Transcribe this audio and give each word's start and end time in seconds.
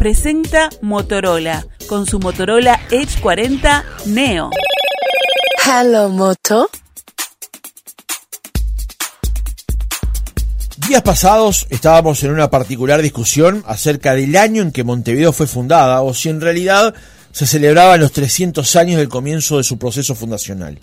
presenta 0.00 0.70
Motorola 0.80 1.66
con 1.86 2.06
su 2.06 2.20
Motorola 2.20 2.80
Edge 2.90 3.20
40 3.20 3.84
Neo. 4.06 4.48
Hello, 5.62 6.08
Moto. 6.08 6.70
Días 10.88 11.02
pasados 11.02 11.66
estábamos 11.68 12.24
en 12.24 12.30
una 12.30 12.48
particular 12.48 13.02
discusión 13.02 13.62
acerca 13.66 14.14
del 14.14 14.34
año 14.36 14.62
en 14.62 14.72
que 14.72 14.84
Montevideo 14.84 15.34
fue 15.34 15.46
fundada 15.46 16.00
o 16.00 16.14
si 16.14 16.30
en 16.30 16.40
realidad 16.40 16.94
se 17.32 17.46
celebraban 17.46 18.00
los 18.00 18.12
300 18.12 18.74
años 18.76 18.96
del 18.96 19.10
comienzo 19.10 19.58
de 19.58 19.64
su 19.64 19.76
proceso 19.76 20.14
fundacional. 20.14 20.78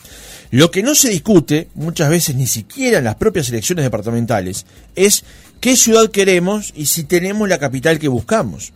Lo 0.51 0.69
que 0.69 0.83
no 0.83 0.93
se 0.93 1.09
discute, 1.09 1.69
muchas 1.73 2.11
veces 2.11 2.35
ni 2.35 2.45
siquiera 2.45 2.99
en 2.99 3.05
las 3.05 3.15
propias 3.15 3.49
elecciones 3.49 3.83
departamentales, 3.83 4.67
es 4.95 5.23
qué 5.59 5.75
ciudad 5.75 6.11
queremos 6.11 6.71
y 6.75 6.85
si 6.85 7.03
tenemos 7.03 7.49
la 7.49 7.57
capital 7.57 7.97
que 7.97 8.09
buscamos. 8.09 8.73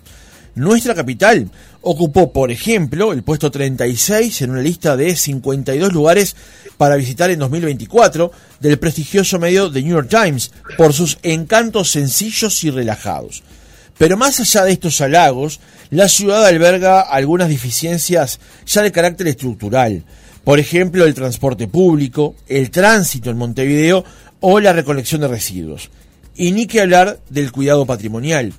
Nuestra 0.55 0.93
capital 0.93 1.49
ocupó, 1.81 2.33
por 2.33 2.51
ejemplo, 2.51 3.13
el 3.13 3.23
puesto 3.23 3.49
36 3.49 4.41
en 4.41 4.51
una 4.51 4.61
lista 4.61 4.97
de 4.97 5.15
52 5.15 5.93
lugares 5.93 6.35
para 6.77 6.97
visitar 6.97 7.31
en 7.31 7.39
2024 7.39 8.31
del 8.59 8.77
prestigioso 8.77 9.39
medio 9.39 9.71
The 9.71 9.81
New 9.81 9.93
York 9.93 10.09
Times 10.09 10.51
por 10.77 10.93
sus 10.93 11.19
encantos 11.23 11.91
sencillos 11.91 12.63
y 12.63 12.71
relajados. 12.71 13.43
Pero 13.97 14.17
más 14.17 14.39
allá 14.39 14.65
de 14.65 14.73
estos 14.73 14.99
halagos, 14.99 15.59
la 15.89 16.09
ciudad 16.09 16.45
alberga 16.45 17.01
algunas 17.01 17.49
deficiencias 17.49 18.39
ya 18.65 18.81
de 18.81 18.91
carácter 18.91 19.27
estructural. 19.27 20.03
Por 20.43 20.59
ejemplo, 20.59 21.05
el 21.05 21.13
transporte 21.13 21.67
público, 21.67 22.35
el 22.47 22.71
tránsito 22.71 23.29
en 23.29 23.37
Montevideo 23.37 24.03
o 24.39 24.59
la 24.59 24.73
recolección 24.73 25.21
de 25.21 25.27
residuos. 25.27 25.91
Y 26.35 26.51
ni 26.51 26.65
que 26.65 26.81
hablar 26.81 27.19
del 27.29 27.51
cuidado 27.51 27.85
patrimonial. 27.85 28.53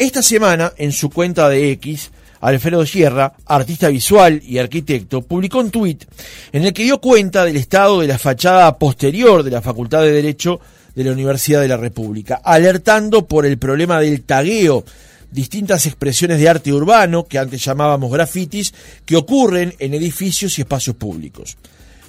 Esta 0.00 0.22
semana, 0.22 0.72
en 0.78 0.92
su 0.92 1.10
cuenta 1.10 1.46
de 1.50 1.72
X, 1.72 2.10
Alfredo 2.40 2.86
Sierra, 2.86 3.34
artista 3.44 3.88
visual 3.88 4.40
y 4.42 4.56
arquitecto, 4.56 5.20
publicó 5.20 5.58
un 5.58 5.70
tuit 5.70 6.04
en 6.52 6.64
el 6.64 6.72
que 6.72 6.84
dio 6.84 7.02
cuenta 7.02 7.44
del 7.44 7.58
estado 7.58 8.00
de 8.00 8.06
la 8.06 8.16
fachada 8.16 8.78
posterior 8.78 9.42
de 9.42 9.50
la 9.50 9.60
Facultad 9.60 10.00
de 10.00 10.12
Derecho 10.12 10.58
de 10.94 11.04
la 11.04 11.12
Universidad 11.12 11.60
de 11.60 11.68
la 11.68 11.76
República, 11.76 12.40
alertando 12.42 13.26
por 13.26 13.44
el 13.44 13.58
problema 13.58 14.00
del 14.00 14.22
tagueo, 14.22 14.86
distintas 15.30 15.84
expresiones 15.84 16.38
de 16.38 16.48
arte 16.48 16.72
urbano, 16.72 17.26
que 17.26 17.38
antes 17.38 17.62
llamábamos 17.62 18.10
grafitis, 18.10 18.72
que 19.04 19.16
ocurren 19.16 19.74
en 19.78 19.92
edificios 19.92 20.58
y 20.58 20.62
espacios 20.62 20.96
públicos. 20.96 21.58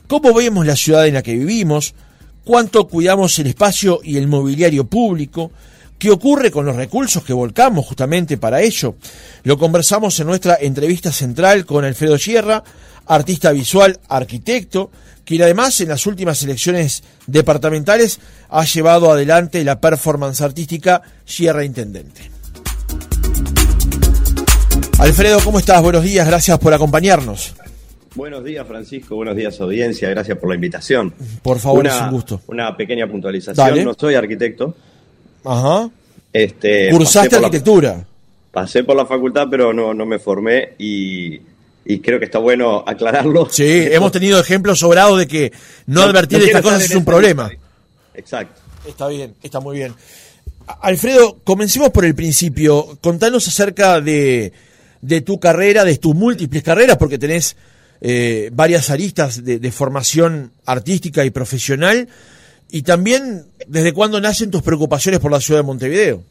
¿Cómo 0.07 0.33
vemos 0.33 0.65
la 0.65 0.77
ciudad 0.77 1.07
en 1.07 1.15
la 1.15 1.23
que 1.23 1.33
vivimos? 1.33 1.93
¿Cuánto 2.45 2.87
cuidamos 2.87 3.37
el 3.39 3.47
espacio 3.47 3.99
y 4.01 4.15
el 4.15 4.29
mobiliario 4.29 4.85
público? 4.85 5.51
¿Qué 6.01 6.09
ocurre 6.09 6.49
con 6.49 6.65
los 6.65 6.75
recursos 6.75 7.23
que 7.23 7.31
volcamos 7.31 7.85
justamente 7.85 8.35
para 8.39 8.59
ello? 8.59 8.95
Lo 9.43 9.59
conversamos 9.59 10.19
en 10.19 10.25
nuestra 10.25 10.57
entrevista 10.59 11.11
central 11.11 11.63
con 11.63 11.85
Alfredo 11.85 12.17
Sierra, 12.17 12.63
artista 13.05 13.51
visual, 13.51 13.99
arquitecto, 14.09 14.89
quien 15.23 15.43
además 15.43 15.79
en 15.79 15.89
las 15.89 16.07
últimas 16.07 16.41
elecciones 16.41 17.03
departamentales 17.27 18.19
ha 18.49 18.65
llevado 18.65 19.11
adelante 19.11 19.63
la 19.63 19.79
performance 19.79 20.41
artística 20.41 21.03
Sierra 21.23 21.63
Intendente. 21.63 22.31
Alfredo, 24.97 25.37
¿cómo 25.43 25.59
estás? 25.59 25.83
Buenos 25.83 26.01
días, 26.01 26.25
gracias 26.25 26.57
por 26.57 26.73
acompañarnos. 26.73 27.53
Buenos 28.15 28.43
días, 28.43 28.67
Francisco. 28.67 29.17
Buenos 29.17 29.35
días, 29.35 29.61
audiencia. 29.61 30.09
Gracias 30.09 30.35
por 30.39 30.49
la 30.49 30.55
invitación. 30.55 31.13
Por 31.43 31.59
favor, 31.59 31.81
una, 31.81 31.95
es 31.95 32.01
un 32.01 32.09
gusto. 32.09 32.41
Una 32.47 32.75
pequeña 32.75 33.07
puntualización. 33.07 33.85
No 33.85 33.93
soy 33.93 34.15
arquitecto. 34.15 34.75
Ajá. 35.43 35.89
Este, 36.33 36.89
¿Cursaste 36.89 37.35
arquitectura? 37.35 37.93
La, 37.93 38.05
pasé 38.51 38.83
por 38.83 38.95
la 38.95 39.05
facultad, 39.05 39.47
pero 39.49 39.73
no, 39.73 39.93
no 39.93 40.05
me 40.05 40.19
formé 40.19 40.73
y, 40.77 41.41
y 41.85 41.99
creo 41.99 42.19
que 42.19 42.25
está 42.25 42.39
bueno 42.39 42.83
aclararlo. 42.85 43.49
Sí, 43.49 43.87
hemos 43.91 44.11
tenido 44.11 44.39
ejemplos 44.39 44.79
sobrados 44.79 45.19
de 45.19 45.27
que 45.27 45.51
no, 45.87 46.03
advertir 46.03 46.41
estas 46.41 46.61
cosas 46.61 46.83
es 46.83 46.95
un 46.95 47.05
problema. 47.05 47.51
Exacto. 48.13 48.61
Está 48.87 49.07
bien, 49.07 49.35
está 49.43 49.59
muy 49.59 49.77
bien. 49.77 49.93
Alfredo, 50.81 51.37
comencemos 51.43 51.89
por 51.89 52.05
el 52.05 52.15
principio. 52.15 52.97
Contanos 53.01 53.47
acerca 53.47 53.99
de, 53.99 54.53
de 55.01 55.21
tu 55.21 55.39
carrera, 55.39 55.83
de 55.83 55.97
tus 55.97 56.15
múltiples 56.15 56.63
carreras, 56.63 56.97
porque 56.97 57.17
tenés 57.17 57.55
eh, 57.99 58.49
varias 58.53 58.89
aristas 58.89 59.43
de, 59.43 59.59
de, 59.59 59.71
formación 59.71 60.51
artística 60.65 61.25
y 61.25 61.29
profesional, 61.29 62.07
y 62.71 62.83
también 62.83 63.43
desde 63.67 63.93
cuándo 63.93 64.19
nacen 64.19 64.49
tus 64.49 64.61
preocupaciones 64.61 65.19
por 65.19 65.31
la 65.31 65.39
ciudad 65.39 65.59
de 65.59 65.65
Montevideo. 65.65 66.23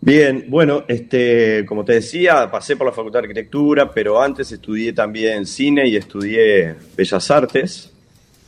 Bien, 0.00 0.44
bueno, 0.48 0.84
este, 0.86 1.64
como 1.66 1.84
te 1.84 1.94
decía, 1.94 2.50
pasé 2.50 2.76
por 2.76 2.86
la 2.86 2.92
Facultad 2.92 3.20
de 3.20 3.26
Arquitectura, 3.26 3.90
pero 3.92 4.20
antes 4.20 4.52
estudié 4.52 4.92
también 4.92 5.46
cine 5.46 5.88
y 5.88 5.96
estudié 5.96 6.74
Bellas 6.96 7.30
Artes. 7.30 7.90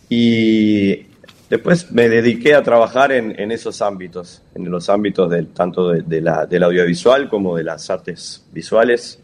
Y 0.09 1.07
después 1.51 1.91
me 1.91 2.09
dediqué 2.09 2.55
a 2.55 2.63
trabajar 2.63 3.11
en, 3.11 3.51
esos 3.51 3.83
ámbitos, 3.83 4.43
en 4.55 4.71
los 4.71 4.89
ámbitos 4.89 5.31
del, 5.31 5.49
tanto 5.49 5.91
de, 5.91 6.03
de 6.03 6.21
la, 6.21 6.47
del 6.47 6.63
audiovisual 6.63 7.29
como 7.29 7.57
de 7.57 7.65
las 7.65 7.91
artes 7.91 8.45
visuales, 8.53 9.19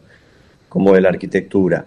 como 0.67 0.93
de 0.93 1.01
la 1.01 1.09
arquitectura. 1.09 1.85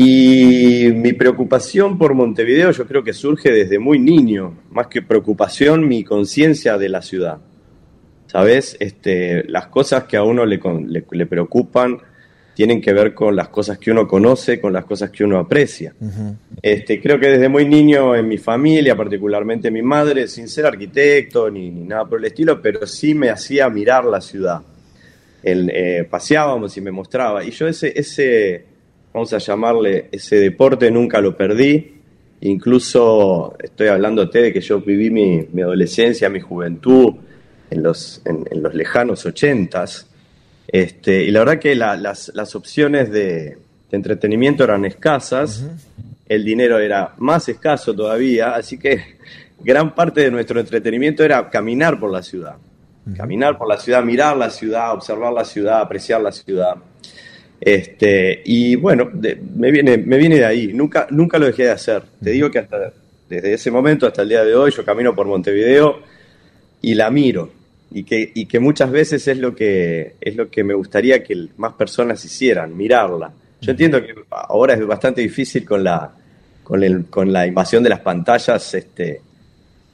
Y 0.00 0.92
mi 0.94 1.12
preocupación 1.12 1.98
por 1.98 2.14
Montevideo 2.14 2.70
yo 2.70 2.86
creo 2.86 3.02
que 3.02 3.12
surge 3.12 3.50
desde 3.50 3.80
muy 3.80 3.98
niño, 3.98 4.56
más 4.70 4.86
que 4.86 5.02
preocupación, 5.02 5.88
mi 5.88 6.04
conciencia 6.04 6.78
de 6.78 6.88
la 6.88 7.02
ciudad. 7.02 7.38
¿Sabes? 8.28 8.76
Este, 8.78 9.42
las 9.48 9.66
cosas 9.66 10.04
que 10.04 10.16
a 10.16 10.22
uno 10.22 10.46
le, 10.46 10.60
le, 10.86 11.04
le, 11.10 11.26
preocupan 11.26 11.98
tienen 12.54 12.80
que 12.80 12.92
ver 12.92 13.12
con 13.12 13.34
las 13.34 13.48
cosas 13.48 13.76
que 13.78 13.90
uno 13.90 14.06
conoce, 14.06 14.60
con 14.60 14.72
las 14.72 14.84
cosas 14.84 15.10
que 15.10 15.24
uno 15.24 15.36
aprecia. 15.36 15.92
Uh 15.98 16.06
-huh. 16.06 16.36
este, 16.62 17.00
creo 17.02 17.18
que 17.18 17.30
desde 17.30 17.48
muy 17.48 17.66
niño 17.66 18.14
en 18.14 18.28
mi 18.28 18.38
familia, 18.38 18.94
particularmente 18.94 19.68
mi 19.68 19.82
madre, 19.82 20.28
sin 20.28 20.46
ser 20.46 20.66
arquitecto 20.66 21.50
ni, 21.50 21.70
ni 21.70 21.82
nada 21.82 22.04
por 22.04 22.20
el 22.20 22.26
estilo, 22.26 22.62
pero 22.62 22.86
sí 22.86 23.14
me 23.14 23.30
hacía 23.30 23.68
mirar 23.68 24.04
la 24.04 24.20
ciudad. 24.20 24.60
El, 25.42 25.68
eh, 25.74 26.06
paseábamos 26.08 26.76
y 26.76 26.80
me 26.82 26.92
mostraba. 26.92 27.42
Y 27.42 27.50
yo 27.50 27.66
ese, 27.66 27.92
ese, 27.98 28.67
vamos 29.18 29.32
a 29.32 29.38
llamarle, 29.38 30.08
ese 30.12 30.36
deporte 30.36 30.92
nunca 30.92 31.20
lo 31.20 31.36
perdí. 31.36 31.94
Incluso 32.42 33.56
estoy 33.58 33.88
hablándote 33.88 34.42
de 34.42 34.52
que 34.52 34.60
yo 34.60 34.80
viví 34.80 35.10
mi, 35.10 35.44
mi 35.52 35.62
adolescencia, 35.62 36.28
mi 36.28 36.38
juventud 36.38 37.14
en 37.68 37.82
los, 37.82 38.22
en, 38.24 38.46
en 38.48 38.62
los 38.62 38.74
lejanos 38.74 39.26
ochentas. 39.26 40.06
Este, 40.68 41.24
y 41.24 41.32
la 41.32 41.40
verdad 41.40 41.58
que 41.58 41.74
la, 41.74 41.96
las, 41.96 42.30
las, 42.32 42.54
opciones 42.54 43.10
de, 43.10 43.56
de, 43.90 43.96
entretenimiento 43.96 44.62
eran 44.62 44.84
escasas, 44.84 45.62
uh 45.62 45.66
-huh. 45.66 46.04
el 46.28 46.44
dinero 46.44 46.78
era 46.78 47.14
más 47.18 47.48
escaso 47.48 47.92
todavía, 47.96 48.54
así 48.54 48.78
que 48.78 49.02
gran 49.58 49.96
parte 49.96 50.20
de 50.20 50.30
nuestro 50.30 50.60
entretenimiento 50.60 51.24
era 51.24 51.50
caminar 51.50 51.98
por 51.98 52.12
la 52.12 52.22
ciudad. 52.22 52.54
Uh 52.54 53.10
-huh. 53.10 53.16
Caminar 53.16 53.58
por 53.58 53.66
la 53.66 53.78
ciudad, 53.78 54.04
mirar 54.04 54.36
la 54.36 54.50
ciudad, 54.50 54.92
observar 54.92 55.32
la 55.32 55.44
ciudad, 55.44 55.80
apreciar 55.80 56.20
la 56.20 56.30
ciudad. 56.30 56.76
Este, 57.60 58.42
y 58.44 58.76
bueno, 58.76 59.10
de, 59.12 59.40
me, 59.56 59.70
viene, 59.70 59.98
me 59.98 60.16
viene 60.16 60.36
de 60.36 60.44
ahí, 60.44 60.72
nunca, 60.72 61.06
nunca 61.10 61.38
lo 61.38 61.46
dejé 61.46 61.64
de 61.64 61.70
hacer. 61.70 62.02
Te 62.22 62.30
digo 62.30 62.50
que 62.50 62.60
hasta 62.60 62.92
desde 63.28 63.54
ese 63.54 63.70
momento 63.70 64.06
hasta 64.06 64.22
el 64.22 64.28
día 64.28 64.44
de 64.44 64.54
hoy 64.54 64.70
yo 64.70 64.84
camino 64.84 65.14
por 65.14 65.26
Montevideo 65.26 66.00
y 66.80 66.94
la 66.94 67.10
miro 67.10 67.50
y 67.90 68.04
que, 68.04 68.30
y 68.34 68.46
que 68.46 68.58
muchas 68.58 68.90
veces 68.90 69.26
es 69.28 69.38
lo 69.38 69.54
que 69.54 70.14
es 70.20 70.36
lo 70.36 70.48
que 70.50 70.64
me 70.64 70.74
gustaría 70.74 71.22
que 71.22 71.48
más 71.56 71.74
personas 71.74 72.24
hicieran, 72.24 72.76
mirarla. 72.76 73.32
Yo 73.60 73.72
entiendo 73.72 74.00
que 74.00 74.14
ahora 74.30 74.74
es 74.74 74.86
bastante 74.86 75.20
difícil 75.20 75.64
con 75.64 75.82
la 75.82 76.12
con, 76.62 76.84
el, 76.84 77.06
con 77.06 77.32
la 77.32 77.46
invasión 77.46 77.82
de 77.82 77.88
las 77.88 78.00
pantallas 78.00 78.74
este, 78.74 79.22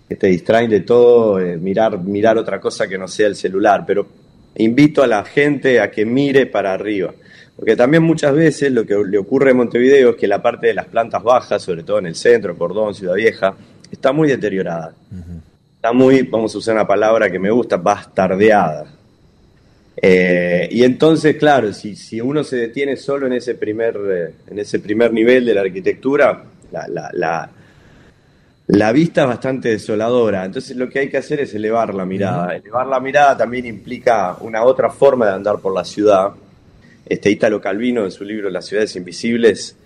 que 0.09 0.17
te 0.17 0.27
distraen 0.27 0.69
de 0.69 0.81
todo, 0.81 1.39
eh, 1.39 1.57
mirar, 1.57 1.99
mirar 2.03 2.37
otra 2.37 2.61
cosa 2.61 2.89
que 2.89 2.99
no 2.99 3.07
sea 3.07 3.29
el 3.29 3.37
celular, 3.37 3.85
pero 3.87 4.09
invito 4.57 5.03
a 5.03 5.07
la 5.07 5.25
gente 5.25 5.81
a 5.81 5.89
que 5.91 6.05
mire 6.05 6.47
para 6.47 6.72
arriba. 6.72 7.15
Porque 7.56 7.77
también 7.77 8.03
muchas 8.03 8.34
veces 8.34 8.72
lo 8.72 8.84
que 8.84 8.97
le 9.06 9.18
ocurre 9.18 9.51
en 9.51 9.59
Montevideo 9.59 10.10
es 10.10 10.16
que 10.16 10.27
la 10.27 10.42
parte 10.42 10.66
de 10.66 10.74
las 10.74 10.86
plantas 10.86 11.22
bajas, 11.22 11.62
sobre 11.62 11.83
todo 11.83 11.98
en 11.98 12.06
el 12.06 12.15
centro, 12.15 12.56
Cordón, 12.56 12.95
Ciudad 12.95 13.15
Vieja, 13.15 13.54
está 13.91 14.12
muy 14.12 14.28
deteriorada. 14.28 14.95
Uh 15.10 15.15
-huh 15.15 15.54
está 15.84 15.92
muy, 15.92 16.22
vamos 16.22 16.54
a 16.54 16.59
usar 16.59 16.74
una 16.77 16.86
palabra 16.86 17.30
que 17.30 17.39
me 17.39 17.51
gusta, 17.51 17.77
bastardeada. 17.77 18.86
Eh, 19.95 20.66
y 20.71 20.83
entonces, 20.83 21.36
claro, 21.36 21.74
si, 21.74 21.95
si, 21.95 22.22
uno 22.22 22.42
se 22.42 22.56
detiene 22.56 22.97
solo 22.97 23.27
en 23.27 23.34
ese 23.34 23.54
primer, 23.54 23.95
eh, 24.09 24.34
en 24.50 24.59
ese 24.59 24.78
primer 24.78 25.12
nivel 25.12 25.45
de 25.45 25.53
la 25.53 25.60
arquitectura, 25.60 26.42
la, 26.72 26.89
la, 26.89 27.10
la, 27.12 27.50
la, 28.68 28.92
vista 28.92 29.24
es 29.24 29.28
bastante 29.28 29.68
desoladora. 29.68 30.47
Entonces 30.47 30.74
lo 30.74 30.89
que 30.89 31.00
hay 31.00 31.10
que 31.10 31.18
hacer 31.18 31.41
es 31.41 31.54
elevar 31.54 31.92
la 31.92 32.07
mirada. 32.07 32.47
Uh 32.47 32.48
-huh. 32.48 32.60
Elevar 32.62 32.86
la 32.86 33.00
mirada 33.00 33.36
también 33.36 33.66
implica 33.66 34.39
una 34.41 34.65
otra 34.65 34.89
forma 34.89 35.27
de 35.27 35.33
andar 35.33 35.59
por 35.59 35.74
la 35.74 35.84
ciudad. 35.84 36.33
Este 37.06 37.30
Italo 37.30 37.60
Calvino, 37.60 38.04
en 38.04 38.10
su 38.10 38.24
libro 38.24 38.51
Las 38.51 38.66
ciudades 38.66 38.97
invisibles, 38.97 39.77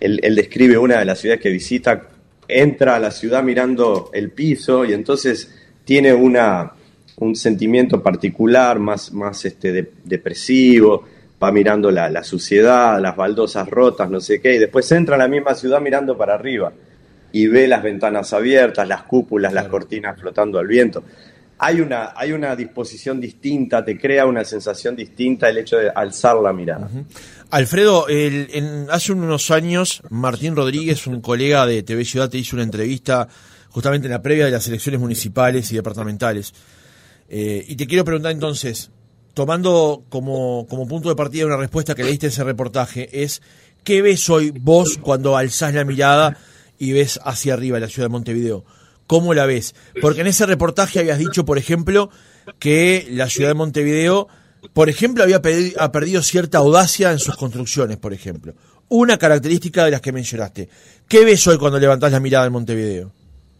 él, 0.00 0.20
él 0.22 0.34
describe 0.34 0.78
una 0.78 0.98
de 0.98 1.04
las 1.04 1.20
ciudades 1.20 1.40
que 1.40 1.50
visita 1.50 2.08
entra 2.48 2.96
a 2.96 2.98
la 2.98 3.10
ciudad 3.10 3.42
mirando 3.42 4.10
el 4.12 4.30
piso 4.30 4.84
y 4.84 4.92
entonces 4.92 5.54
tiene 5.84 6.12
una, 6.12 6.72
un 7.16 7.34
sentimiento 7.34 8.02
particular, 8.02 8.78
más, 8.78 9.12
más 9.12 9.44
este, 9.44 9.72
de, 9.72 9.90
depresivo, 10.04 11.04
va 11.42 11.50
mirando 11.50 11.90
la, 11.90 12.08
la, 12.08 12.22
suciedad, 12.22 13.00
las 13.00 13.16
baldosas 13.16 13.68
rotas, 13.68 14.10
no 14.10 14.20
sé 14.20 14.40
qué, 14.40 14.54
y 14.54 14.58
después 14.58 14.90
entra 14.92 15.16
a 15.16 15.18
la 15.18 15.28
misma 15.28 15.54
ciudad 15.54 15.80
mirando 15.80 16.16
para 16.16 16.34
arriba 16.34 16.72
y 17.32 17.46
ve 17.46 17.66
las 17.66 17.82
ventanas 17.82 18.32
abiertas, 18.32 18.86
las 18.86 19.02
cúpulas, 19.04 19.52
las 19.52 19.66
cortinas 19.66 20.20
flotando 20.20 20.58
al 20.58 20.66
viento. 20.66 21.02
Hay 21.64 21.80
una, 21.80 22.12
hay 22.16 22.32
una 22.32 22.56
disposición 22.56 23.20
distinta, 23.20 23.84
te 23.84 23.96
crea 23.96 24.26
una 24.26 24.44
sensación 24.44 24.96
distinta 24.96 25.48
el 25.48 25.58
hecho 25.58 25.76
de 25.76 25.90
alzar 25.90 26.34
la 26.34 26.52
mirada. 26.52 26.90
Alfredo, 27.50 28.08
el, 28.08 28.48
en, 28.52 28.86
hace 28.90 29.12
unos 29.12 29.48
años 29.52 30.02
Martín 30.10 30.56
Rodríguez, 30.56 31.06
un 31.06 31.20
colega 31.20 31.64
de 31.64 31.84
TV 31.84 32.04
Ciudad, 32.04 32.28
te 32.28 32.38
hizo 32.38 32.56
una 32.56 32.64
entrevista 32.64 33.28
justamente 33.68 34.08
en 34.08 34.12
la 34.12 34.20
previa 34.20 34.46
de 34.46 34.50
las 34.50 34.66
elecciones 34.66 35.00
municipales 35.00 35.70
y 35.70 35.76
departamentales. 35.76 36.52
Eh, 37.28 37.64
y 37.68 37.76
te 37.76 37.86
quiero 37.86 38.04
preguntar 38.04 38.32
entonces, 38.32 38.90
tomando 39.32 40.02
como, 40.08 40.66
como 40.68 40.88
punto 40.88 41.10
de 41.10 41.14
partida 41.14 41.46
una 41.46 41.56
respuesta 41.56 41.94
que 41.94 42.02
leíste 42.02 42.26
en 42.26 42.32
ese 42.32 42.42
reportaje, 42.42 43.22
es 43.22 43.40
¿qué 43.84 44.02
ves 44.02 44.28
hoy 44.30 44.50
vos 44.50 44.98
cuando 45.00 45.36
alzás 45.36 45.74
la 45.74 45.84
mirada 45.84 46.36
y 46.76 46.90
ves 46.90 47.20
hacia 47.22 47.54
arriba 47.54 47.78
la 47.78 47.88
ciudad 47.88 48.08
de 48.08 48.12
Montevideo? 48.12 48.64
¿Cómo 49.12 49.34
la 49.34 49.44
ves? 49.44 49.74
Porque 50.00 50.22
en 50.22 50.28
ese 50.28 50.46
reportaje 50.46 50.98
habías 50.98 51.18
dicho, 51.18 51.44
por 51.44 51.58
ejemplo, 51.58 52.08
que 52.58 53.06
la 53.10 53.28
ciudad 53.28 53.50
de 53.50 53.54
Montevideo, 53.54 54.26
por 54.72 54.88
ejemplo, 54.88 55.22
había 55.22 55.42
ha 55.76 55.92
perdido 55.92 56.22
cierta 56.22 56.56
audacia 56.56 57.12
en 57.12 57.18
sus 57.18 57.36
construcciones, 57.36 57.98
por 57.98 58.14
ejemplo. 58.14 58.54
Una 58.88 59.18
característica 59.18 59.84
de 59.84 59.90
las 59.90 60.00
que 60.00 60.12
mencionaste. 60.12 60.70
¿Qué 61.06 61.26
ves 61.26 61.46
hoy 61.46 61.58
cuando 61.58 61.78
levantás 61.78 62.10
la 62.10 62.20
mirada 62.20 62.46
en 62.46 62.52
Montevideo? 62.54 63.12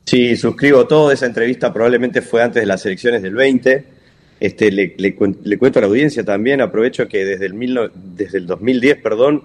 Sí, 0.07 0.39
suscribo 0.39 0.87
todo. 0.87 1.13
Esa 1.13 1.27
entrevista 1.27 1.71
probablemente 1.71 2.23
fue 2.23 2.43
antes 2.43 2.63
de 2.63 2.67
las 2.67 2.87
elecciones 2.87 3.21
del 3.21 3.35
20 3.35 3.85
este, 4.41 4.73
le, 4.73 4.95
le, 4.97 5.15
cuento 5.15 5.79
a 5.79 5.83
la 5.83 5.89
audiencia 5.89 6.25
también, 6.25 6.63
aprovecho 6.63 7.07
que 7.09 7.27
desde 7.27 7.45
el, 7.45 7.91
desde 8.17 8.39
el 8.39 8.47
2010, 8.47 9.03
perdón, 9.03 9.45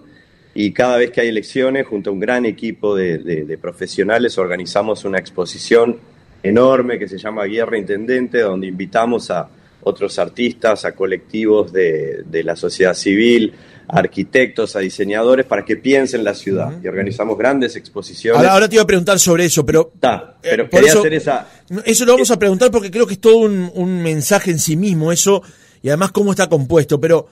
y 0.60 0.72
cada 0.72 0.98
vez 0.98 1.12
que 1.12 1.22
hay 1.22 1.28
elecciones, 1.28 1.86
junto 1.86 2.10
a 2.10 2.14
un 2.14 2.20
gran 2.20 2.44
equipo 2.44 2.96
de, 2.96 3.60
profesionales, 3.62 4.40
organizamos 4.40 5.06
una 5.06 5.20
exposición 5.20 6.00
enorme 6.42 6.98
que 6.98 7.08
se 7.08 7.20
llama 7.20 7.44
Guerra 7.44 7.78
Intendente, 7.78 8.40
donde 8.40 8.66
invitamos 8.66 9.30
a 9.30 9.48
otros 9.84 10.18
artistas, 10.18 10.84
a 10.84 10.94
colectivos 10.94 11.72
de, 11.72 12.26
la 12.44 12.56
sociedad 12.56 12.96
civil, 12.96 13.54
a 13.88 14.00
arquitectos, 14.00 14.76
a 14.76 14.80
diseñadores, 14.80 15.46
para 15.46 15.64
que 15.64 15.76
piensen 15.76 16.24
la 16.24 16.34
ciudad. 16.34 16.74
Y 16.84 16.88
organizamos 16.88 17.38
grandes 17.38 17.76
exposiciones. 17.76 18.44
Ahora, 18.44 18.68
te 18.68 18.78
iba 18.78 18.84
a 18.84 18.88
preguntar 18.88 19.20
sobre 19.20 19.46
eso, 19.46 19.64
pero... 19.64 19.94
pero 20.42 20.64
eh, 20.64 20.70
quería 20.72 20.94
hacer 20.94 21.14
esa... 21.14 21.48
Eso 21.86 22.04
lo 22.04 22.14
vamos 22.14 22.32
a 22.32 22.40
preguntar 22.40 22.72
porque 22.72 22.90
creo 22.90 23.06
que 23.06 23.14
es 23.14 23.22
todo 23.22 23.38
un, 23.38 24.02
mensaje 24.02 24.50
en 24.50 24.58
sí 24.58 24.76
mismo, 24.76 25.12
eso, 25.12 25.44
y 25.84 25.90
además 25.90 26.12
cómo 26.12 26.32
está 26.32 26.50
compuesto, 26.50 27.00
pero... 27.00 27.28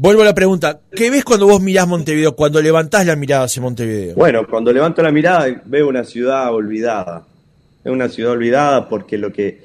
Vuelvo 0.00 0.22
a 0.22 0.26
la 0.26 0.34
pregunta, 0.34 0.82
¿qué 0.92 1.10
ves 1.10 1.24
cuando 1.24 1.48
vos 1.48 1.60
mirás 1.60 1.88
Montevideo, 1.88 2.36
cuando 2.36 2.62
levantás 2.62 3.04
la 3.04 3.16
mirada 3.16 3.46
hacia 3.46 3.60
Montevideo? 3.60 4.14
Bueno, 4.14 4.46
cuando 4.46 4.72
levanto 4.72 5.02
la 5.02 5.10
mirada 5.10 5.60
veo 5.64 5.88
una 5.88 6.04
ciudad 6.04 6.54
olvidada. 6.54 7.26
Es 7.84 7.90
una 7.90 8.08
ciudad 8.08 8.30
olvidada 8.30 8.88
porque 8.88 9.18
lo 9.18 9.32
que 9.32 9.58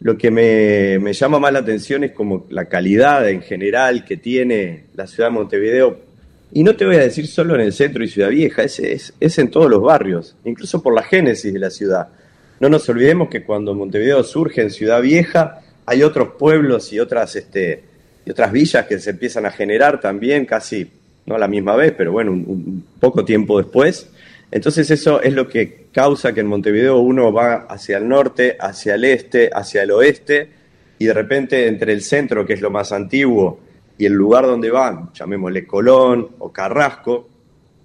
lo 0.00 0.18
que 0.18 0.30
me, 0.30 1.12
llama 1.14 1.38
más 1.38 1.54
la 1.54 1.60
atención 1.60 2.04
es 2.04 2.12
como 2.12 2.44
la 2.50 2.66
calidad 2.66 3.26
en 3.30 3.40
general 3.40 4.04
que 4.04 4.18
tiene 4.18 4.84
la 4.94 5.06
ciudad 5.06 5.30
de 5.30 5.36
Montevideo. 5.36 5.98
Y 6.52 6.64
no 6.64 6.76
te 6.76 6.84
voy 6.84 6.96
a 6.96 7.00
decir 7.00 7.26
solo 7.26 7.54
en 7.54 7.62
el 7.62 7.72
centro 7.72 8.04
y 8.04 8.08
Ciudad 8.08 8.28
Vieja, 8.28 8.64
es, 8.64 8.78
es, 8.80 9.14
es 9.18 9.38
en 9.38 9.50
todos 9.50 9.70
los 9.70 9.80
barrios, 9.80 10.36
incluso 10.44 10.82
por 10.82 10.94
la 10.94 11.02
génesis 11.02 11.50
de 11.50 11.60
la 11.60 11.70
ciudad. 11.70 12.08
No 12.60 12.68
nos 12.68 12.86
olvidemos 12.90 13.30
que 13.30 13.42
cuando 13.42 13.74
Montevideo 13.74 14.22
surge 14.22 14.60
en 14.60 14.70
Ciudad 14.70 15.00
Vieja, 15.00 15.62
hay 15.86 16.02
otros 16.02 16.34
pueblos 16.38 16.92
y 16.92 17.00
otras, 17.00 17.34
este, 17.36 17.87
y 18.28 18.30
otras 18.30 18.52
villas 18.52 18.84
que 18.84 18.98
se 18.98 19.08
empiezan 19.08 19.46
a 19.46 19.50
generar 19.50 20.02
también, 20.02 20.44
casi 20.44 20.86
no 21.24 21.36
a 21.36 21.38
la 21.38 21.48
misma 21.48 21.76
vez, 21.76 21.94
pero 21.96 22.12
bueno, 22.12 22.32
un 22.32 22.84
poco 23.00 23.24
tiempo 23.24 23.56
después. 23.56 24.10
Entonces 24.50 24.90
eso 24.90 25.22
es 25.22 25.32
lo 25.32 25.48
que 25.48 25.86
causa 25.92 26.34
que 26.34 26.40
en 26.40 26.46
Montevideo 26.46 26.98
uno 26.98 27.32
va 27.32 27.66
hacia 27.70 27.96
el 27.96 28.06
norte, 28.06 28.58
hacia 28.60 28.96
el 28.96 29.04
este, 29.06 29.48
hacia 29.50 29.82
el 29.82 29.92
oeste, 29.92 30.50
y 30.98 31.06
de 31.06 31.14
repente 31.14 31.68
entre 31.68 31.94
el 31.94 32.02
centro, 32.02 32.44
que 32.44 32.52
es 32.52 32.60
lo 32.60 32.68
más 32.68 32.92
antiguo, 32.92 33.60
y 33.96 34.04
el 34.04 34.12
lugar 34.12 34.44
donde 34.44 34.70
va, 34.70 35.10
llamémosle 35.14 35.66
Colón 35.66 36.28
o 36.38 36.52
Carrasco, 36.52 37.30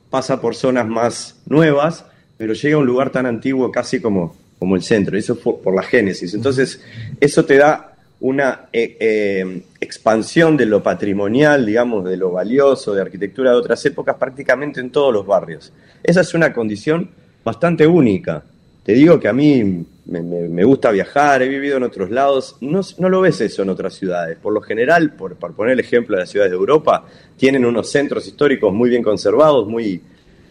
pasa 0.09 0.41
por 0.41 0.55
zonas 0.55 0.89
más 0.89 1.39
nuevas, 1.45 2.05
pero 2.35 2.51
llega 2.51 2.75
a 2.75 2.79
un 2.79 2.85
lugar 2.85 3.11
tan 3.11 3.27
antiguo 3.27 3.71
casi 3.71 4.01
como, 4.01 4.35
como 4.59 4.75
el 4.75 4.83
centro. 4.83 5.17
Eso 5.17 5.37
fue 5.37 5.57
por 5.61 5.73
la 5.73 5.83
génesis. 5.83 6.33
Entonces, 6.33 6.81
eso 7.21 7.45
te 7.45 7.55
da 7.55 7.93
una 8.23 8.67
eh, 8.71 8.97
eh, 8.99 9.63
expansión 9.93 10.57
de 10.57 10.65
lo 10.65 10.81
patrimonial, 10.81 11.65
digamos, 11.65 12.03
de 12.03 12.17
lo 12.17 12.31
valioso, 12.31 12.93
de 12.93 13.01
arquitectura 13.01 13.51
de 13.51 13.57
otras 13.57 13.85
épocas, 13.85 14.15
prácticamente 14.17 14.79
en 14.79 14.89
todos 14.89 15.13
los 15.13 15.25
barrios. 15.25 15.71
Esa 16.03 16.21
es 16.21 16.33
una 16.33 16.51
condición 16.51 17.11
bastante 17.43 17.85
única. 17.85 18.43
Te 18.83 18.93
digo 18.93 19.19
que 19.19 19.27
a 19.27 19.33
mí 19.33 19.85
me, 20.05 20.63
gusta 20.63 20.91
viajar, 20.91 21.43
he 21.43 21.47
vivido 21.47 21.77
en 21.77 21.83
otros 21.83 22.09
lados, 22.09 22.57
no, 22.61 22.81
no, 22.97 23.09
lo 23.09 23.21
ves 23.21 23.39
eso 23.41 23.61
en 23.61 23.69
otras 23.69 23.93
ciudades. 23.93 24.37
Por 24.41 24.51
lo 24.51 24.61
general, 24.61 25.13
por, 25.13 25.35
poner 25.35 25.73
el 25.73 25.79
ejemplo 25.79 26.15
de 26.15 26.23
las 26.23 26.29
ciudades 26.29 26.51
de 26.51 26.57
Europa, 26.57 27.05
tienen 27.37 27.63
unos 27.63 27.89
centros 27.89 28.27
históricos 28.27 28.73
muy 28.73 28.89
bien 28.89 29.03
conservados, 29.03 29.67
muy, 29.67 30.01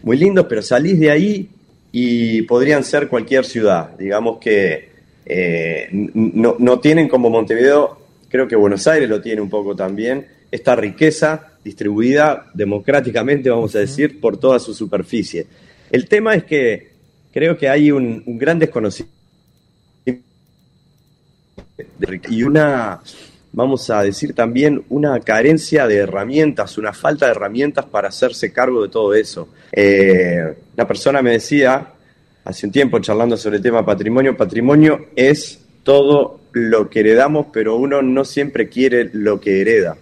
muy 0.03 0.17
lindos, 0.17 0.45
pero 0.47 0.61
salís 0.61 0.99
de 0.99 1.11
ahí 1.11 1.49
y 1.91 2.41
podrían 2.43 2.83
ser 2.83 3.09
cualquier 3.09 3.43
ciudad. 3.43 3.89
Digamos 3.97 4.39
que 4.39 4.89
eh, 5.25 5.89
no, 5.91 6.55
no 6.57 6.79
tienen 6.79 7.09
como 7.09 7.29
Montevideo, 7.29 8.02
creo 8.33 8.47
que 8.47 8.55
Buenos 8.55 8.87
Aires 8.87 9.07
lo 9.07 9.21
tiene 9.21 9.41
un 9.41 9.49
poco 9.49 9.75
también, 9.75 10.25
esta 10.49 10.75
riqueza 10.75 11.51
distribuida 11.63 12.47
democráticamente, 12.55 13.51
vamos 13.51 13.75
a 13.75 13.79
decir, 13.79 14.19
por 14.19 14.37
toda 14.37 14.57
su 14.57 14.73
superficie. 14.73 15.45
El 15.91 16.07
tema 16.07 16.33
es 16.33 16.43
que 16.43 16.93
creo 17.31 17.55
que 17.55 17.69
hay 17.69 17.91
un, 17.91 18.23
gran 18.25 18.57
desconocimiento 18.57 19.13
y 22.27 22.41
una, 22.41 23.01
vamos 23.51 23.91
a 23.91 24.01
decir 24.01 24.33
también, 24.33 24.83
una 24.89 25.19
carencia 25.19 25.85
de 25.85 25.97
herramientas, 25.97 26.79
una 26.79 26.91
falta 26.91 27.27
de 27.27 27.33
herramientas 27.33 27.85
para 27.85 28.07
hacerse 28.07 28.51
cargo 28.51 28.81
de 28.81 28.89
todo 28.89 29.13
eso. 29.13 29.49
Eh, 29.71 30.55
una 30.75 30.87
persona 30.87 31.21
me 31.21 31.33
decía, 31.33 31.87
hace 32.45 32.65
un 32.65 32.71
tiempo 32.71 32.97
charlando 32.97 33.37
sobre 33.37 33.57
el 33.57 33.61
tema 33.61 33.85
patrimonio, 33.85 34.35
patrimonio 34.35 35.09
es 35.15 35.62
todo 35.83 36.39
lo 36.53 36.89
que 36.89 37.01
heredamos, 37.01 37.47
pero 37.51 37.75
uno 37.75 38.01
no 38.01 38.25
siempre 38.25 38.69
quiere 38.69 39.09
lo 39.13 39.39
que 39.39 39.61
hereda. 39.61 39.97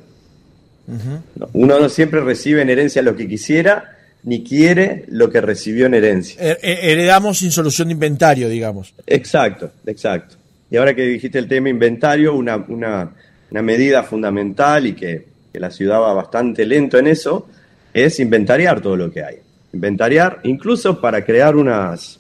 Uno 1.54 1.80
no 1.80 1.90
siempre 1.90 2.20
recibe 2.22 2.62
en 2.62 2.70
herencia 2.70 3.02
lo 3.02 3.16
que 3.16 3.28
quisiera, 3.28 3.98
ni 4.24 4.44
quiere 4.44 5.06
lo 5.08 5.30
que 5.30 5.42
recibió 5.42 5.86
en 5.86 5.94
herencia. 5.94 6.58
Heredamos 6.62 7.40
sin 7.40 7.52
solución 7.52 7.88
de 7.88 7.94
inventario, 7.94 8.50
digamos. 8.50 8.94
Exacto, 9.08 9.72
exacto. 9.86 10.36
Y 10.70 10.78
ahora 10.78 10.94
que 10.94 11.04
dijiste 11.04 11.40
el 11.40 11.48
tema 11.48 11.70
inventario, 11.70 12.36
una, 12.36 12.58
una, 12.58 13.12
una 13.50 13.62
medida 13.62 14.04
fundamental 14.04 14.86
y 14.86 14.94
que, 14.94 15.28
que 15.52 15.60
la 15.60 15.72
ciudad 15.72 16.00
va 16.00 16.14
bastante 16.14 16.66
lento 16.66 16.98
en 16.98 17.08
eso, 17.08 17.48
es 17.94 18.20
inventariar 18.20 18.82
todo 18.82 18.96
lo 18.96 19.12
que 19.12 19.24
hay. 19.24 19.36
Inventariar, 19.74 20.40
incluso 20.44 21.00
para 21.00 21.24
crear 21.26 21.56
unas, 21.56 22.20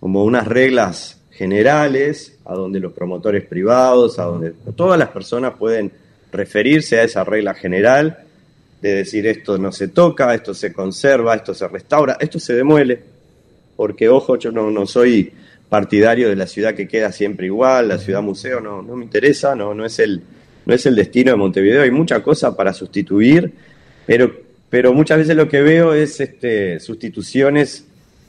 como 0.00 0.24
unas 0.24 0.46
reglas 0.46 1.17
generales 1.38 2.36
a 2.44 2.54
donde 2.54 2.80
los 2.80 2.92
promotores 2.92 3.44
privados, 3.44 4.18
a 4.18 4.24
donde 4.24 4.52
todas 4.74 4.98
las 4.98 5.10
personas 5.10 5.54
pueden 5.56 5.92
referirse 6.32 6.98
a 6.98 7.04
esa 7.04 7.22
regla 7.22 7.54
general 7.54 8.24
de 8.82 8.94
decir 8.96 9.24
esto 9.28 9.56
no 9.56 9.70
se 9.70 9.86
toca, 9.86 10.34
esto 10.34 10.52
se 10.52 10.72
conserva, 10.72 11.36
esto 11.36 11.54
se 11.54 11.68
restaura, 11.68 12.16
esto 12.18 12.40
se 12.40 12.54
demuele, 12.54 13.00
porque 13.76 14.08
ojo, 14.08 14.36
yo 14.36 14.50
no, 14.50 14.84
soy 14.86 15.32
partidario 15.68 16.28
de 16.28 16.34
la 16.34 16.48
ciudad 16.48 16.74
que 16.74 16.88
queda 16.88 17.12
siempre 17.12 17.46
igual, 17.46 17.86
la 17.86 17.98
ciudad 17.98 18.20
museo 18.20 18.60
no, 18.60 18.82
no 18.82 18.96
me 18.96 19.04
interesa, 19.04 19.54
no, 19.54 19.74
no, 19.74 19.84
es 19.84 20.00
el, 20.00 20.20
no 20.66 20.74
es 20.74 20.86
el 20.86 20.96
destino 20.96 21.30
de 21.30 21.36
Montevideo, 21.36 21.82
hay 21.82 21.92
mucha 21.92 22.20
cosa 22.20 22.56
para 22.56 22.72
sustituir, 22.72 23.52
pero, 24.06 24.32
pero 24.68 24.92
muchas 24.92 25.18
veces 25.18 25.36
lo 25.36 25.48
que 25.48 25.62
veo 25.62 25.94
es 25.94 26.18
este, 26.20 26.80
sustituciones 26.80 27.84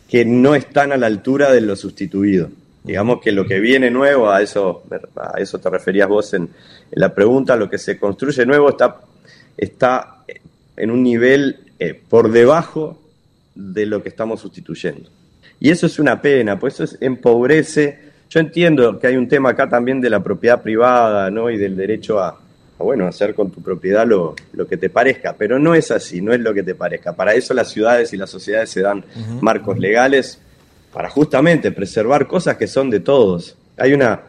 que 0.07 0.25
no 0.25 0.53
están 0.53 0.91
a 0.91 0.97
la 0.97 1.07
altura 1.07 1.51
de 1.51 1.61
lo 1.61 1.75
sustituido. 1.75 2.49
Digamos 2.83 3.19
que 3.21 3.31
lo 3.31 3.45
que 3.45 3.59
viene 3.59 3.91
nuevo, 3.91 4.29
a 4.29 4.41
eso, 4.41 4.83
a 5.15 5.39
eso 5.39 5.59
te 5.59 5.69
referías 5.69 6.07
vos 6.07 6.33
en, 6.33 6.49
la 6.91 7.13
pregunta, 7.13 7.55
lo 7.55 7.69
que 7.69 7.77
se 7.77 7.99
construye 7.99 8.45
nuevo 8.45 8.69
está, 8.69 9.01
está 9.57 10.23
en 10.75 10.91
un 10.91 11.03
nivel 11.03 11.57
eh, 11.77 11.99
por 12.07 12.31
debajo 12.31 12.99
de 13.53 13.85
lo 13.85 14.01
que 14.01 14.09
estamos 14.09 14.39
sustituyendo. 14.39 15.09
Y 15.59 15.69
eso 15.69 15.85
es 15.85 15.99
una 15.99 16.21
pena, 16.21 16.57
pues 16.57 16.79
eso 16.79 16.95
empobrece. 17.01 17.99
Yo 18.29 18.39
entiendo 18.39 18.97
que 18.97 19.07
hay 19.07 19.17
un 19.17 19.27
tema 19.27 19.49
acá 19.49 19.67
también 19.67 19.99
de 19.99 20.09
la 20.09 20.23
propiedad 20.23 20.61
privada 20.61 21.29
¿no? 21.29 21.49
y 21.49 21.57
del 21.57 21.75
derecho 21.75 22.19
a, 22.19 22.39
bueno, 22.77 23.05
hacer 23.05 23.35
con 23.35 23.51
tu 23.51 23.61
propiedad 23.61 24.07
lo, 24.07 24.35
lo, 24.53 24.65
que 24.65 24.77
te 24.77 24.89
parezca, 24.89 25.35
pero 25.37 25.59
no 25.59 25.75
es 25.75 25.91
así, 25.91 26.21
no 26.21 26.31
es 26.31 26.39
lo 26.39 26.53
que 26.53 26.63
te 26.63 26.75
parezca. 26.75 27.13
Para 27.13 27.33
eso 27.33 27.53
las 27.53 27.69
ciudades 27.69 28.13
y 28.13 28.17
las 28.17 28.29
sociedades 28.29 28.69
se 28.69 28.81
dan 28.81 29.03
marcos 29.41 29.77
legales 29.77 30.39
para 30.93 31.09
justamente 31.09 31.71
preservar 31.71 32.27
cosas 32.27 32.57
que 32.57 32.67
son 32.67 32.89
de 32.89 32.99
todos. 32.99 33.55
Hay 33.77 33.93
una, 33.93 34.21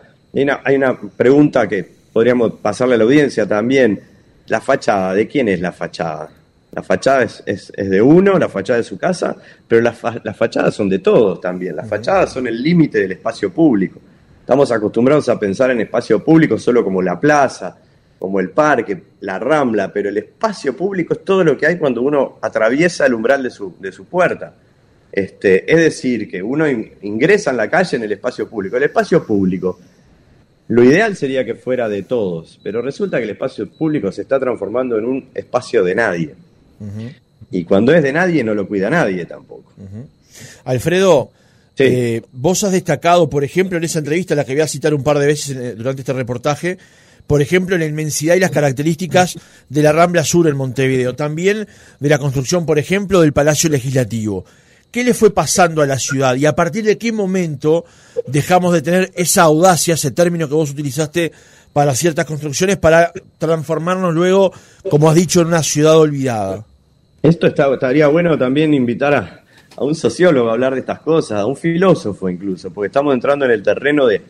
hay 0.64 0.76
una, 0.76 0.98
pregunta 1.16 1.68
que 1.68 1.88
podríamos 2.12 2.54
pasarle 2.60 2.94
a 2.94 2.98
la 2.98 3.04
audiencia 3.04 3.46
también. 3.46 4.00
la 4.46 4.60
fachada, 4.60 5.14
¿de 5.14 5.26
quién 5.26 5.48
es 5.48 5.60
la 5.60 5.72
fachada? 5.72 6.30
La 6.72 6.82
fachada 6.82 7.22
es, 7.22 7.42
es, 7.46 7.72
de 7.76 8.00
uno, 8.00 8.38
la 8.38 8.48
fachada 8.48 8.78
de 8.78 8.84
su 8.84 8.96
casa, 8.96 9.36
pero 9.66 9.80
las, 9.80 9.98
las 10.22 10.36
fachadas 10.36 10.74
son 10.74 10.88
de 10.88 11.00
todos 11.00 11.40
también. 11.40 11.74
Las 11.76 11.88
fachadas 11.88 12.32
son 12.32 12.46
el 12.46 12.62
límite 12.62 13.00
del 13.00 13.12
espacio 13.12 13.52
público. 13.52 14.00
Estamos 14.40 14.70
acostumbrados 14.70 15.28
a 15.28 15.38
pensar 15.38 15.70
en 15.70 15.80
espacio 15.80 16.24
público 16.24 16.58
solo 16.58 16.84
como 16.84 17.02
la 17.02 17.18
plaza, 17.18 17.76
como 18.18 18.38
el 18.38 18.50
parque, 18.50 19.02
la 19.20 19.38
rambla, 19.38 19.92
pero 19.92 20.08
el 20.10 20.18
espacio 20.18 20.76
público 20.76 21.14
es 21.14 21.24
todo 21.24 21.42
lo 21.42 21.56
que 21.56 21.66
hay 21.66 21.78
cuando 21.78 22.02
uno 22.02 22.38
atraviesa 22.42 23.06
el 23.06 23.14
umbral 23.14 23.42
de 23.42 23.50
su, 23.50 23.74
de 23.80 23.90
su 23.90 24.04
puerta. 24.04 24.52
Este, 25.12 25.70
es 25.70 25.78
decir, 25.78 26.30
que 26.30 26.42
uno 26.42 26.66
ingresa 26.68 27.50
en 27.50 27.56
la 27.56 27.68
calle 27.68 27.96
en 27.96 28.04
el 28.04 28.12
espacio 28.12 28.48
público. 28.48 28.76
El 28.76 28.84
espacio 28.84 29.26
público, 29.26 29.78
lo 30.68 30.84
ideal 30.84 31.16
sería 31.16 31.44
que 31.44 31.56
fuera 31.56 31.88
de 31.88 32.02
todos, 32.02 32.60
pero 32.62 32.80
resulta 32.80 33.18
que 33.18 33.24
el 33.24 33.30
espacio 33.30 33.68
público 33.68 34.12
se 34.12 34.22
está 34.22 34.38
transformando 34.38 34.98
en 34.98 35.04
un 35.04 35.28
espacio 35.34 35.82
de 35.82 35.94
nadie. 35.94 36.34
Y 37.50 37.64
cuando 37.64 37.92
es 37.92 38.02
de 38.02 38.12
nadie 38.12 38.44
no 38.44 38.54
lo 38.54 38.68
cuida 38.68 38.88
nadie 38.88 39.26
tampoco. 39.26 39.72
Alfredo, 40.64 41.32
eh, 41.76 42.22
vos 42.32 42.62
has 42.62 42.72
destacado, 42.72 43.28
por 43.28 43.42
ejemplo, 43.42 43.78
en 43.78 43.84
esa 43.84 43.98
entrevista, 43.98 44.34
la 44.34 44.44
que 44.44 44.52
voy 44.52 44.62
a 44.62 44.68
citar 44.68 44.94
un 44.94 45.02
par 45.02 45.18
de 45.18 45.26
veces 45.26 45.56
eh, 45.56 45.74
durante 45.74 46.02
este 46.02 46.12
reportaje, 46.12 46.78
por 47.26 47.42
ejemplo, 47.42 47.74
en 47.74 47.80
la 47.80 47.86
inmensidad 47.86 48.34
y 48.34 48.40
las 48.40 48.50
características 48.50 49.38
de 49.68 49.82
la 49.82 49.92
Rambla 49.92 50.24
Sur 50.24 50.48
en 50.48 50.56
Montevideo, 50.56 51.14
también 51.14 51.66
de 51.98 52.08
la 52.08 52.18
construcción, 52.18 52.66
por 52.66 52.78
ejemplo, 52.78 53.20
del 53.20 53.32
Palacio 53.32 53.70
Legislativo. 53.70 54.44
¿Qué 54.90 55.04
le 55.04 55.14
fue 55.14 55.32
pasando 55.32 55.82
a 55.82 55.86
la 55.86 55.98
ciudad 55.98 56.34
y 56.34 56.46
a 56.46 56.54
partir 56.54 56.84
de 56.84 56.98
qué 56.98 57.12
momento 57.12 57.84
dejamos 58.26 58.72
de 58.72 58.82
tener 58.82 59.12
esa 59.14 59.42
audacia, 59.42 59.94
ese 59.94 60.10
término 60.10 60.48
que 60.48 60.54
vos 60.54 60.70
utilizaste 60.70 61.30
para 61.72 61.94
ciertas 61.94 62.24
construcciones, 62.24 62.76
para 62.76 63.12
transformarnos 63.38 64.12
luego, 64.12 64.52
como 64.90 65.08
has 65.08 65.14
dicho, 65.14 65.42
en 65.42 65.48
una 65.48 65.62
ciudad 65.62 65.96
olvidada? 65.96 66.64
Esto 67.22 67.46
estaría 67.46 68.08
bueno 68.08 68.36
también 68.36 68.74
invitar 68.74 69.14
a, 69.14 69.84
un 69.84 69.94
sociólogo 69.94 70.50
a 70.50 70.52
hablar 70.54 70.74
de 70.74 70.80
estas 70.80 71.00
cosas, 71.00 71.40
a 71.40 71.46
un 71.46 71.56
filósofo 71.56 72.28
incluso, 72.28 72.72
porque 72.72 72.88
estamos 72.88 73.14
entrando 73.14 73.44
en 73.44 73.52
el 73.52 73.62
terreno 73.62 74.06
de, 74.06 74.20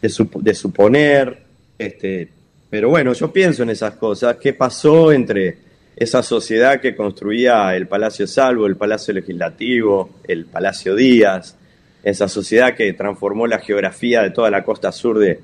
de 0.00 0.54
suponer, 0.54 1.42
este, 1.76 2.28
pero 2.70 2.90
bueno, 2.90 3.12
yo 3.14 3.32
pienso 3.32 3.62
en 3.64 3.70
esas 3.70 3.94
cosas. 3.94 4.36
¿Qué 4.36 4.52
pasó 4.52 5.10
entre 5.10 5.67
esa 5.98 6.22
sociedad 6.22 6.80
que 6.80 6.94
construía 6.94 7.74
el 7.74 7.88
Palacio 7.88 8.28
Salvo, 8.28 8.66
el 8.66 8.76
Palacio 8.76 9.12
Legislativo, 9.12 10.10
el 10.28 10.44
Palacio 10.44 10.94
Díaz, 10.94 11.56
esa 12.04 12.28
sociedad 12.28 12.76
que 12.76 12.92
transformó 12.92 13.48
la 13.48 13.58
geografía 13.58 14.22
de 14.22 14.30
toda 14.30 14.48
la 14.48 14.62
costa 14.62 14.92
sur 14.92 15.18
de, 15.18 15.40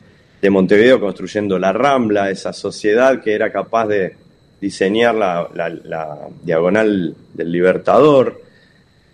Montevideo 0.49 1.01
construyendo 1.01 1.59
la 1.59 1.73
Rambla, 1.73 2.31
esa 2.31 2.53
sociedad 2.53 3.23
que 3.23 3.33
era 3.33 3.51
capaz 3.51 3.87
de 3.87 4.15
diseñar 4.61 5.15
la, 5.15 6.29
diagonal 6.43 7.17
del 7.33 7.51
Libertador. 7.51 8.43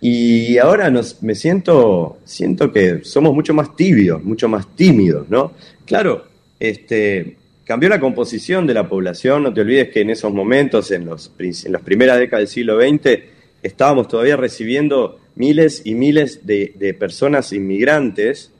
Y 0.01 0.57
ahora 0.57 0.89
nos, 0.89 1.23
me 1.23 1.33
siento, 1.33 2.17
siento 2.25 2.69
que 2.73 3.05
somos 3.05 3.33
mucho 3.33 3.53
más 3.53 3.77
tibios, 3.77 4.21
mucho 4.21 4.49
más 4.49 4.75
tímidos, 4.75 5.29
¿no? 5.29 5.53
Claro, 5.85 6.25
este, 6.59 7.37
cambió 7.71 7.87
la 7.87 8.01
composición 8.01 8.67
de 8.67 8.73
la 8.73 8.89
población. 8.89 9.43
No 9.43 9.53
te 9.53 9.61
olvides 9.61 9.91
que 9.91 10.01
en 10.01 10.09
esos 10.09 10.33
momentos, 10.33 10.91
en, 10.91 11.05
los, 11.05 11.31
las 11.69 11.81
primeras 11.81 12.19
décadas 12.19 12.41
del 12.41 12.47
siglo 12.49 12.77
XX, 12.81 13.21
estábamos 13.63 14.09
todavía 14.09 14.35
recibiendo 14.35 15.21
miles 15.35 15.81
y 15.85 15.95
miles 15.95 16.45
de, 16.45 16.93
personas 16.99 17.53
inmigrantes 17.53 18.51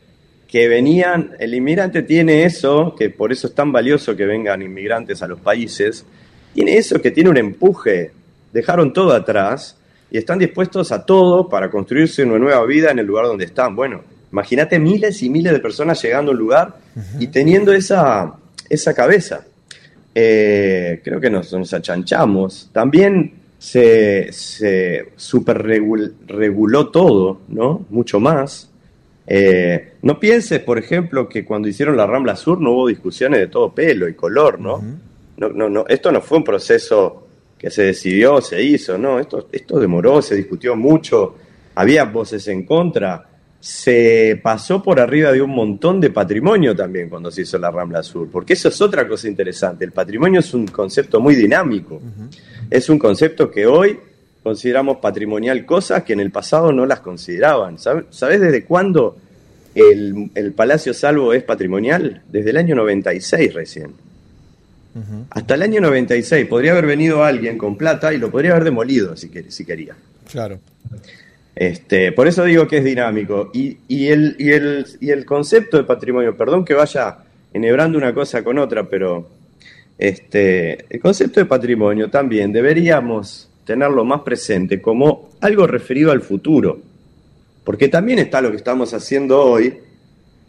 que 0.48 0.70
venían, 0.70 1.32
el 1.40 1.54
inmigrante 1.54 2.04
tiene 2.04 2.46
eso, 2.46 2.96
que 2.98 3.10
por 3.10 3.34
eso 3.34 3.48
es 3.48 3.54
tan 3.54 3.74
valioso 3.74 4.16
que 4.16 4.26
vengan 4.26 4.62
inmigrantes 4.62 5.22
a 5.22 5.28
los 5.28 5.42
países, 5.42 6.06
tiene 6.54 6.78
eso 6.78 7.02
que 7.02 7.12
tiene 7.12 7.32
un 7.32 7.36
empuje, 7.36 8.12
dejaron 8.54 8.94
todo 8.94 9.12
atrás 9.12 9.76
y 10.10 10.20
están 10.20 10.40
dispuestos 10.40 10.94
a 10.94 11.06
todo 11.06 11.50
para 11.50 11.70
construirse 11.70 12.24
una 12.24 12.40
nueva 12.40 12.66
vida 12.66 12.92
en 12.92 13.00
el 13.00 13.08
lugar 13.08 13.26
donde 13.26 13.44
están. 13.44 13.76
Bueno, 13.76 14.06
Imagínate 14.32 14.80
miles 14.80 15.22
y 15.24 15.30
miles 15.30 15.52
de 15.52 15.60
personas 15.60 16.02
llegando 16.02 16.32
a 16.32 16.34
un 16.34 16.40
lugar 16.40 16.78
y 17.20 17.28
teniendo 17.28 17.74
esa, 17.74 18.34
esa 18.74 18.94
cabeza. 18.94 19.46
Eh, 20.14 21.02
creo 21.04 21.20
que 21.20 21.30
nos, 21.30 21.52
nos, 21.54 21.74
achanchamos. 21.74 22.70
También 22.72 23.34
se, 23.58 24.32
se 24.32 25.10
superreguló 25.16 26.90
todo, 26.90 27.42
¿no? 27.48 27.86
Mucho 27.90 28.20
más. 28.20 28.70
Eh, 29.28 29.94
no 30.02 30.20
pienses, 30.20 30.60
por 30.60 30.78
ejemplo, 30.78 31.30
que 31.30 31.46
cuando 31.46 31.68
hicieron 31.68 31.96
la 31.96 32.08
Rambla 32.08 32.36
Sur 32.36 32.60
no 32.60 32.72
hubo 32.72 32.88
discusiones 32.88 33.40
de 33.40 33.48
todo 33.48 33.74
pelo 33.74 34.10
y 34.10 34.14
color, 34.14 34.60
¿no? 34.60 34.84
no, 35.38 35.50
no, 35.50 35.70
no 35.70 35.86
esto 35.88 36.12
no 36.12 36.22
fue 36.22 36.40
un 36.40 36.44
proceso 36.44 37.28
que 37.58 37.70
se 37.70 37.84
decidió, 37.84 38.42
se 38.42 38.62
hizo, 38.62 38.98
¿no? 38.98 39.20
Esto, 39.20 39.48
esto 39.52 39.80
demoró, 39.80 40.22
se 40.22 40.36
discutió 40.36 40.76
mucho, 40.76 41.36
había 41.76 42.06
voces 42.06 42.48
en 42.48 42.66
contra 42.66 43.30
se 43.62 44.40
pasó 44.42 44.82
por 44.82 45.00
arriba 45.00 45.32
de 45.32 45.40
un 45.40 45.52
montón 45.52 46.02
de 46.02 46.10
patrimonio 46.10 46.76
también 46.76 47.08
cuando 47.10 47.30
se 47.30 47.44
hizo 47.44 47.60
la 47.60 47.70
Rambla 47.70 48.02
Sur, 48.02 48.28
porque 48.32 48.54
eso 48.54 48.70
es 48.70 48.82
otra 48.82 49.08
cosa 49.08 49.28
interesante. 49.28 49.86
El 49.86 49.92
patrimonio 49.92 50.40
es 50.40 50.52
un 50.56 50.66
concepto 50.66 51.20
muy 51.20 51.36
dinámico, 51.36 52.02
es 52.72 52.90
un 52.90 52.98
concepto 52.98 53.52
que 53.52 53.68
hoy 53.68 54.00
consideramos 54.42 54.98
patrimonial 54.98 55.64
cosas 55.64 56.02
que 56.02 56.14
en 56.14 56.22
el 56.22 56.32
pasado 56.32 56.72
no 56.72 56.88
las 56.88 57.02
consideraban. 57.02 57.78
¿Sabes 57.78 58.42
desde 58.42 58.66
cuándo 58.66 59.18
el, 59.76 60.54
Palacio 60.56 60.96
Salvo 60.96 61.32
es 61.32 61.44
patrimonial? 61.44 62.24
Desde 62.32 62.50
el 62.50 62.58
año 62.58 62.74
96 62.74 63.54
recién. 63.54 63.94
Hasta 65.30 65.54
el 65.54 65.62
año 65.62 65.82
96 65.82 66.48
podría 66.48 66.72
haber 66.72 66.88
venido 66.88 67.24
alguien 67.24 67.60
con 67.60 67.78
plata 67.78 68.12
y 68.12 68.18
lo 68.18 68.32
podría 68.32 68.54
haber 68.54 68.64
demolido 68.64 69.16
si, 69.16 69.30
si 69.50 69.66
quería. 69.66 69.96
Claro. 70.28 70.60
Este, 71.56 72.12
por 72.12 72.28
eso 72.28 72.44
digo 72.44 72.68
que 72.68 72.78
es 72.78 72.84
dinámico. 72.84 73.52
Y, 73.54 73.78
el, 74.08 74.36
y, 74.40 74.52
el, 74.52 74.86
y 75.00 75.10
el 75.10 75.26
concepto 75.26 75.78
de 75.78 75.84
patrimonio, 75.84 76.36
perdón 76.36 76.66
que 76.66 76.74
vaya 76.74 77.18
enhebrando 77.54 77.98
una 77.98 78.14
cosa 78.14 78.44
con 78.44 78.58
otra, 78.58 78.88
pero 78.88 79.28
este, 79.98 80.86
el 80.90 81.00
concepto 81.00 81.40
de 81.40 81.46
patrimonio 81.46 82.10
también 82.10 82.52
deberíamos 82.52 83.50
tenerlo 83.66 84.04
más 84.04 84.22
presente 84.22 84.82
como 84.82 85.30
algo 85.42 85.68
referido 85.68 86.12
al 86.12 86.22
futuro. 86.22 86.80
Porque 87.64 87.90
también 87.90 88.20
está 88.20 88.42
lo 88.42 88.50
que 88.50 88.58
estamos 88.58 88.94
haciendo 88.94 89.40
hoy 89.40 89.78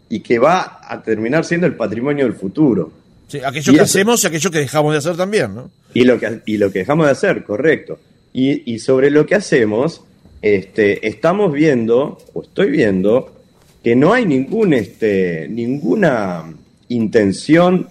y 0.09 0.21
que 0.21 0.39
va 0.39 0.79
a 0.81 1.01
terminar 1.01 1.45
siendo 1.45 1.67
el 1.67 1.75
patrimonio 1.75 2.25
del 2.25 2.33
futuro. 2.33 2.91
Sí, 3.27 3.39
aquello 3.43 3.73
que 3.73 3.81
hacemos 3.81 4.23
y 4.23 4.27
aquello 4.27 4.51
que 4.51 4.59
dejamos 4.59 4.91
de 4.93 4.97
hacer 4.97 5.15
también, 5.15 5.53
¿no? 5.53 5.71
Y 5.93 6.03
lo 6.03 6.19
que, 6.19 6.41
y 6.45 6.57
lo 6.57 6.71
que 6.71 6.79
dejamos 6.79 7.05
de 7.05 7.11
hacer, 7.11 7.43
correcto. 7.43 7.99
Y, 8.33 8.73
y 8.73 8.79
sobre 8.79 9.11
lo 9.11 9.25
que 9.25 9.35
hacemos, 9.35 10.03
este, 10.43 11.07
estamos 11.07 11.53
viendo, 11.53 12.17
o 12.33 12.43
estoy 12.43 12.69
viendo, 12.69 13.33
que 13.81 13.95
no 13.95 14.13
hay 14.13 14.25
este, 14.73 15.47
ninguna 15.49 16.53
intención 16.89 17.87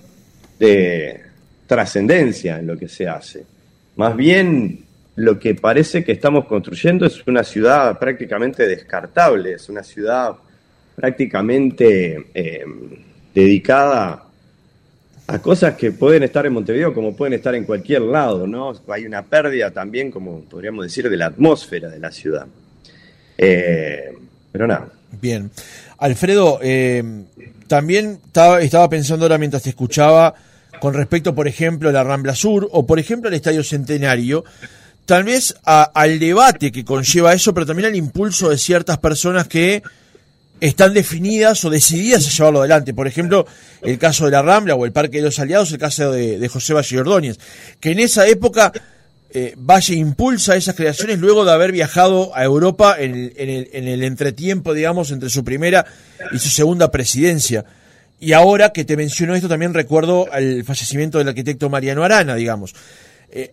de 0.59 1.19
trascendencia 1.67 2.59
en 2.59 2.67
lo 2.67 2.77
que 2.77 2.89
se 2.89 3.09
hace. 3.09 3.47
Más 3.97 4.15
bien, 4.15 4.85
lo 5.17 5.39
que 5.39 5.55
parece 5.55 6.05
que 6.05 6.13
estamos 6.13 6.45
construyendo 6.45 7.07
es 7.07 7.27
una 7.27 7.43
ciudad 7.43 7.99
prácticamente 7.99 8.69
descartable, 8.69 9.55
es 9.55 9.71
una 9.71 9.83
ciudad 9.83 10.35
prácticamente 10.95 12.27
eh, 12.35 12.65
dedicada 13.35 14.25
a 15.33 15.39
cosas 15.39 15.77
que 15.77 15.93
pueden 15.93 16.25
estar 16.25 16.45
en 16.45 16.53
Montevideo 16.53 16.93
como 16.93 17.17
pueden 17.17 17.33
estar 17.33 17.55
en 17.55 17.65
cualquier 17.65 18.03
lado, 18.03 18.47
¿no? 18.47 18.75
Hay 18.89 19.07
una 19.07 19.23
pérdida 19.23 19.71
también, 19.71 20.11
como 20.11 20.41
podríamos 20.43 20.85
decir, 20.85 21.09
de 21.09 21.17
la 21.17 21.27
atmósfera 21.27 21.89
de 21.89 21.99
la 21.99 22.13
ciudad. 22.13 22.47
Eh, 23.39 24.13
pero 24.53 24.67
nada. 24.67 24.89
Bien. 25.23 25.51
Alfredo, 25.97 26.59
eh, 26.61 27.03
también 27.67 28.21
estaba, 28.27 28.61
estaba 28.61 28.91
pensando 28.91 29.25
ahora 29.25 29.39
mientras 29.39 29.63
te 29.63 29.71
escuchaba 29.71 30.35
con 30.81 30.93
respecto, 30.93 31.35
por 31.35 31.49
ejemplo, 31.49 31.89
a 31.89 31.93
la 31.93 32.05
Rambla 32.05 32.35
Sur 32.35 32.69
o, 32.71 32.87
por 32.87 32.99
ejemplo, 32.99 33.29
al 33.29 33.35
Estadio 33.35 33.65
Centenario, 33.65 34.45
tal 35.07 35.25
vez 35.25 35.55
al 35.65 36.19
debate 36.19 36.71
que 36.71 36.85
conlleva 36.85 37.33
eso, 37.33 37.55
pero 37.55 37.65
también 37.65 37.89
al 37.89 37.97
impulso 37.97 38.51
de 38.51 38.59
ciertas 38.59 38.99
personas 38.99 39.49
que 39.49 39.83
están 40.69 40.95
definidas 40.95 41.65
o 41.65 41.71
decididas 41.71 42.25
a 42.27 42.31
llevarlo 42.31 42.61
adelante. 42.61 42.95
Por 42.95 43.09
ejemplo, 43.09 43.47
el 43.83 43.99
caso 43.99 44.27
de 44.27 44.31
la 44.31 44.43
Rambla 44.43 44.77
o 44.77 44.87
el 44.87 44.93
Parque 44.93 45.17
de 45.19 45.25
los 45.25 45.39
Aliados, 45.41 45.73
el 45.73 45.79
caso 45.79 46.13
de, 46.13 46.49
José 46.49 46.73
Valle 46.73 47.01
Ordóñez, 47.01 47.39
que 47.81 47.91
en 47.91 47.99
esa 47.99 48.29
época 48.29 48.73
eh, 49.35 49.55
Valle 49.57 49.95
impulsa 49.97 50.55
esas 50.55 50.77
creaciones 50.77 51.19
luego 51.19 51.45
de 51.45 51.51
haber 51.53 51.73
viajado 51.73 52.31
a 52.37 52.45
Europa 52.45 52.97
en 52.99 53.33
el 53.37 54.05
entretiempo, 54.05 54.73
digamos, 54.73 55.11
entre 55.11 55.31
su 55.31 55.43
primera 55.43 55.85
y 56.31 56.39
su 56.39 56.49
segunda 56.49 56.93
presidencia. 56.93 57.65
Y 58.21 58.35
ahora 58.35 58.73
que 58.73 58.85
te 58.85 58.97
menciono 58.97 59.35
esto, 59.35 59.49
también 59.49 59.75
recuerdo 59.75 60.29
el 60.33 60.63
fallecimiento 60.65 61.19
del 61.19 61.27
arquitecto 61.27 61.69
Mariano 61.71 62.05
Arana, 62.05 62.37
digamos. 62.37 62.73
Eh, 63.33 63.53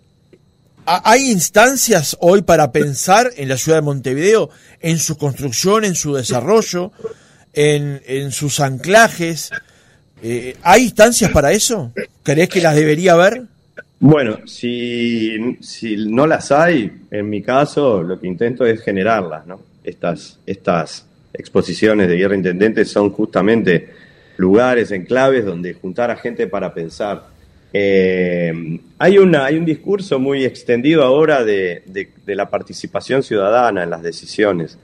¿Hay 0.86 1.30
instancias 1.32 2.18
hoy 2.20 2.42
para 2.42 2.72
pensar 2.72 3.30
en 3.38 3.48
la 3.50 3.58
ciudad 3.58 3.78
de 3.78 3.84
Montevideo, 3.84 4.50
en 4.80 4.98
su 4.98 5.18
construcción, 5.18 5.86
en 5.86 5.96
su 5.96 6.16
desarrollo, 6.16 6.92
en, 7.54 8.32
sus 8.32 8.60
anclajes? 8.60 9.52
Eh, 10.24 10.58
¿Hay 10.64 10.84
instancias 10.84 11.32
para 11.32 11.52
eso? 11.52 11.94
¿Crees 12.24 12.50
que 12.50 12.62
las 12.62 12.76
debería 12.76 13.14
haber? 13.14 13.44
Bueno, 14.00 14.40
si, 14.48 15.58
si 15.62 15.96
no 16.08 16.26
las 16.26 16.52
hay, 16.52 16.92
en 17.12 17.30
mi 17.30 17.42
caso, 17.42 18.02
lo 18.02 18.20
que 18.20 18.28
intento 18.28 18.66
es 18.66 18.82
generarlas, 18.82 19.46
¿no? 19.46 19.62
Estas, 19.84 20.40
estas 20.46 21.06
exposiciones 21.34 22.08
de 22.08 22.18
guerra 22.18 22.36
intendente 22.36 22.86
son 22.86 23.12
justamente 23.12 23.90
lugares, 24.38 24.92
enclaves 24.92 25.46
donde 25.46 25.74
juntar 25.74 26.12
a 26.12 26.16
gente 26.16 26.48
para 26.48 26.74
pensar. 26.74 27.28
Eh, 27.72 28.80
hay, 28.98 29.18
una, 29.18 29.46
hay 29.46 29.58
un 29.58 29.66
discurso 29.66 30.20
muy 30.20 30.44
extendido 30.44 31.04
ahora 31.04 31.44
de, 31.44 31.84
la 32.26 32.50
participación 32.50 33.22
ciudadana 33.22 33.84
en 33.84 33.90
las 33.90 34.02
decisiones, 34.02 34.78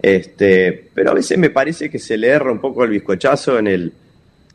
este, 0.00 0.90
pero 0.94 1.10
a 1.10 1.14
veces 1.14 1.38
me 1.38 1.50
parece 1.50 1.90
que 1.90 1.98
se 1.98 2.16
le 2.16 2.28
erra 2.28 2.52
un 2.52 2.60
poco 2.60 2.84
el 2.84 2.90
bizcochazo 2.90 3.58
en 3.58 3.66
el... 3.66 3.92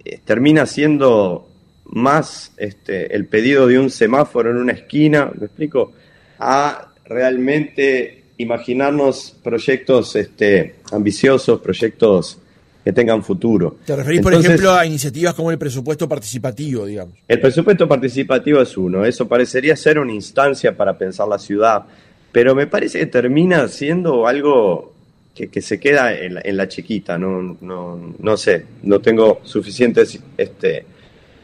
Eh, 0.05 0.19
termina 0.23 0.65
siendo 0.65 1.47
más 1.85 2.53
este, 2.57 3.15
el 3.15 3.25
pedido 3.25 3.67
de 3.67 3.79
un 3.79 3.89
semáforo 3.89 4.51
en 4.51 4.57
una 4.57 4.73
esquina, 4.73 5.31
¿me 5.37 5.45
explico? 5.45 5.93
A 6.39 6.89
realmente 7.05 8.23
imaginarnos 8.37 9.35
proyectos 9.43 10.15
este, 10.15 10.75
ambiciosos, 10.91 11.61
proyectos 11.61 12.39
que 12.83 12.91
tengan 12.91 13.23
futuro. 13.23 13.77
¿Te 13.85 13.95
referís, 13.95 14.21
por 14.21 14.33
ejemplo, 14.33 14.73
a 14.73 14.85
iniciativas 14.85 15.33
como 15.33 15.51
el 15.51 15.57
presupuesto 15.57 16.07
participativo, 16.07 16.85
digamos? 16.85 17.15
El 17.27 17.39
presupuesto 17.39 17.87
participativo 17.87 18.61
es 18.61 18.75
uno, 18.77 19.05
eso 19.05 19.27
parecería 19.27 19.75
ser 19.75 19.99
una 19.99 20.11
instancia 20.11 20.75
para 20.75 20.97
pensar 20.97 21.27
la 21.27 21.39
ciudad, 21.39 21.83
pero 22.31 22.55
me 22.55 22.67
parece 22.67 22.99
que 22.99 23.05
termina 23.05 23.67
siendo 23.67 24.27
algo 24.27 24.93
que, 25.33 25.61
se 25.61 25.79
queda 25.79 26.13
en 26.13 26.57
la, 26.57 26.67
chiquita, 26.67 27.17
no, 27.17 27.57
no, 27.61 28.15
no 28.19 28.37
sé, 28.37 28.65
no 28.83 28.99
tengo 28.99 29.41
suficientes 29.43 30.19
este, 30.37 30.85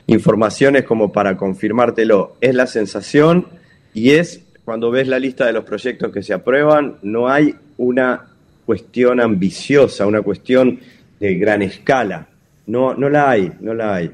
informaciones 0.05 0.83
como 0.83 1.11
para 1.11 1.37
confirmártelo. 1.37 2.35
Es 2.41 2.53
la 2.53 2.67
sensación 2.67 3.47
y 3.93 4.11
es 4.11 4.41
cuando 4.63 4.91
ves 4.91 5.07
la 5.07 5.17
lista 5.17 5.47
de 5.47 5.53
los 5.53 5.63
proyectos 5.63 6.11
que 6.11 6.21
se 6.21 6.33
aprueban, 6.33 6.97
no 7.01 7.29
hay 7.29 7.55
una 7.77 8.27
cuestión 8.65 9.19
ambiciosa, 9.19 10.05
una 10.05 10.21
cuestión 10.21 10.79
de 11.19 11.35
gran 11.35 11.61
escala. 11.61 12.27
No, 12.67 12.93
no 12.93 13.09
la 13.09 13.31
hay, 13.31 13.51
no 13.59 13.73
la 13.73 13.95
hay. 13.95 14.11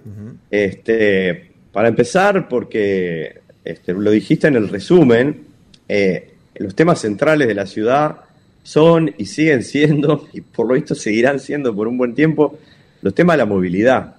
este, 0.50 1.52
para 1.72 1.88
empezar, 1.88 2.48
porque 2.48 3.42
este, 3.64 3.94
lo 3.94 4.12
dijiste 4.12 4.48
en 4.48 4.56
el 4.56 4.70
resumen, 4.70 5.44
eh, 5.88 6.34
los 6.56 6.74
temas 6.74 7.02
centrales 7.02 7.48
de 7.48 7.54
la 7.54 7.66
ciudad 7.66 8.18
son 8.64 9.14
y 9.18 9.26
siguen 9.26 9.64
siendo, 9.64 10.28
y 10.34 10.42
por 10.42 10.68
lo 10.68 10.74
visto 10.74 10.96
seguirán 10.96 11.40
siendo 11.40 11.76
por 11.76 11.88
un 11.88 11.98
buen 11.98 12.16
tiempo, 12.16 12.58
los 13.02 13.14
temas 13.14 13.34
de 13.34 13.38
la 13.40 13.46
movilidad 13.46 14.16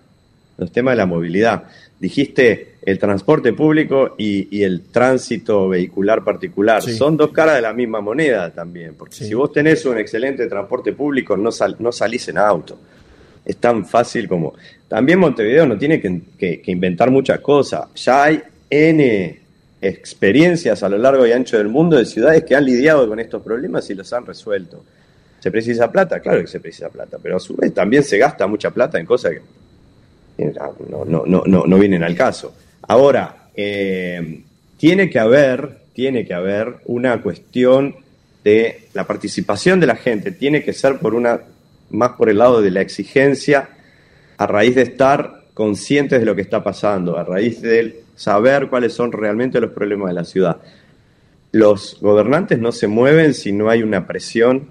los 0.57 0.73
temas 0.73 0.93
de 0.93 0.97
la 0.97 1.07
movilidad. 1.07 1.65
Dijiste 1.99 2.77
el 2.83 2.99
transporte 2.99 3.53
público 3.53 4.15
y, 4.19 4.63
el 4.63 4.83
tránsito 4.83 5.69
vehicular 5.69 6.23
particular. 6.23 6.83
Son 6.83 7.17
dos 7.17 7.33
caras 7.33 7.57
de 7.57 7.63
la 7.63 7.73
misma 7.73 8.01
moneda 8.01 8.51
también, 8.51 8.95
porque 8.95 9.15
si 9.15 9.35
vos 9.35 9.51
tenés 9.51 9.85
un 9.87 9.99
excelente 9.99 10.47
transporte 10.47 10.93
público, 10.93 11.37
no, 11.37 11.51
no 11.79 11.93
salís 11.93 12.29
en 12.29 12.39
auto. 12.39 12.79
Es 13.45 13.57
tan 13.57 13.87
fácil 13.87 14.29
como... 14.29 14.55
También 14.89 15.19
Montevideo 15.19 15.67
no 15.67 15.77
tiene 15.79 16.01
que, 16.01 16.63
inventar 16.67 17.11
muchas 17.11 17.41
cosas. 17.41 17.89
Ya 17.95 18.25
hay 18.25 18.43
N 18.71 19.41
experiencias 19.81 20.83
a 20.83 20.89
lo 20.89 20.99
largo 20.99 21.27
y 21.27 21.33
ancho 21.33 21.59
del 21.59 21.69
mundo 21.69 21.97
de 21.97 22.05
ciudades 22.05 22.45
que 22.45 22.55
han 22.55 22.65
lidiado 22.65 23.09
con 23.09 23.21
estos 23.21 23.43
problemas 23.43 23.89
y 23.91 23.95
los 23.95 24.13
han 24.13 24.27
resuelto. 24.27 24.85
¿Se 25.41 25.51
precisa 25.51 25.91
plata? 25.91 26.21
Claro 26.21 26.41
que 26.41 26.47
se 26.47 26.61
precisa 26.61 26.89
plata, 26.89 27.19
pero 27.23 27.37
a 27.37 27.41
su 27.41 27.55
vez 27.57 27.73
también 27.73 28.03
se 28.03 28.19
gasta 28.19 28.47
mucha 28.47 28.71
plata 28.71 28.99
en 28.99 29.07
cosas 29.07 29.33
que 29.33 29.43
no, 30.39 31.05
no, 31.05 31.25
no, 31.27 31.65
no, 31.67 31.79
vienen 31.79 32.03
al 32.03 32.15
caso. 32.15 32.55
Ahora, 32.83 33.49
eh, 33.55 34.43
tiene 34.77 35.09
que 35.11 35.19
haber, 35.19 35.79
tiene 35.93 36.27
que 36.27 36.35
haber 36.35 36.77
una 36.87 37.23
cuestión 37.23 37.97
de 38.45 38.89
la 38.93 39.07
participación 39.07 39.81
de 39.81 39.87
la 39.87 39.97
gente, 39.97 40.31
tiene 40.31 40.63
que 40.63 40.73
ser 40.73 40.99
por 40.99 41.15
una, 41.15 41.41
más 41.91 42.13
por 42.13 42.29
el 42.29 42.39
lado 42.39 42.61
de 42.61 42.71
la 42.71 42.81
exigencia, 42.81 43.71
a 44.37 44.47
raíz 44.47 44.75
de 44.75 44.83
estar 44.83 45.45
conscientes 45.55 46.21
de 46.21 46.27
lo 46.27 46.37
que 46.37 46.43
está 46.43 46.63
pasando, 46.63 47.17
a 47.17 47.25
raíz 47.25 47.63
de 47.63 48.03
saber 48.15 48.69
cuáles 48.69 48.93
son 48.93 49.13
realmente 49.13 49.61
los 49.61 49.71
problemas 49.71 50.09
de 50.09 50.15
la 50.15 50.25
ciudad. 50.25 50.59
Los 51.53 51.99
gobernantes 52.01 52.59
no 52.59 52.73
se 52.73 52.87
mueven 52.87 53.33
si 53.33 53.53
no 53.53 53.71
hay 53.71 53.83
una 53.83 54.07
presión, 54.07 54.69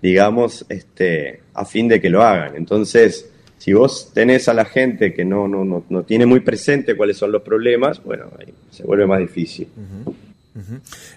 digamos, 0.00 0.64
este, 0.68 1.40
a 1.54 1.64
fin 1.64 1.88
de 1.88 2.00
que 2.00 2.10
lo 2.10 2.22
hagan. 2.22 2.54
Entonces, 2.54 3.31
si 3.62 3.72
vos 3.74 4.10
tenés 4.12 4.48
a 4.48 4.54
la 4.54 4.64
gente 4.64 5.14
que 5.14 5.24
no, 5.24 5.46
no, 5.46 5.64
no, 5.64 5.84
no 5.88 6.02
tiene 6.02 6.26
muy 6.26 6.40
presente 6.40 6.96
cuáles 6.96 7.16
son 7.16 7.30
los 7.30 7.42
problemas, 7.42 8.02
bueno, 8.02 8.24
ahí 8.36 8.52
se 8.72 8.82
vuelve 8.82 9.06
más 9.06 9.20
difícil. 9.20 9.68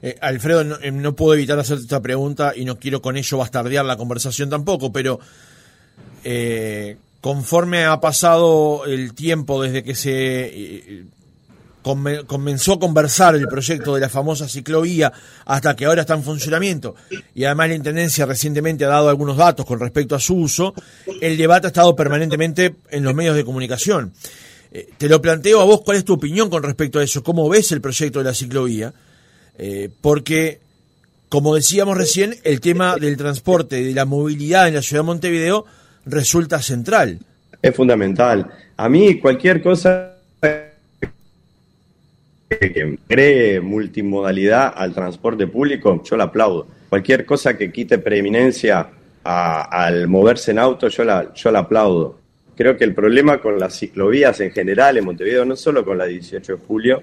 Eh, 0.04 0.16
Alfredo, 0.22 0.80
eh, 0.80 0.92
no, 0.92 1.16
puedo 1.16 1.34
evitar 1.34 1.58
hacerte 1.58 1.82
esta 1.82 2.04
pregunta 2.04 2.54
y 2.56 2.64
no 2.64 2.78
quiero 2.78 3.02
con 3.02 3.18
ello 3.18 3.40
bastardear 3.40 3.84
la 3.84 3.98
conversación 3.98 4.48
tampoco, 4.48 4.94
pero 4.94 5.20
eh, 6.24 6.98
conforme 7.20 7.86
ha 7.86 8.00
pasado 8.00 8.86
el 8.86 9.16
tiempo 9.16 9.64
desde 9.64 9.84
que 9.84 9.96
se 9.96 11.06
comenzó 12.26 12.74
a 12.74 12.80
conversar 12.80 13.36
el 13.36 13.48
proyecto 13.48 13.94
de 13.94 14.02
la 14.02 14.10
famosa 14.10 14.50
ciclovía 14.50 15.14
hasta 15.46 15.76
que 15.76 15.86
ahora 15.86 16.02
está 16.02 16.16
en 16.16 16.24
funcionamiento 16.24 16.96
y 17.36 17.44
además 17.44 17.70
la 17.70 17.76
Intendencia 17.76 18.26
recientemente 18.26 18.86
ha 18.86 18.88
dado 18.88 19.08
algunos 19.08 19.38
datos 19.38 19.68
con 19.68 19.80
respecto 19.80 20.16
a 20.16 20.20
su 20.20 20.36
uso, 20.36 20.74
el 21.22 21.38
debate 21.38 21.68
ha 21.68 21.70
estado 21.70 21.96
permanentemente 21.96 22.74
en 22.90 23.04
los 23.04 23.14
medios 23.14 23.36
de 23.36 23.46
comunicación. 23.46 24.14
Eh, 24.72 24.90
te 24.98 25.08
lo 25.08 25.22
planteo 25.22 25.62
a 25.62 25.66
vos, 25.66 25.82
¿cuál 25.82 25.98
es 25.98 26.06
tu 26.06 26.14
opinión 26.14 26.50
con 26.50 26.64
respecto 26.64 26.98
a 26.98 27.04
eso? 27.04 27.24
¿Cómo 27.24 27.48
ves 27.48 27.72
el 27.72 27.82
proyecto 27.82 28.18
de 28.20 28.26
la 28.26 28.34
ciclovía? 28.34 28.92
Eh, 29.60 29.90
porque, 30.02 30.60
como 31.30 31.54
decíamos 31.54 31.96
recién, 31.96 32.36
el 32.44 32.62
tema 32.62 32.96
del 32.96 33.16
transporte, 33.16 33.84
de 33.84 33.94
la 33.94 34.06
movilidad 34.06 34.68
en 34.68 34.74
la 34.74 34.82
ciudad 34.82 35.04
de 35.04 35.08
Montevideo 35.08 35.66
resulta 36.06 36.64
central. 36.64 37.20
Es 37.62 37.76
fundamental. 37.76 38.52
A 38.76 38.90
mí 38.90 39.20
cualquier 39.20 39.62
cosa 39.62 40.15
que 42.50 42.98
cree 43.08 43.60
multimodalidad 43.60 44.74
al 44.76 44.94
transporte 44.94 45.48
público, 45.48 46.02
yo 46.04 46.18
la 46.18 46.26
aplaudo. 46.26 46.68
Cualquier 46.90 47.26
cosa 47.26 47.58
que 47.58 47.72
quite 47.72 47.98
preeminencia 47.98 48.88
al 49.24 50.08
moverse 50.08 50.52
en 50.52 50.60
auto, 50.60 50.88
yo 50.88 51.04
la, 51.04 51.34
yo 51.34 51.52
la 51.52 51.60
aplaudo. 51.60 52.20
Creo 52.56 52.78
que 52.78 52.84
el 52.84 52.94
problema 52.94 53.40
con 53.40 53.60
las 53.60 53.78
ciclovías 53.78 54.40
en 54.40 54.52
general 54.52 54.98
en 54.98 55.06
Montevideo, 55.06 55.44
no 55.46 55.56
solo 55.56 55.84
con 55.84 55.98
la 55.98 56.06
18 56.06 56.54
de 56.54 56.60
julio, 56.66 57.02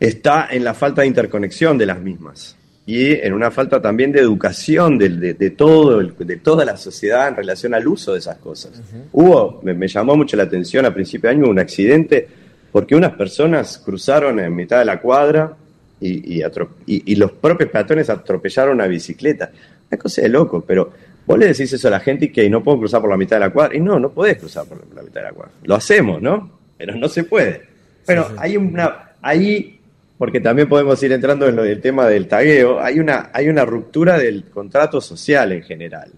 está 0.00 0.48
en 0.50 0.64
la 0.64 0.74
falta 0.74 1.02
de 1.02 1.08
interconexión 1.08 1.76
de 1.76 1.86
las 1.86 2.00
mismas 2.00 2.56
y 2.86 3.12
en 3.12 3.34
una 3.34 3.50
falta 3.50 3.80
también 3.80 4.10
de 4.10 4.20
educación 4.20 4.98
de, 4.98 5.34
de, 5.34 5.50
todo, 5.50 6.02
de 6.02 6.36
toda 6.38 6.64
la 6.64 6.76
sociedad 6.76 7.28
en 7.28 7.36
relación 7.36 7.74
al 7.74 7.86
uso 7.86 8.14
de 8.14 8.18
esas 8.18 8.38
cosas. 8.38 8.82
Hubo, 9.12 9.60
me, 9.62 9.74
me, 9.74 9.86
llamó 9.86 10.16
mucho 10.16 10.36
la 10.36 10.44
atención 10.44 10.84
a 10.86 10.92
principio 10.92 11.30
de 11.30 11.36
año 11.36 11.48
un 11.48 11.58
accidente 11.58 12.26
porque 12.72 12.94
unas 12.94 13.14
personas 13.14 13.78
cruzaron 13.78 14.38
en 14.38 14.54
mitad 14.54 14.78
de 14.78 14.84
la 14.84 15.00
cuadra 15.00 15.56
y, 16.00 16.42
y, 16.86 17.14
los 17.16 17.32
propios 17.32 17.70
peatones 17.70 18.08
atropellaron 18.08 18.76
una 18.76 18.86
bicicleta. 18.86 19.50
Una 19.90 19.98
cosa 19.98 20.22
de 20.22 20.28
loco, 20.28 20.64
pero 20.66 20.92
vos 21.26 21.38
le 21.38 21.48
decís 21.48 21.72
eso 21.72 21.88
a 21.88 21.90
la 21.90 22.00
gente 22.00 22.26
y 22.26 22.32
que 22.32 22.48
no 22.48 22.62
puedo 22.62 22.78
cruzar 22.78 23.00
por 23.00 23.10
la 23.10 23.16
mitad 23.16 23.36
de 23.36 23.40
la 23.40 23.50
cuadra. 23.50 23.76
Y 23.76 23.80
no, 23.80 23.98
no 23.98 24.10
podés 24.10 24.38
cruzar 24.38 24.64
por 24.66 24.78
la 24.94 25.02
mitad 25.02 25.20
de 25.20 25.26
la 25.26 25.32
cuadra. 25.32 25.52
Lo 25.64 25.74
hacemos, 25.74 26.22
¿no? 26.22 26.58
Pero 26.78 26.94
no 26.94 27.08
se 27.08 27.24
puede. 27.24 27.68
Bueno, 28.06 28.26
hay 28.38 28.56
una. 28.56 29.10
Ahí, 29.20 29.78
porque 30.16 30.40
también 30.40 30.68
podemos 30.68 31.02
ir 31.02 31.12
entrando 31.12 31.46
en 31.46 31.56
lo 31.56 31.62
del 31.64 31.80
tema 31.80 32.06
del 32.06 32.26
tagueo, 32.28 32.80
hay 32.80 32.98
una, 32.98 33.30
hay 33.32 33.48
una 33.48 33.64
ruptura 33.66 34.16
del 34.16 34.44
contrato 34.44 35.00
social 35.00 35.52
en 35.52 35.62
general. 35.62 36.10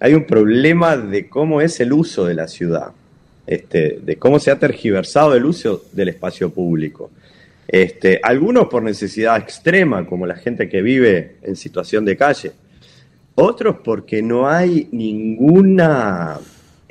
Hay 0.00 0.14
un 0.14 0.24
problema 0.24 0.96
de 0.96 1.28
cómo 1.28 1.60
es 1.60 1.80
el 1.80 1.92
uso 1.92 2.24
de 2.24 2.34
la 2.34 2.48
ciudad. 2.48 2.92
Este, 3.46 4.00
de 4.02 4.16
cómo 4.16 4.40
se 4.40 4.50
ha 4.50 4.58
tergiversado 4.58 5.34
el 5.34 5.44
uso 5.44 5.84
del 5.92 6.08
espacio 6.08 6.50
público. 6.50 7.10
Este, 7.68 8.20
algunos 8.22 8.66
por 8.66 8.82
necesidad 8.82 9.36
extrema, 9.38 10.04
como 10.06 10.26
la 10.26 10.36
gente 10.36 10.68
que 10.68 10.82
vive 10.82 11.36
en 11.42 11.56
situación 11.56 12.04
de 12.04 12.16
calle. 12.16 12.52
Otros 13.36 13.76
porque 13.84 14.22
no 14.22 14.48
hay 14.48 14.88
ninguna 14.92 16.38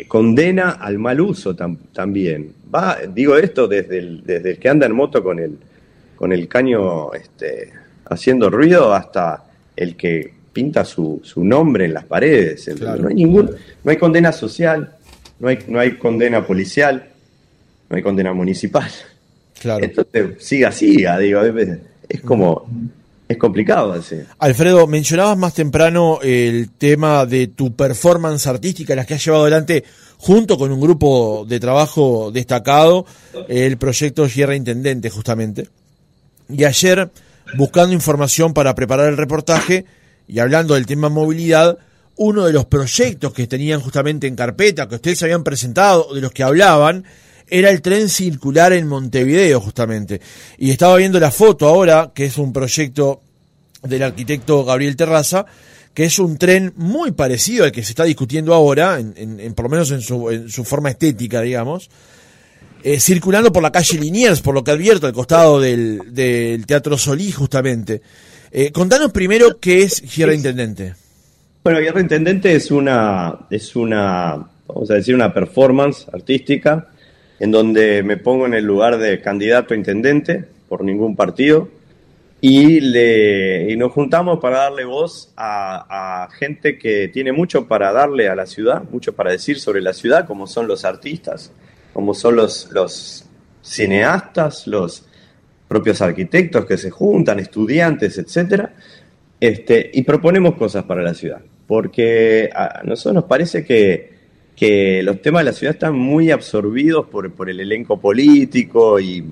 condena 0.08 0.72
al 0.72 0.98
mal 0.98 1.22
uso 1.22 1.56
también. 1.56 2.54
Va, 2.74 3.00
digo 3.14 3.38
esto 3.38 3.68
desde 3.68 3.98
el, 3.98 4.24
desde 4.24 4.52
el 4.52 4.60
que 4.60 4.70
anda 4.70 4.86
en 4.86 4.94
moto 4.94 5.24
con 5.24 5.40
el, 5.40 5.58
con 6.16 6.32
el 6.34 6.48
caño 6.48 7.14
este, 7.14 7.72
haciendo 8.06 8.50
ruido 8.50 8.94
hasta 8.94 9.44
el 9.76 9.96
que 9.96 10.34
pinta 10.52 10.86
su, 10.86 11.20
su 11.24 11.44
nombre 11.44 11.86
en 11.86 11.94
las 11.94 12.06
paredes. 12.06 12.70
No 12.80 13.08
hay 13.08 13.16
ningún, 13.16 13.52
no 13.84 13.92
hay 13.92 13.98
condena 13.98 14.32
social, 14.32 14.96
no 15.40 15.48
hay, 15.48 15.60
no 15.68 15.80
hay 15.80 15.98
condena 15.98 16.46
policial, 16.46 17.10
no 17.90 17.96
hay 17.96 18.02
condena 18.04 18.34
municipal. 18.34 18.90
Claro. 19.60 19.84
Entonces, 19.84 20.44
siga, 20.44 20.72
siga, 20.72 21.18
digo, 21.18 21.42
es 22.08 22.22
como, 22.22 22.68
es 23.28 23.38
complicado 23.38 23.94
así. 23.94 24.18
Alfredo, 24.40 24.86
mencionabas 24.88 25.38
más 25.38 25.54
temprano 25.54 26.20
el 26.22 26.70
tema 26.78 27.26
de 27.26 27.48
tu 27.48 27.76
performance 27.76 28.48
artística, 28.48 28.96
las 28.96 29.06
que 29.06 29.16
has 29.16 29.26
llevado 29.26 29.44
adelante 29.44 29.84
junto 30.18 30.58
con 30.58 30.72
un 30.72 30.80
grupo 30.80 31.46
de 31.48 31.60
trabajo 31.60 32.32
destacado, 32.32 33.06
el 33.48 33.78
proyecto 33.78 34.28
Sierra 34.30 34.56
Intendente, 34.56 35.10
justamente. 35.10 35.68
Y 36.50 36.64
ayer, 36.64 37.10
buscando 37.58 37.94
información 37.94 38.54
para 38.54 38.76
preparar 38.76 39.10
el 39.10 39.18
reportaje 39.18 39.86
y 40.28 40.40
hablando 40.40 40.76
del 40.76 40.86
tema 40.86 41.10
movilidad, 41.10 41.78
uno 42.18 42.46
de 42.46 42.54
los 42.54 42.66
proyectos 42.66 43.34
que 43.34 43.48
tenían 43.48 43.82
justamente 43.82 44.28
en 44.28 44.36
carpeta, 44.36 44.88
que 44.88 44.96
ustedes 44.96 45.22
habían 45.24 45.44
presentado, 45.44 46.14
de 46.14 46.22
los 46.22 46.32
que 46.32 46.44
hablaban, 46.44 47.06
era 47.48 47.70
el 47.70 47.82
tren 47.82 48.10
circular 48.10 48.74
en 48.74 48.88
Montevideo, 48.88 49.62
justamente. 49.62 50.22
Y 50.58 50.72
estaba 50.72 50.96
viendo 50.98 51.20
la 51.20 51.32
foto 51.32 51.68
ahora, 51.68 52.12
que 52.14 52.26
es 52.26 52.38
un 52.38 52.54
proyecto 52.54 53.22
del 53.84 54.04
arquitecto 54.04 54.64
Gabriel 54.64 54.96
Terraza, 54.96 55.46
que 55.94 56.06
es 56.06 56.20
un 56.20 56.38
tren 56.38 56.74
muy 56.76 57.12
parecido 57.12 57.64
al 57.64 57.72
que 57.72 57.84
se 57.84 57.92
está 57.92 58.04
discutiendo 58.04 58.54
ahora, 58.54 59.00
en, 59.00 59.54
por 59.54 59.66
lo 59.66 59.70
menos 59.70 59.92
en 59.92 60.02
su, 60.02 60.66
forma 60.66 60.90
estética, 60.90 61.42
digamos, 61.42 61.90
eh, 62.84 63.00
circulando 63.00 63.52
por 63.52 63.64
la 63.64 63.72
calle 63.72 64.00
Liniers, 64.00 64.42
por 64.42 64.54
lo 64.54 64.64
que 64.64 64.72
advierto, 64.72 65.08
al 65.08 65.14
costado 65.14 65.60
del, 65.60 66.64
Teatro 66.68 66.98
Solí, 66.98 67.32
justamente. 67.32 68.02
Eh, 68.52 68.72
contanos 68.72 69.12
primero 69.12 69.60
qué 69.60 69.84
es 69.84 70.04
Guerra 70.16 70.34
Intendente. 70.34 71.05
Bueno, 71.66 71.80
Guerra 71.80 72.00
Intendente 72.00 72.54
es 72.54 72.70
una, 72.70 73.40
es 73.50 73.76
una, 73.76 74.48
vamos 74.68 74.92
a 74.92 74.94
decir, 74.94 75.16
una 75.16 75.34
performance 75.34 76.08
artística 76.14 76.90
en 77.40 77.50
donde 77.50 78.04
me 78.04 78.18
pongo 78.18 78.46
en 78.46 78.54
el 78.54 78.64
lugar 78.64 79.00
de 79.00 79.20
candidato 79.20 79.74
a 79.74 79.78
intendente 79.78 80.46
por 80.70 80.84
ningún 80.84 81.16
partido 81.16 81.68
y, 82.40 82.82
le, 82.82 83.72
y 83.72 83.78
nos 83.78 83.94
juntamos 83.94 84.40
para 84.40 84.60
darle 84.60 84.86
voz 84.86 85.34
a, 85.36 86.30
gente 86.38 86.78
que 86.78 87.08
tiene 87.08 87.32
mucho 87.32 87.68
para 87.68 87.92
darle 87.92 88.30
a 88.30 88.36
la 88.36 88.46
ciudad, 88.46 88.84
mucho 88.92 89.14
para 89.16 89.32
decir 89.32 89.60
sobre 89.60 89.82
la 89.82 89.94
ciudad, 89.94 90.28
como 90.28 90.46
son 90.46 90.68
los 90.68 90.86
artistas, 90.86 91.52
como 91.94 92.14
son 92.14 92.36
los, 92.36 92.70
los 92.74 93.26
cineastas, 93.64 94.68
los 94.68 95.04
propios 95.68 96.00
arquitectos 96.00 96.64
que 96.68 96.78
se 96.78 96.92
juntan, 96.92 97.40
estudiantes, 97.40 98.20
etcétera, 98.20 98.72
este, 99.40 99.90
y 99.96 100.04
proponemos 100.04 100.54
cosas 100.58 100.84
para 100.84 101.02
la 101.02 101.16
ciudad, 101.16 101.42
porque 101.68 102.50
a 102.54 102.82
nosotros 102.84 103.16
nos 103.16 103.24
parece 103.26 103.66
que 103.66 104.16
que 104.56 105.04
los 105.04 105.22
temas 105.22 105.42
de 105.42 105.52
la 105.52 105.54
ciudad 105.54 105.74
están 105.74 105.96
muy 105.96 106.32
absorbidos 106.32 107.08
por, 107.08 107.32
por 107.34 107.50
el 107.50 107.60
elenco 107.60 108.00
político 108.00 109.00
y, 109.00 109.24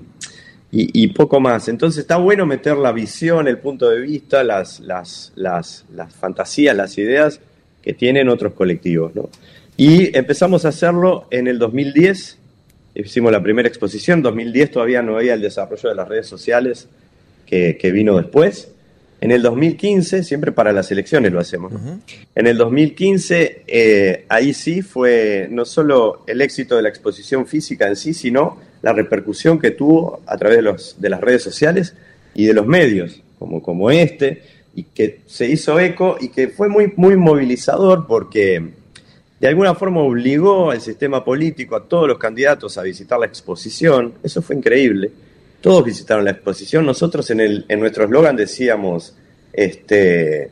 y, 0.70 1.06
poco 1.08 1.40
más. 1.40 1.68
Entonces 1.68 2.02
está 2.02 2.16
bueno 2.16 2.46
meter 2.46 2.76
la 2.76 2.92
visión, 2.92 3.48
el 3.48 3.58
punto 3.58 3.88
de 3.88 4.00
vista, 4.00 4.44
las, 4.44 4.80
las, 4.80 5.32
las, 5.36 5.84
fantasías, 6.18 6.76
las 6.76 6.98
ideas 6.98 7.40
que 7.80 7.94
tienen 7.94 8.28
otros 8.28 8.52
colectivos. 8.52 9.14
¿no? 9.14 9.30
Y 9.76 10.16
empezamos 10.16 10.64
a 10.64 10.68
hacerlo 10.68 11.26
en 11.30 11.46
el 11.46 11.58
2010, 11.58 12.38
hicimos 12.96 13.32
la 13.32 13.42
primera 13.42 13.68
exposición, 13.68 14.20
2010 14.20 14.72
todavía 14.72 15.00
no 15.00 15.16
había 15.16 15.34
el 15.34 15.40
desarrollo 15.40 15.88
de 15.88 15.94
las 15.94 16.08
redes 16.08 16.26
sociales 16.26 16.88
que 17.46 17.92
vino 17.92 18.16
después. 18.16 18.73
En 19.24 19.30
el 19.30 19.40
2015, 19.40 20.22
siempre 20.22 20.52
para 20.52 20.70
las 20.70 20.92
elecciones 20.92 21.32
lo 21.32 21.40
hacemos, 21.40 21.72
en 22.34 22.46
el 22.46 22.58
2015 22.58 23.64
eh, 23.66 24.26
ahí 24.28 24.52
sí 24.52 24.82
fue 24.82 25.48
no 25.50 25.64
solo 25.64 26.24
el 26.26 26.42
éxito 26.42 26.76
de 26.76 26.82
la 26.82 26.90
exposición 26.90 27.46
física 27.46 27.88
en 27.88 27.96
sí, 27.96 28.12
sino 28.12 28.58
la 28.82 28.92
repercusión 28.92 29.58
que 29.58 29.70
tuvo 29.70 30.20
a 30.26 30.36
través 30.36 30.58
de, 30.58 30.62
los, 30.62 31.00
de 31.00 31.08
las 31.08 31.22
redes 31.22 31.42
sociales 31.42 31.94
y 32.34 32.44
de 32.44 32.52
los 32.52 32.66
medios, 32.66 33.22
como, 33.38 33.62
como 33.62 33.90
este, 33.90 34.42
y 34.74 34.82
que 34.82 35.20
se 35.24 35.48
hizo 35.48 35.80
eco 35.80 36.18
y 36.20 36.28
que 36.28 36.48
fue 36.48 36.68
muy, 36.68 36.92
muy 36.94 37.16
movilizador 37.16 38.06
porque 38.06 38.72
de 39.40 39.48
alguna 39.48 39.74
forma 39.74 40.02
obligó 40.02 40.70
al 40.70 40.82
sistema 40.82 41.24
político, 41.24 41.76
a 41.76 41.84
todos 41.84 42.06
los 42.06 42.18
candidatos 42.18 42.76
a 42.76 42.82
visitar 42.82 43.18
la 43.18 43.24
exposición, 43.24 44.12
eso 44.22 44.42
fue 44.42 44.54
increíble 44.54 45.12
todos 45.64 45.82
visitaron 45.82 46.26
la 46.26 46.32
exposición. 46.32 46.84
Nosotros 46.84 47.30
en, 47.30 47.40
el, 47.40 47.64
en 47.68 47.80
nuestro 47.80 48.04
eslogan 48.04 48.36
decíamos, 48.36 49.16
este, 49.50 50.50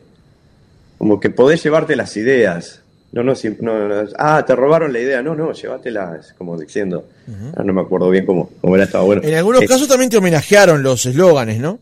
como 0.96 1.20
que 1.20 1.29
podés 1.29 1.62
llevarte 1.62 1.96
las 1.96 2.16
ideas. 2.16 2.81
No, 3.12 3.22
no, 3.22 3.35
no, 3.61 4.05
ah, 4.16 4.42
te 4.46 4.57
robaron 4.57 4.90
la 4.90 5.01
idea. 5.01 5.20
No, 5.20 5.35
no, 5.35 5.53
llévatelas, 5.53 6.33
como 6.38 6.59
diciendo. 6.59 7.11
Ah, 7.55 7.62
no 7.62 7.75
me 7.75 7.83
acuerdo 7.83 8.09
bien 8.09 8.25
cómo, 8.25 8.53
cómo 8.62 8.75
era, 8.75 8.87
estaba 8.87 9.05
bueno. 9.05 9.20
En 9.22 9.35
algunos 9.35 9.62
casos 9.66 9.87
también 9.87 10.09
te 10.09 10.16
homenajearon 10.16 10.83
los 10.83 11.05
eslóganes, 11.05 11.61
¿no? 11.61 11.79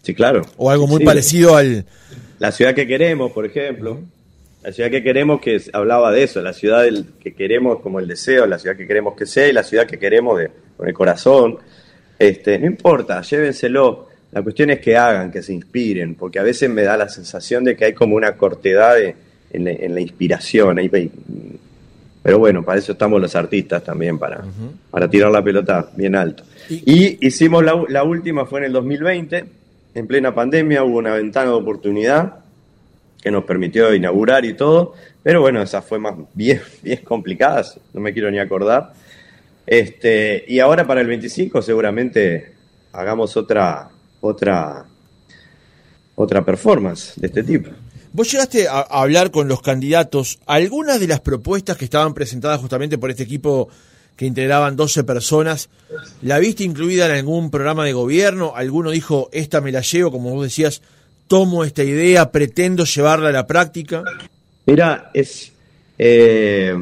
Sí, 0.00 0.14
claro. 0.14 0.40
O 0.56 0.70
algo 0.70 0.86
muy 0.86 1.04
parecido 1.04 1.56
al... 1.56 1.84
La 2.38 2.50
ciudad 2.50 2.74
que 2.74 2.86
queremos, 2.86 3.30
por 3.32 3.44
ejemplo. 3.44 4.00
La 4.62 4.72
ciudad 4.72 4.90
que 4.90 5.02
queremos 5.02 5.42
que 5.42 5.60
hablaba 5.74 6.12
de 6.12 6.22
eso, 6.22 6.40
la 6.40 6.54
ciudad 6.54 6.86
que 7.22 7.34
queremos 7.34 7.80
como 7.80 8.00
el 8.00 8.08
deseo, 8.08 8.46
la 8.46 8.58
ciudad 8.58 8.74
que 8.74 8.86
queremos 8.86 9.14
que 9.16 9.26
sea 9.26 9.48
y 9.48 9.52
la 9.52 9.64
ciudad 9.64 9.86
que 9.86 9.98
queremos 9.98 10.38
de, 10.38 10.50
con 10.78 10.88
el 10.88 10.94
corazón. 10.94 11.58
Este, 12.20 12.58
no 12.58 12.66
importa, 12.66 13.22
llévenselo. 13.22 14.10
La 14.32 14.42
cuestión 14.42 14.68
es 14.68 14.78
que 14.78 14.94
hagan, 14.94 15.32
que 15.32 15.42
se 15.42 15.54
inspiren, 15.54 16.14
porque 16.14 16.38
a 16.38 16.42
veces 16.42 16.68
me 16.68 16.82
da 16.82 16.94
la 16.98 17.08
sensación 17.08 17.64
de 17.64 17.74
que 17.74 17.86
hay 17.86 17.94
como 17.94 18.14
una 18.14 18.36
cortedad 18.36 18.96
en, 19.00 19.64
la, 19.64 20.00
inspiración. 20.00 20.78
pero 22.22 22.38
bueno, 22.38 22.62
para 22.62 22.78
eso 22.78 22.92
estamos 22.92 23.22
los 23.22 23.34
artistas 23.34 23.82
también, 23.82 24.18
para, 24.18 24.44
para 24.90 25.08
tirar 25.08 25.32
la 25.32 25.42
pelota 25.42 25.90
bien 25.96 26.14
alto. 26.14 26.44
Y 26.68 27.26
hicimos 27.26 27.64
la, 27.64 27.82
la, 27.88 28.04
última, 28.04 28.44
fue 28.44 28.60
en 28.60 28.66
el 28.66 28.72
2020, 28.74 29.44
en 29.94 30.06
plena 30.06 30.34
pandemia, 30.34 30.84
hubo 30.84 30.98
una 30.98 31.14
ventana 31.14 31.50
de 31.50 31.56
oportunidad 31.56 32.34
que 33.22 33.30
nos 33.30 33.44
permitió 33.44 33.94
inaugurar 33.94 34.44
y 34.44 34.52
todo, 34.52 34.94
pero 35.22 35.40
bueno, 35.40 35.62
esa 35.62 35.80
fue 35.80 35.98
más 35.98 36.14
bien, 36.34 36.60
bien 36.82 37.00
complicada, 37.02 37.64
no 37.94 38.00
me 38.00 38.12
quiero 38.12 38.30
ni 38.30 38.38
acordar. 38.38 38.92
Este, 39.70 40.44
y 40.48 40.58
ahora 40.58 40.84
para 40.84 41.00
el 41.00 41.06
25 41.06 41.62
seguramente 41.62 42.54
hagamos 42.92 43.36
otra, 43.36 43.88
otra, 44.20 44.84
otra 46.16 46.44
performance 46.44 47.12
de 47.14 47.28
este 47.28 47.44
tipo. 47.44 47.70
Vos 48.12 48.32
llegaste 48.32 48.66
a, 48.66 48.80
hablar 48.80 49.30
con 49.30 49.46
los 49.46 49.62
candidatos. 49.62 50.40
Algunas 50.46 50.98
de 50.98 51.06
las 51.06 51.20
propuestas 51.20 51.76
que 51.76 51.84
estaban 51.84 52.14
presentadas 52.14 52.60
justamente 52.60 52.98
por 52.98 53.10
este 53.10 53.22
equipo 53.22 53.68
que 54.16 54.26
integraban 54.26 54.74
12 54.74 55.04
personas, 55.04 55.70
¿la 56.20 56.40
viste 56.40 56.64
incluida 56.64 57.06
en 57.06 57.12
algún 57.12 57.52
programa 57.52 57.84
de 57.84 57.92
gobierno? 57.92 58.54
¿Alguno 58.56 58.90
dijo, 58.90 59.28
esta 59.32 59.60
me 59.60 59.70
la 59.70 59.82
llevo, 59.82 60.10
como 60.10 60.30
vos 60.30 60.42
decías, 60.42 60.82
tomo 61.28 61.62
esta 61.62 61.84
idea, 61.84 62.32
pretendo 62.32 62.84
llevarla 62.84 63.28
a 63.28 63.32
la 63.32 63.46
práctica? 63.46 64.02
Mira, 64.66 65.12
es, 65.14 65.52
eh, 65.96 66.74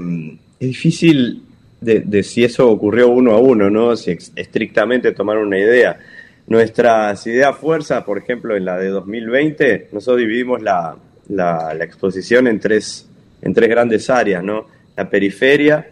es 0.59 0.69
difícil 0.69 1.43
de, 1.81 2.23
si 2.23 2.45
eso 2.45 2.69
ocurrió 2.71 3.09
uno 3.09 3.33
a 3.33 3.39
uno, 3.39 3.71
¿no? 3.71 3.97
Si 3.97 4.11
estrictamente 4.11 5.13
tomar 5.13 5.39
una 5.39 5.59
idea. 5.59 5.99
Nuestras 6.47 7.27
ideas 7.27 7.57
fuerza, 7.57 8.05
por 8.05 8.19
ejemplo, 8.19 8.57
en 8.57 8.65
la 8.65 8.79
de 8.79 8.89
2020, 8.89 9.89
nosotros 9.93 10.19
dividimos 10.19 10.63
la, 10.63 10.97
la, 11.29 11.77
exposición 11.81 12.47
en 12.47 12.59
tres, 12.59 13.09
en 13.43 13.53
tres 13.53 13.69
grandes 13.69 14.09
áreas, 14.11 14.43
¿no? 14.43 14.67
La 14.97 15.09
periferia, 15.09 15.91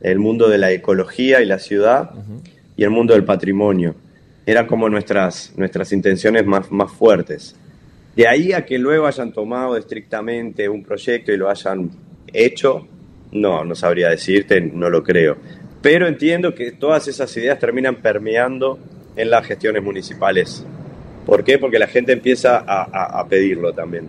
el 0.00 0.18
mundo 0.18 0.48
de 0.48 0.58
la 0.58 0.70
ecología 0.72 1.40
y 1.40 1.46
la 1.46 1.58
ciudad, 1.58 2.10
y 2.76 2.82
el 2.82 2.90
mundo 2.90 3.14
del 3.14 3.24
patrimonio. 3.24 3.94
Eran 4.44 4.66
como 4.66 4.88
nuestras, 4.88 5.52
nuestras 5.56 5.92
intenciones 5.92 6.44
más, 6.44 6.70
más 6.72 6.90
fuertes. 6.90 7.54
De 8.16 8.26
ahí 8.26 8.52
a 8.52 8.66
que 8.66 8.78
luego 8.78 9.06
hayan 9.06 9.32
tomado 9.32 9.76
estrictamente 9.76 10.68
un 10.68 10.82
proyecto 10.82 11.32
y 11.32 11.36
lo 11.36 11.48
hayan 11.48 11.90
hecho, 12.32 12.86
no, 13.32 13.64
no 13.64 13.74
sabría 13.74 14.08
decirte, 14.08 14.60
no 14.60 14.88
lo 14.90 15.02
creo. 15.02 15.36
Pero 15.80 16.06
entiendo 16.06 16.54
que 16.54 16.72
todas 16.72 17.08
esas 17.08 17.36
ideas 17.36 17.58
terminan 17.58 17.96
permeando 17.96 18.78
en 19.16 19.30
las 19.30 19.46
gestiones 19.46 19.82
municipales. 19.82 20.64
¿Por 21.26 21.44
qué? 21.44 21.58
Porque 21.58 21.78
la 21.78 21.86
gente 21.86 22.12
empieza 22.12 22.64
a, 22.66 23.26
pedirlo 23.28 23.72
también. 23.72 24.08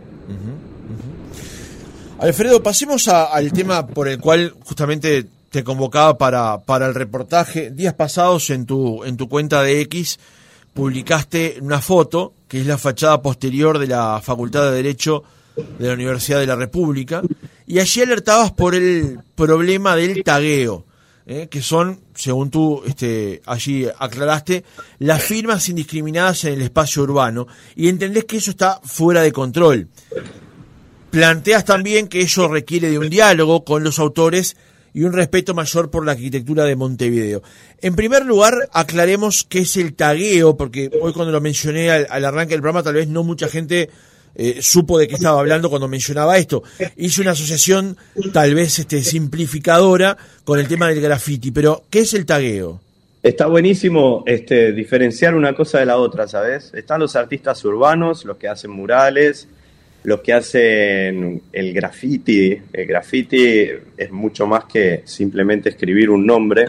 Alfredo, 2.20 2.62
pasemos 2.62 3.08
al 3.08 3.52
tema 3.52 3.86
por 3.86 4.08
el 4.08 4.20
cual 4.20 4.54
justamente 4.64 5.26
te 5.50 5.64
convocaba 5.64 6.18
para, 6.18 6.60
para 6.60 6.88
el 6.88 6.96
reportaje. 6.96 7.70
Días 7.70 7.94
pasados 7.94 8.50
en 8.50 8.66
tu, 8.66 9.04
en 9.04 9.18
tu 9.18 9.28
cuenta 9.28 9.62
de 9.62 9.82
X 9.82 10.20
publicaste 10.74 11.58
una 11.62 11.82
foto, 11.82 12.34
que 12.48 12.62
es 12.62 12.66
la 12.66 12.78
fachada 12.78 13.22
posterior 13.22 13.78
de 13.78 13.88
la 13.88 14.20
Facultad 14.22 14.64
de 14.66 14.78
Derecho 14.78 15.24
de 15.56 15.88
la 15.88 15.94
Universidad 15.94 16.40
de 16.40 16.48
la 16.48 16.56
República, 16.56 17.22
y 17.68 17.80
allí 17.80 18.02
alertabas 18.02 18.52
por 18.52 18.76
el 18.76 19.20
problema 19.36 19.96
del 19.96 20.24
tagueo, 20.24 20.86
¿eh? 21.26 21.48
que 21.50 21.62
son, 21.62 22.00
según 22.16 22.50
tú 22.50 22.84
este, 22.86 23.42
allí 23.46 23.88
aclaraste, 23.98 24.64
las 25.00 25.24
firmas 25.24 25.70
indiscriminadas 25.70 26.46
en 26.46 26.54
el 26.54 26.62
espacio 26.62 27.04
urbano, 27.04 27.48
y 27.76 27.88
entendés 27.88 28.26
que 28.26 28.38
eso 28.38 28.52
está 28.52 28.80
fuera 28.84 29.22
de 29.22 29.32
control. 29.32 29.88
Planteas 31.12 31.64
también 31.66 32.08
que 32.08 32.22
ello 32.22 32.48
requiere 32.48 32.90
de 32.90 32.98
un 32.98 33.10
diálogo 33.10 33.64
con 33.64 33.84
los 33.84 34.00
autores 34.00 34.58
y 34.96 35.04
un 35.04 35.14
respeto 35.14 35.54
mayor 35.54 35.90
por 35.90 36.06
la 36.06 36.14
arquitectura 36.14 36.66
de 36.66 36.76
Montevideo. 36.76 37.42
En 37.82 37.96
primer 37.96 38.26
lugar, 38.26 38.54
aclaremos 38.74 39.44
qué 39.48 39.60
es 39.60 39.78
el 39.78 39.94
tagueo, 39.94 40.56
porque 40.56 40.90
hoy 41.02 41.14
cuando 41.14 41.32
lo 41.32 41.42
mencioné 41.42 41.92
al, 41.92 42.08
al 42.10 42.26
arranque 42.26 42.54
del 42.54 42.62
programa 42.62 42.84
tal 42.84 42.96
vez 42.96 43.08
no 43.08 43.24
mucha 43.24 43.48
gente 43.48 43.90
eh, 44.36 44.62
supo 44.62 44.98
de 44.98 45.08
qué 45.08 45.16
estaba 45.16 45.40
hablando 45.40 45.70
cuando 45.70 45.88
mencionaba 45.88 46.38
esto. 46.38 46.64
Hizo 46.98 47.22
una 47.22 47.32
asociación 47.32 47.98
tal 48.32 48.56
vez 48.56 48.80
este, 48.80 49.02
simplificadora 49.04 50.18
con 50.44 50.60
el 50.60 50.68
tema 50.68 50.90
del 50.90 51.02
graffiti, 51.02 51.52
pero 51.52 51.84
¿qué 51.90 52.00
es 52.00 52.14
el 52.14 52.26
tagueo? 52.26 52.82
Está 53.22 53.48
buenísimo 53.48 54.24
este, 54.26 54.74
diferenciar 54.74 55.34
una 55.34 55.56
cosa 55.56 55.80
de 55.80 55.86
la 55.86 55.98
otra, 55.98 56.28
¿sabes? 56.28 56.74
Están 56.74 57.00
los 57.00 57.16
artistas 57.16 57.64
urbanos, 57.64 58.26
los 58.26 58.36
que 58.36 58.50
hacen 58.50 58.72
murales, 58.72 59.48
los 60.04 60.20
que 60.20 60.34
hacen 60.34 61.42
el 61.54 61.74
graffiti. 61.74 62.58
El 62.74 62.86
graffiti 62.86 63.70
es 63.96 64.12
mucho 64.12 64.46
más 64.46 64.66
que 64.66 65.04
simplemente 65.06 65.70
escribir 65.70 66.10
un 66.10 66.26
nombre. 66.26 66.66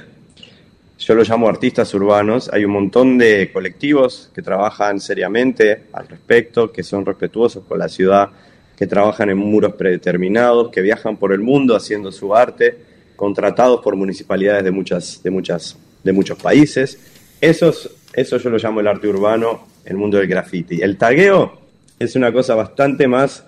Yo 1.07 1.14
lo 1.14 1.23
llamo 1.23 1.51
artistas 1.51 1.93
urbanos. 1.93 2.49
Hay 2.51 2.64
un 2.64 2.73
montón 2.73 3.19
de 3.19 3.51
colectivos 3.53 4.31
que 4.35 4.40
trabajan 4.40 5.01
seriamente 5.01 5.83
al 5.93 6.09
respecto, 6.09 6.73
que 6.73 6.83
son 6.83 7.05
respetuosos 7.05 7.62
con 7.69 7.79
la 7.79 7.90
ciudad, 7.90 8.31
que 8.75 8.87
trabajan 8.87 9.29
en 9.29 9.37
muros 9.37 9.75
predeterminados, 9.75 10.71
que 10.71 10.81
viajan 10.81 11.19
por 11.19 11.35
el 11.35 11.40
mundo 11.40 11.77
haciendo 11.77 12.11
su 12.11 12.35
arte, 12.35 12.79
contratados 13.17 13.83
por 13.83 13.97
municipalidades 13.97 14.64
de 14.64 14.71
muchas, 14.71 15.23
de 15.23 15.31
muchas 15.31 15.77
de 16.03 16.12
muchos 16.12 16.38
países. 16.38 16.99
Eso, 17.38 17.71
eso 18.14 18.38
yo 18.38 18.49
lo 18.49 18.57
llamo 18.57 18.81
el 18.81 18.87
arte 18.87 19.07
urbano, 19.07 19.67
el 19.85 19.99
mundo 19.99 20.17
del 20.17 20.27
graffiti. 20.27 20.81
El 20.81 20.97
tagueo 20.97 21.61
es 21.99 22.17
una 22.17 22.33
cosa 22.33 22.55
bastante 22.55 23.07
más 23.07 23.45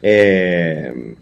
eh, 0.00 1.16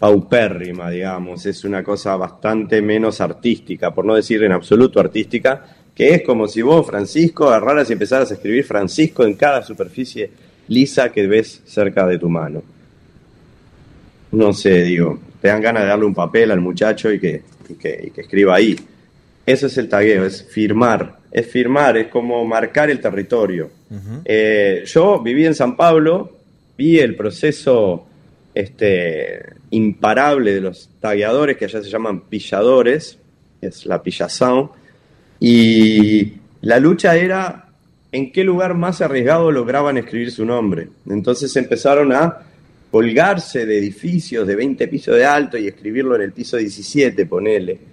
paupérrima, 0.00 0.90
digamos, 0.90 1.44
es 1.44 1.62
una 1.62 1.84
cosa 1.84 2.16
bastante 2.16 2.80
menos 2.80 3.20
artística, 3.20 3.94
por 3.94 4.06
no 4.06 4.14
decir 4.14 4.42
en 4.42 4.52
absoluto 4.52 4.98
artística, 4.98 5.76
que 5.94 6.14
es 6.14 6.22
como 6.22 6.48
si 6.48 6.62
vos, 6.62 6.86
Francisco, 6.86 7.48
agarraras 7.48 7.90
y 7.90 7.92
empezaras 7.92 8.30
a 8.30 8.34
escribir 8.34 8.64
Francisco 8.64 9.24
en 9.24 9.34
cada 9.34 9.62
superficie 9.62 10.30
lisa 10.68 11.12
que 11.12 11.26
ves 11.26 11.62
cerca 11.66 12.06
de 12.06 12.18
tu 12.18 12.30
mano. 12.30 12.62
No 14.32 14.54
sé, 14.54 14.84
digo, 14.84 15.20
te 15.40 15.48
dan 15.48 15.60
ganas 15.60 15.82
de 15.82 15.88
darle 15.90 16.06
un 16.06 16.14
papel 16.14 16.50
al 16.50 16.60
muchacho 16.60 17.12
y 17.12 17.20
que, 17.20 17.42
y 17.68 17.74
que 17.74 18.20
escriba 18.22 18.54
ahí. 18.54 18.76
Eso 19.44 19.66
es 19.66 19.76
el 19.76 19.88
tagueo, 19.88 20.24
es 20.24 20.46
firmar. 20.48 21.18
Es 21.30 21.46
firmar, 21.46 21.96
es 21.98 22.08
como 22.08 22.44
marcar 22.44 22.90
el 22.90 23.00
territorio. 23.00 23.70
Eh, 24.24 24.84
yo 24.86 25.20
viví 25.20 25.44
en 25.44 25.54
San 25.54 25.76
Pablo, 25.76 26.38
vi 26.78 26.98
el 26.98 27.16
proceso 27.16 28.06
este, 28.54 29.54
imparable 29.70 30.54
de 30.54 30.60
los 30.60 30.90
tagueadores, 31.00 31.56
que 31.56 31.66
allá 31.66 31.82
se 31.82 31.90
llaman 31.90 32.22
pilladores, 32.22 33.18
es 33.60 33.86
la 33.86 34.02
pillación, 34.02 34.70
y 35.38 36.34
la 36.62 36.78
lucha 36.78 37.16
era 37.16 37.68
en 38.12 38.32
qué 38.32 38.44
lugar 38.44 38.74
más 38.74 39.00
arriesgado 39.00 39.52
lograban 39.52 39.96
escribir 39.98 40.32
su 40.32 40.44
nombre. 40.44 40.88
Entonces 41.08 41.54
empezaron 41.56 42.12
a 42.12 42.38
colgarse 42.90 43.66
de 43.66 43.78
edificios 43.78 44.46
de 44.46 44.56
20 44.56 44.88
pisos 44.88 45.16
de 45.16 45.24
alto 45.24 45.56
y 45.56 45.68
escribirlo 45.68 46.16
en 46.16 46.22
el 46.22 46.32
piso 46.32 46.56
17, 46.56 47.24
ponele 47.26 47.90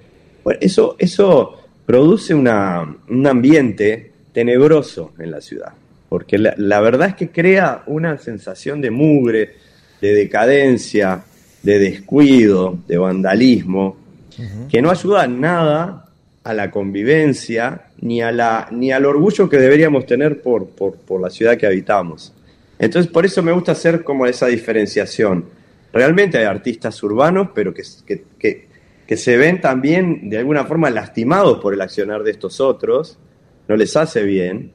eso, 0.60 0.96
eso 0.98 1.58
produce 1.86 2.34
un 2.34 2.48
ambiente 2.48 4.12
tenebroso 4.34 5.13
en 5.20 5.32
la 5.32 5.41
ciudad, 5.41 5.74
porque 6.10 6.38
la, 6.38 6.80
verdad 6.82 7.10
es 7.10 7.15
que 7.15 7.30
crea 7.30 7.84
una 7.88 8.17
sensación 8.17 8.82
de 8.82 8.91
mugre, 8.91 9.56
de 10.02 10.14
decadencia, 10.14 11.24
de 11.64 11.80
descuido, 11.80 12.78
de 12.88 12.98
vandalismo, 12.98 13.98
que 14.70 14.82
no 14.82 14.92
ayuda 14.92 15.26
en 15.26 15.42
nada 15.42 16.06
a 16.44 16.54
la 16.54 16.70
convivencia 16.70 17.88
ni, 18.00 18.22
a 18.22 18.32
la, 18.32 18.68
ni 18.72 18.92
al 18.92 19.06
orgullo 19.06 19.50
que 19.50 19.58
deberíamos 19.58 20.06
tener 20.06 20.42
por, 20.42 20.68
por, 20.68 21.20
la 21.20 21.30
ciudad 21.30 21.58
que 21.58 21.66
habitamos. 21.66 22.34
Entonces, 22.80 23.12
por 23.12 23.26
eso 23.26 23.42
me 23.42 23.52
gusta 23.52 23.72
hacer 23.72 24.04
como 24.04 24.26
esa 24.28 24.46
diferenciación. 24.48 25.46
Realmente 25.92 26.38
hay 26.38 26.46
artistas 26.46 27.02
urbanos, 27.02 27.50
pero 27.56 27.74
que, 27.74 27.84
que, 28.38 28.68
que 29.08 29.18
se 29.18 29.38
ven 29.38 29.60
también 29.60 30.30
de 30.30 30.38
alguna 30.38 30.66
forma 30.66 30.90
lastimados 30.90 31.60
por 31.60 31.74
el 31.74 31.82
accionar 31.82 32.24
de 32.24 32.32
estos 32.32 32.62
otros, 32.62 33.18
no 33.68 33.76
les 33.76 33.98
hace 33.98 34.24
bien. 34.24 34.72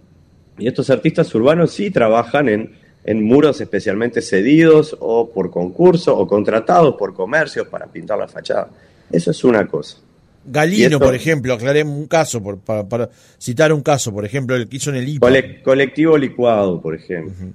Y 0.59 0.67
estos 0.67 0.91
artistas 0.91 1.33
urbanos 1.35 1.71
sí 1.71 1.91
trabajan 1.91 2.49
en, 2.49 2.82
en 3.05 3.23
muros 3.25 3.61
especialmente 3.61 4.23
cedidos 4.23 4.97
o 5.01 5.31
por 5.31 5.51
concurso 5.51 6.17
o 6.17 6.27
contratados 6.27 6.95
por 6.97 7.15
comercios 7.15 7.67
para 7.69 7.87
pintar 7.87 8.19
la 8.19 8.29
fachada. 8.29 8.69
Eso 9.11 9.31
es 9.31 9.45
una 9.45 9.67
cosa. 9.67 9.99
Galino, 10.45 10.99
por 10.99 11.15
ejemplo, 11.15 11.55
aclaré 11.55 11.85
un 11.85 12.07
caso, 12.07 12.43
por, 12.43 12.59
para, 12.59 13.09
citar 13.39 13.73
un 13.73 13.83
caso, 13.83 14.13
por 14.13 14.25
ejemplo, 14.25 14.57
el 14.57 14.69
que 14.69 14.77
hizo 14.77 14.91
en 14.91 14.97
el 14.97 15.09
IPA. 15.09 15.29
colectivo 15.63 16.19
licuado, 16.19 16.81
por 16.81 16.97
ejemplo. 16.97 17.53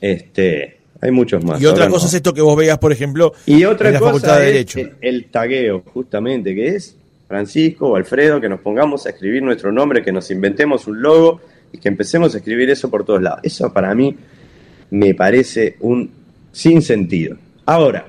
Este, 0.00 0.80
hay 1.00 1.10
muchos 1.10 1.42
más. 1.44 1.60
Y 1.60 1.66
otra 1.66 1.88
cosa 1.88 2.06
es 2.06 2.14
esto 2.14 2.34
que 2.34 2.42
vos 2.42 2.56
veas, 2.56 2.78
por 2.78 2.92
ejemplo, 2.92 3.32
y 3.46 3.64
otra 3.64 3.88
en 3.88 3.94
la 3.94 4.00
Facultad 4.00 4.38
de 4.38 4.46
Derecho. 4.46 4.80
El, 5.00 5.26
tagueo, 5.26 5.82
justamente, 5.92 6.54
que 6.54 6.68
es 6.68 6.96
Francisco 7.26 7.88
o 7.88 7.96
Alfredo, 7.96 8.40
que 8.40 8.50
nos 8.50 8.60
pongamos 8.60 9.06
a 9.06 9.10
escribir 9.10 9.42
nuestro 9.42 9.72
nombre, 9.72 10.02
que 10.02 10.12
nos 10.12 10.30
inventemos 10.30 10.86
un 10.86 11.00
logo 11.00 11.40
y 11.72 11.78
que 11.78 11.88
empecemos 11.88 12.34
a 12.34 12.38
escribir 12.38 12.68
eso 12.68 12.90
por 12.90 13.04
todos 13.04 13.22
lados. 13.22 13.40
Eso 13.42 13.72
para 13.72 13.94
mí 13.94 14.14
me 14.94 15.12
parece 15.12 15.74
un 15.80 16.08
sinsentido. 16.52 17.36
Ahora, 17.66 18.06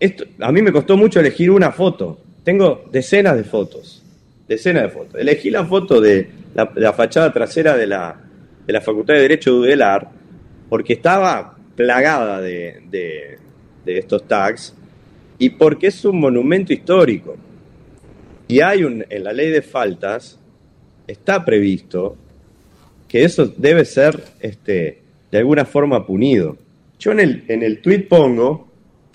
esto, 0.00 0.24
a 0.40 0.50
mí 0.50 0.60
me 0.60 0.72
costó 0.72 0.96
mucho 0.96 1.20
elegir 1.20 1.52
una 1.52 1.70
foto. 1.70 2.18
Tengo 2.42 2.86
decenas 2.90 3.36
de 3.36 3.44
fotos. 3.44 4.02
Decenas 4.48 4.82
de 4.82 4.88
fotos. 4.88 5.20
Elegí 5.20 5.50
la 5.50 5.64
foto 5.64 6.00
de 6.00 6.28
la, 6.52 6.92
fachada 6.92 7.32
trasera 7.32 7.76
de 7.76 7.86
la, 7.86 8.20
de 8.66 8.72
la 8.72 8.80
Facultad 8.80 9.14
de 9.14 9.20
Derecho 9.20 9.52
de 9.52 9.58
Udelar 9.60 10.10
porque 10.68 10.94
estaba 10.94 11.56
plagada 11.76 12.40
de, 12.40 13.38
estos 13.86 14.26
tags 14.26 14.74
y 15.38 15.50
porque 15.50 15.86
es 15.86 16.04
un 16.04 16.18
monumento 16.18 16.72
histórico. 16.72 17.36
Y 18.48 18.60
hay 18.60 18.82
un, 18.82 19.04
en 19.08 19.22
la 19.22 19.32
ley 19.32 19.50
de 19.50 19.62
faltas, 19.62 20.40
está 21.06 21.44
previsto 21.44 22.16
que 23.06 23.22
eso 23.22 23.46
debe 23.46 23.84
ser 23.84 24.20
este, 24.40 25.03
de 25.34 25.40
alguna 25.40 25.64
forma 25.64 26.06
punido. 26.06 26.56
Yo 26.96 27.10
en 27.10 27.18
el, 27.18 27.44
en 27.48 27.64
el 27.64 27.80
tweet 27.80 28.06
pongo 28.08 28.68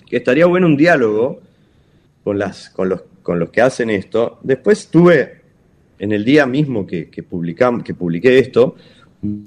que 0.05 0.17
estaría 0.17 0.45
bueno 0.47 0.67
un 0.67 0.75
diálogo 0.75 1.39
con, 2.25 2.37
las, 2.37 2.69
con, 2.71 2.89
los, 2.89 3.03
con 3.23 3.39
los 3.39 3.49
que 3.51 3.61
hacen 3.61 3.89
esto. 3.89 4.37
Después 4.43 4.89
tuve, 4.89 5.39
en 5.97 6.11
el 6.11 6.25
día 6.25 6.45
mismo 6.45 6.85
que, 6.85 7.09
que, 7.09 7.23
que 7.23 7.93
publiqué 7.93 8.37
esto, 8.37 8.75
un 9.23 9.41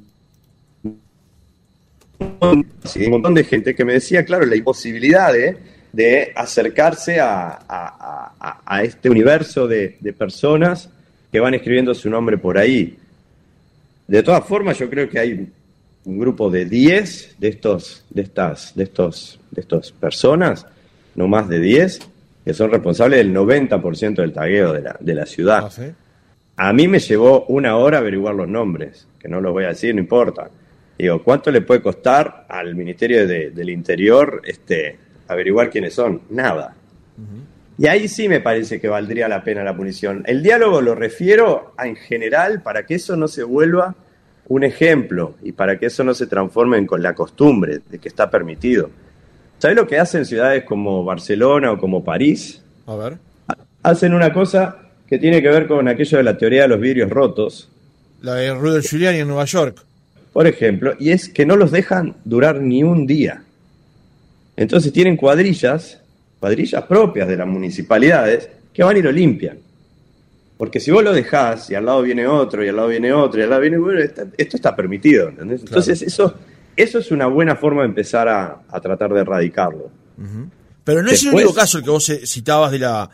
montón 3.10 3.34
de 3.34 3.44
gente 3.44 3.74
que 3.74 3.84
me 3.84 3.92
decía, 3.92 4.24
claro, 4.24 4.46
la 4.46 4.56
imposibilidad 4.56 5.30
de, 5.30 6.32
acercarse 6.34 7.20
a, 7.20 8.80
este 8.82 9.10
universo 9.10 9.68
de, 9.68 10.14
personas 10.16 10.88
que 11.30 11.38
van 11.38 11.52
escribiendo 11.52 11.92
su 11.92 12.08
nombre 12.08 12.38
por 12.38 12.56
ahí. 12.56 12.96
De 14.08 14.22
todas 14.22 14.42
formas, 14.46 14.78
yo 14.78 14.88
creo 14.88 15.06
que 15.10 15.18
hay 15.18 15.52
un 16.04 16.18
grupo 16.18 16.50
de 16.50 16.64
10 16.64 17.36
de 17.38 17.48
estos, 17.48 18.04
de 18.10 18.22
estas, 18.22 18.74
de 18.74 18.84
estos, 18.84 19.40
de 19.50 19.60
estas 19.60 19.92
personas, 19.92 20.66
no 21.14 21.28
más 21.28 21.48
de 21.48 21.60
10, 21.60 22.00
que 22.44 22.54
son 22.54 22.70
responsables 22.70 23.18
del 23.18 23.34
90% 23.34 24.14
del 24.16 24.32
tagueo 24.32 24.72
de 24.72 24.82
la, 24.82 24.96
de 24.98 25.14
la 25.14 25.26
ciudad. 25.26 25.70
Ah, 26.56 26.68
a 26.68 26.72
mí 26.72 26.88
me 26.88 26.98
llevó 26.98 27.44
una 27.46 27.76
hora 27.76 27.98
averiguar 27.98 28.34
los 28.34 28.48
nombres, 28.48 29.06
que 29.18 29.28
no 29.28 29.40
los 29.40 29.52
voy 29.52 29.64
a 29.64 29.68
decir, 29.68 29.94
no 29.94 30.00
importa. 30.00 30.50
Digo, 30.98 31.22
¿cuánto 31.22 31.50
le 31.50 31.62
puede 31.62 31.80
costar 31.80 32.46
al 32.48 32.74
Ministerio 32.74 33.26
del 33.26 33.70
Interior 33.70 34.42
este, 34.44 34.98
averiguar 35.28 35.70
quiénes 35.70 35.94
son? 35.94 36.22
Nada. 36.30 36.76
Y 37.78 37.86
ahí 37.86 38.06
sí 38.06 38.28
me 38.28 38.40
parece 38.40 38.80
que 38.80 38.88
valdría 38.88 39.28
la 39.28 39.42
pena 39.42 39.64
la 39.64 39.76
punición. 39.76 40.22
El 40.26 40.42
diálogo 40.42 40.80
lo 40.80 40.94
refiero 40.94 41.72
a, 41.76 41.86
en 41.86 41.96
general 41.96 42.62
para 42.62 42.84
que 42.86 42.94
eso 42.96 43.16
no 43.16 43.28
se 43.28 43.42
vuelva 43.42 43.94
un 44.48 44.64
ejemplo 44.64 45.34
y 45.42 45.52
para 45.52 45.78
que 45.78 45.86
eso 45.86 46.04
no 46.04 46.14
se 46.14 46.26
transforme 46.26 46.78
en 46.78 46.86
con 46.86 47.02
la 47.02 47.14
costumbre 47.14 47.80
de 47.88 47.98
que 47.98 48.08
está 48.08 48.30
permitido. 48.30 48.90
¿Sabes 49.58 49.76
lo 49.76 49.86
que 49.86 49.98
hacen 49.98 50.24
ciudades 50.26 50.64
como 50.64 51.04
Barcelona 51.04 51.72
o 51.72 51.78
como 51.78 52.02
París? 52.04 52.62
A 52.86 52.96
ver. 52.96 53.18
Hacen 53.82 54.14
una 54.14 54.32
cosa 54.32 54.76
que 55.06 55.18
tiene 55.18 55.40
que 55.40 55.48
ver 55.48 55.66
con 55.66 55.86
aquello 55.88 56.18
de 56.18 56.24
la 56.24 56.36
teoría 56.36 56.62
de 56.62 56.68
los 56.68 56.80
vidrios 56.80 57.10
rotos. 57.10 57.70
La 58.20 58.34
de 58.34 58.54
Rudolf 58.54 58.86
Giuliani 58.88 59.18
en 59.18 59.28
Nueva 59.28 59.44
York 59.44 59.84
por 60.32 60.46
ejemplo, 60.46 60.94
y 60.98 61.10
es 61.10 61.28
que 61.28 61.44
no 61.44 61.56
los 61.56 61.70
dejan 61.70 62.16
durar 62.24 62.60
ni 62.60 62.82
un 62.82 63.06
día. 63.06 63.42
Entonces 64.56 64.92
tienen 64.92 65.16
cuadrillas, 65.16 66.00
cuadrillas 66.40 66.84
propias 66.84 67.28
de 67.28 67.36
las 67.36 67.46
municipalidades, 67.46 68.48
que 68.72 68.82
van 68.82 68.96
y 68.96 69.02
lo 69.02 69.12
limpian. 69.12 69.58
Porque 70.56 70.80
si 70.80 70.90
vos 70.90 71.02
lo 71.02 71.12
dejás 71.12 71.70
y 71.70 71.74
al 71.74 71.86
lado 71.86 72.02
viene 72.02 72.26
otro, 72.26 72.64
y 72.64 72.68
al 72.68 72.76
lado 72.76 72.88
viene 72.88 73.12
otro, 73.12 73.40
y 73.40 73.42
al 73.42 73.50
lado 73.50 73.62
viene 73.62 73.78
bueno, 73.78 74.00
esto 74.00 74.56
está 74.56 74.76
permitido, 74.76 75.28
¿entendés? 75.28 75.60
Entonces 75.60 76.02
eso, 76.02 76.34
eso 76.76 76.98
es 76.98 77.10
una 77.10 77.26
buena 77.26 77.56
forma 77.56 77.82
de 77.82 77.88
empezar 77.88 78.28
a, 78.28 78.60
tratar 78.80 79.12
de 79.12 79.20
erradicarlo. 79.20 79.90
Pero 80.84 81.02
no 81.02 81.10
es 81.10 81.24
el 81.24 81.34
único 81.34 81.54
caso 81.54 81.78
el 81.78 81.84
que 81.84 81.90
vos 81.90 82.12
citabas 82.24 82.70
de 82.70 82.78
la, 82.78 83.10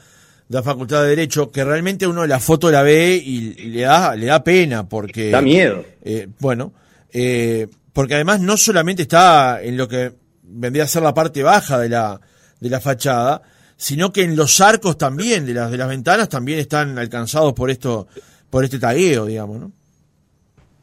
la 0.48 0.62
Facultad 0.62 1.03
de 1.03 1.11
Derecho, 1.11 1.51
que 1.51 1.64
realmente 1.64 2.07
uno 2.07 2.27
la 2.27 2.40
foto 2.40 2.70
la 2.70 2.83
ve 2.83 3.20
y, 3.22 3.55
le, 3.70 3.83
da, 3.83 4.16
le 4.16 4.27
da 4.27 4.42
pena, 4.42 4.88
porque... 4.88 5.31
Da 5.31 5.42
miedo. 5.42 5.85
Eh, 6.03 6.29
bueno, 6.40 6.72
eh, 7.12 7.68
porque 7.92 8.14
además 8.14 8.40
no 8.40 8.57
solamente 8.57 9.03
está 9.03 9.62
en 9.62 9.77
lo 9.77 9.88
que 9.88 10.12
vendría 10.42 10.85
a 10.85 10.88
ser 10.88 11.03
la 11.03 11.14
parte 11.14 11.42
baja 11.42 11.79
de 11.79 11.90
la, 11.90 12.20
de 12.61 12.70
la 12.70 12.81
fachada, 12.81 13.42
sino 13.79 14.12
que 14.12 14.25
en 14.25 14.37
los 14.37 14.61
arcos 14.61 14.99
también 14.99 15.47
de 15.47 15.55
las 15.55 15.71
de 15.71 15.79
las 15.79 15.88
ventanas 15.88 16.29
también 16.29 16.59
están 16.59 16.99
alcanzados 16.99 17.55
por 17.55 17.71
esto 17.71 18.09
por 18.51 18.64
este 18.64 18.79
tagueo, 18.79 19.25
digamos, 19.25 19.61
¿no? 19.61 19.73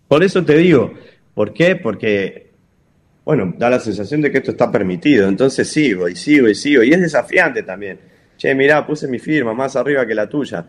Por 0.08 0.24
eso 0.24 0.44
te 0.46 0.58
digo, 0.58 0.94
¿por 1.34 1.54
qué? 1.54 1.76
Porque 1.76 2.52
bueno, 3.26 3.54
da 3.58 3.70
la 3.70 3.80
sensación 3.80 4.22
de 4.22 4.32
que 4.32 4.38
esto 4.38 4.52
está 4.52 4.72
permitido, 4.72 5.28
entonces 5.28 5.68
sigo 5.68 6.08
y 6.08 6.16
sigo 6.16 6.48
y 6.48 6.56
sigo 6.56 6.84
y 6.84 6.94
es 6.94 7.02
desafiante 7.02 7.64
también. 7.64 8.00
Che, 8.38 8.56
mirá, 8.56 8.86
puse 8.86 9.08
mi 9.08 9.20
firma 9.20 9.54
más 9.54 9.76
arriba 9.76 10.06
que 10.06 10.16
la 10.16 10.30
tuya. 10.30 10.66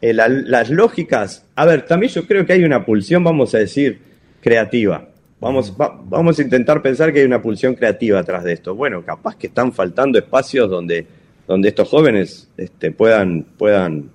Eh, 0.00 0.12
las 0.12 0.70
lógicas, 0.70 1.44
a 1.54 1.64
ver, 1.64 1.82
también 1.82 2.12
yo 2.12 2.26
creo 2.26 2.44
que 2.44 2.54
hay 2.54 2.64
una 2.64 2.84
pulsión, 2.84 3.22
vamos 3.22 3.54
a 3.54 3.58
decir, 3.58 4.00
creativa. 4.40 5.08
Vamos, 5.40 5.76
vamos 5.76 6.38
a 6.38 6.42
intentar 6.42 6.82
pensar 6.82 7.12
que 7.12 7.20
hay 7.20 7.26
una 7.26 7.40
pulsión 7.40 7.74
creativa 7.74 8.18
atrás 8.18 8.42
de 8.42 8.54
esto. 8.54 8.74
Bueno, 8.74 9.04
capaz 9.04 9.36
que 9.36 9.46
están 9.48 9.72
faltando 9.72 10.18
espacios 10.18 10.68
donde, 10.68 11.06
donde 11.48 11.70
estos 11.70 11.88
jóvenes 11.88 12.48
este, 12.56 12.92
puedan, 12.92 13.42
puedan 13.42 14.10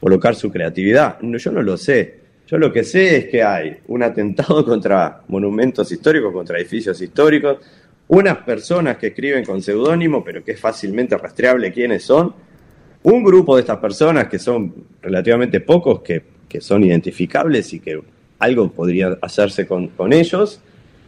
colocar 0.00 0.34
su 0.34 0.50
creatividad. 0.50 1.18
No, 1.22 1.38
yo 1.38 1.50
no 1.52 1.62
lo 1.62 1.78
sé. 1.78 2.20
Yo 2.46 2.58
lo 2.58 2.70
que 2.70 2.84
sé 2.84 3.16
es 3.16 3.24
que 3.26 3.42
hay 3.42 3.78
un 3.86 4.02
atentado 4.02 4.62
contra 4.66 5.22
monumentos 5.28 5.90
históricos, 5.90 6.32
contra 6.32 6.58
edificios 6.58 7.00
históricos, 7.00 7.58
unas 8.08 8.38
personas 8.38 8.98
que 8.98 9.06
escriben 9.06 9.46
con 9.46 9.62
seudónimo, 9.62 10.22
pero 10.22 10.44
que 10.44 10.52
es 10.52 10.60
fácilmente 10.60 11.16
rastreable 11.16 11.72
quiénes 11.72 12.02
son, 12.02 12.34
un 13.04 13.24
grupo 13.24 13.56
de 13.56 13.62
estas 13.62 13.78
personas 13.78 14.28
que 14.28 14.38
son 14.38 14.74
relativamente 15.00 15.60
pocos, 15.60 16.02
que, 16.02 16.22
que 16.48 16.60
son 16.60 16.84
identificables 16.84 17.72
y 17.72 17.80
que 17.80 18.00
algo 18.38 18.70
podría 18.70 19.18
hacerse 19.22 19.66
con, 19.66 19.90
ellos. 20.12 20.60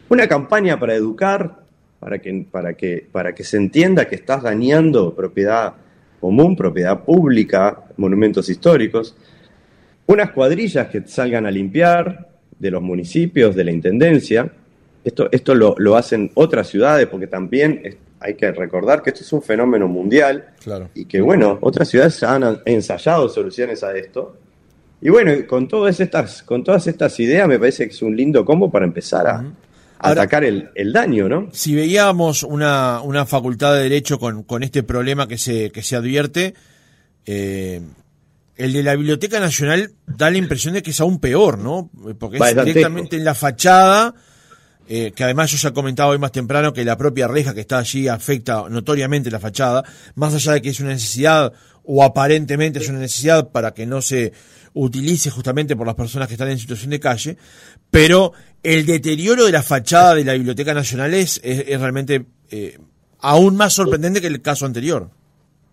Una 0.09 0.26
campaña 0.26 0.79
para 0.79 0.94
educar, 0.94 1.61
para 2.07 2.21
que, 2.21 2.47
para, 2.49 2.75
que, 2.75 3.05
para 3.11 3.35
que 3.35 3.42
se 3.42 3.57
entienda 3.57 4.07
que 4.07 4.14
estás 4.14 4.40
dañando 4.40 5.12
propiedad 5.12 5.73
común, 6.21 6.55
propiedad 6.55 7.03
pública, 7.03 7.83
monumentos 7.97 8.49
históricos. 8.49 9.16
Unas 10.07 10.31
cuadrillas 10.31 10.87
que 10.87 11.03
salgan 11.05 11.47
a 11.47 11.51
limpiar 11.51 12.29
de 12.61 12.71
los 12.71 12.81
municipios, 12.81 13.57
de 13.57 13.64
la 13.64 13.73
intendencia. 13.73 14.53
Esto, 15.03 15.29
esto 15.33 15.53
lo, 15.57 15.75
lo 15.79 15.97
hacen 15.97 16.31
otras 16.35 16.69
ciudades 16.69 17.09
porque 17.09 17.27
también 17.27 17.99
hay 18.21 18.35
que 18.35 18.53
recordar 18.53 19.03
que 19.03 19.11
esto 19.11 19.23
es 19.23 19.33
un 19.33 19.42
fenómeno 19.42 19.88
mundial 19.88 20.51
claro. 20.62 20.90
y 20.95 21.07
que, 21.07 21.21
bueno, 21.21 21.59
otras 21.61 21.88
ciudades 21.88 22.23
han 22.23 22.61
ensayado 22.66 23.29
soluciones 23.29 23.83
a 23.83 23.97
esto 23.97 24.37
y 25.01 25.11
bueno, 25.11 25.33
con 25.49 25.66
todas 25.66 25.99
estas, 25.99 26.45
con 26.45 26.62
todas 26.62 26.87
estas 26.87 27.19
ideas 27.19 27.49
me 27.49 27.59
parece 27.59 27.87
que 27.87 27.92
es 27.92 28.03
un 28.03 28.16
lindo 28.16 28.45
combo 28.45 28.71
para 28.71 28.87
empezar 28.87 29.27
a, 29.27 29.45
atacar 30.12 30.45
el, 30.45 30.92
daño, 30.92 31.29
¿no? 31.29 31.49
Si 31.53 31.75
veíamos 31.75 32.42
una, 32.42 33.01
una 33.01 33.27
facultad 33.27 33.75
de 33.75 33.83
derecho 33.83 34.19
con, 34.19 34.42
con 34.42 34.62
este 34.62 34.83
problema 34.83 35.29
que 35.29 35.38
se, 35.38 35.71
que 35.71 35.83
se 35.83 35.97
advierte, 35.97 36.55
eh, 37.25 37.81
el 38.57 38.73
de 38.73 38.83
la 38.83 38.97
Biblioteca 38.97 39.38
Nacional 39.38 39.92
da 40.07 40.31
la 40.31 40.38
impresión 40.38 40.75
de 40.75 40.83
que 40.83 40.90
es 40.90 41.01
aún 41.01 41.21
peor, 41.21 41.59
¿no? 41.59 41.90
Porque 42.19 42.38
es 42.38 42.64
directamente 42.64 43.16
en 43.16 43.25
la 43.25 43.35
fachada, 43.35 44.14
eh, 44.88 45.12
que 45.14 45.25
además 45.25 45.51
yo 45.51 45.59
ya 45.59 45.73
comentaba 45.75 46.11
hoy 46.11 46.19
más 46.19 46.33
temprano 46.33 46.73
que 46.73 46.85
la 46.85 46.97
propia 46.97 47.29
reja 47.29 47.53
que 47.53 47.61
está 47.61 47.79
allí 47.79 48.09
afecta 48.09 48.64
notoriamente 48.71 49.31
la 49.31 49.40
fachada, 49.40 49.85
más 50.14 50.33
allá 50.33 50.53
de 50.53 50.62
que 50.62 50.71
es 50.71 50.81
una 50.81 50.90
necesidad 50.90 51.53
o 51.85 52.03
aparentemente 52.03 52.79
es 52.79 52.88
una 52.88 53.01
necesidad 53.01 53.51
para 53.51 53.75
que 53.75 53.85
no 53.85 54.01
se 54.01 54.33
utilice 54.73 55.31
justamente 55.31 55.75
por 55.75 55.87
las 55.87 55.97
personas 55.97 56.29
que 56.29 56.35
están 56.35 56.49
en 56.49 56.59
situación 56.59 56.90
de 56.90 57.01
calle, 57.01 57.37
pero 57.90 58.33
el 58.66 58.87
deterioro 58.87 59.44
de 59.46 59.52
la 59.52 59.62
fachada 59.62 60.14
de 60.14 60.24
la 60.24 60.35
Biblioteca 60.35 60.74
Nacional 60.74 61.14
es, 61.14 61.40
realmente 61.42 62.24
eh, 62.50 62.79
aún 63.20 63.57
más 63.57 63.72
sorprendente 63.72 64.20
que 64.20 64.26
el 64.26 64.42
caso 64.42 64.66
anterior. 64.66 65.09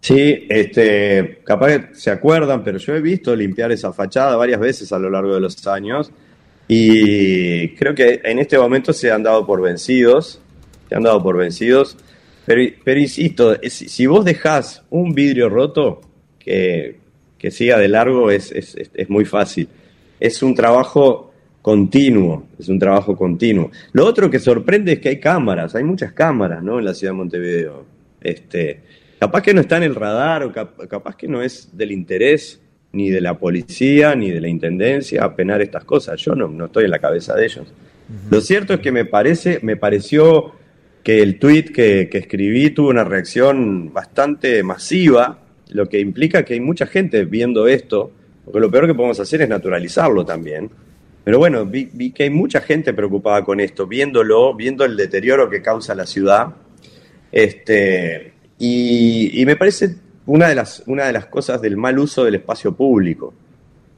Sí, 0.02 0.46
este, 0.50 1.42
capaz 1.44 1.68
que 1.68 1.96
se 1.96 2.12
acuerdan, 2.12 2.64
pero 2.64 2.78
yo 2.78 2.94
he 2.94 3.02
visto 3.02 3.36
limpiar 3.36 3.72
esa 3.72 3.94
fachada 3.94 4.36
varias 4.36 4.60
veces 4.60 4.92
a 4.92 5.00
lo 5.00 5.10
largo 5.10 5.34
de 5.34 5.40
los 5.40 5.66
años 5.68 6.12
y 6.68 7.70
creo 7.76 7.96
que 7.96 8.22
en 8.24 8.40
este 8.40 8.58
momento 8.58 8.94
se 8.94 9.12
han 9.12 9.24
dado 9.24 9.46
por 9.46 9.62
vencidos, 9.62 10.40
se 10.90 10.96
han 10.96 11.04
dado 11.04 11.24
por 11.24 11.38
vencidos, 11.38 11.98
pero, 12.46 13.00
insisto, 13.00 13.58
si 13.70 14.06
vos 14.06 14.26
dejás 14.26 14.84
un 14.90 15.14
vidrio 15.14 15.48
roto, 15.48 16.02
que 16.38 16.98
que 17.44 17.52
siga 17.52 17.78
de 17.78 17.90
largo 17.90 18.32
es, 18.32 18.54
es, 18.54 19.10
muy 19.10 19.26
fácil. 19.26 19.68
Es 20.18 20.42
un 20.42 20.56
trabajo 20.56 21.33
continuo, 21.64 22.50
es 22.60 22.68
un 22.68 22.78
trabajo 22.78 23.16
continuo. 23.16 23.72
Lo 23.94 24.06
otro 24.06 24.30
que 24.30 24.38
sorprende 24.38 24.92
es 24.92 25.00
que 25.00 25.10
hay 25.10 25.20
cámaras, 25.20 25.74
hay 25.74 25.86
muchas 25.86 26.12
cámaras 26.12 26.62
¿no? 26.62 26.78
en 26.78 26.86
la 26.86 26.94
ciudad 26.94 27.14
de 27.14 27.18
Montevideo. 27.18 27.86
Este, 28.22 28.82
capaz 29.18 29.42
que 29.42 29.54
no 29.54 29.62
está 29.62 29.78
en 29.78 29.84
el 29.84 29.96
radar 29.96 30.44
o 30.44 30.52
capaz 30.52 31.16
que 31.16 31.28
no 31.28 31.42
es 31.42 31.70
del 31.72 31.94
interés 31.94 32.62
ni 32.92 33.10
de 33.10 33.22
la 33.22 33.40
policía 33.40 34.14
ni 34.14 34.30
de 34.30 34.42
la 34.42 34.50
intendencia 34.50 35.24
apenar 35.24 35.62
estas 35.62 35.86
cosas. 35.86 36.20
Yo 36.20 36.36
no, 36.36 36.50
no 36.50 36.66
estoy 36.66 36.84
en 36.84 36.92
la 36.92 37.00
cabeza 37.00 37.34
de 37.34 37.46
ellos. 37.46 37.74
Lo 38.30 38.42
cierto 38.42 38.74
es 38.74 38.82
que 38.82 38.92
me 38.92 39.06
parece, 39.06 39.60
me 39.64 39.78
pareció 39.78 40.52
que 41.02 41.24
el 41.24 41.40
tweet 41.40 41.72
que, 41.74 42.10
que 42.12 42.18
escribí 42.18 42.72
tuvo 42.72 42.90
una 42.90 43.06
reacción 43.06 43.92
bastante 43.94 44.62
masiva 44.64 45.40
lo 45.70 45.90
que 45.90 46.00
implica 46.00 46.44
que 46.44 46.54
hay 46.54 46.60
mucha 46.60 46.86
gente 46.86 47.26
viendo 47.26 47.68
esto, 47.68 48.12
porque 48.46 48.60
lo 48.60 48.70
peor 48.70 48.86
que 48.86 48.94
podemos 48.94 49.20
hacer 49.20 49.42
es 49.42 49.50
naturalizarlo 49.50 50.24
también. 50.26 50.70
Pero 51.24 51.40
bueno, 51.40 51.66
vi, 51.66 52.12
que 52.12 52.24
hay 52.24 52.30
mucha 52.30 52.62
gente 52.62 52.94
preocupada 52.94 53.44
con 53.44 53.60
esto, 53.60 53.88
viéndolo, 53.88 54.54
viendo 54.56 54.84
el 54.84 54.98
deterioro 54.98 55.50
que 55.50 55.62
causa 55.62 55.96
la 55.96 56.06
ciudad. 56.06 56.48
Este, 57.32 58.34
y, 58.60 59.44
me 59.46 59.56
parece 59.56 59.96
una 60.26 60.50
de, 60.50 60.56
las, 60.56 60.84
una 60.86 61.06
de 61.06 61.14
las 61.14 61.28
cosas 61.28 61.62
del 61.62 61.78
mal 61.78 61.98
uso 61.98 62.26
del 62.26 62.36
espacio 62.36 62.74
público. 62.76 63.34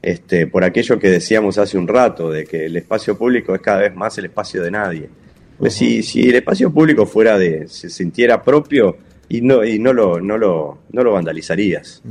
Este, 0.02 0.46
por 0.46 0.62
aquello 0.62 0.98
que 1.00 1.10
decíamos 1.10 1.58
hace 1.58 1.76
un 1.76 1.88
rato, 1.88 2.30
de 2.30 2.44
que 2.44 2.66
el 2.66 2.76
espacio 2.76 3.18
público 3.18 3.54
es 3.54 3.60
cada 3.60 3.80
vez 3.80 3.94
más 3.94 4.16
el 4.18 4.26
espacio 4.26 4.62
de 4.62 4.70
nadie. 4.70 5.08
Pues 5.58 5.74
si, 5.74 6.02
si 6.02 6.28
el 6.28 6.36
espacio 6.36 6.72
público 6.72 7.06
fuera 7.06 7.36
de, 7.38 7.66
se 7.66 7.90
sintiera 7.90 8.42
propio, 8.42 8.98
y 9.28 9.40
no, 9.40 9.64
y 9.64 9.78
no, 9.78 9.92
lo, 9.92 10.20
no, 10.20 10.38
lo, 10.38 10.78
no 10.92 11.02
lo 11.02 11.12
vandalizarías. 11.12 12.02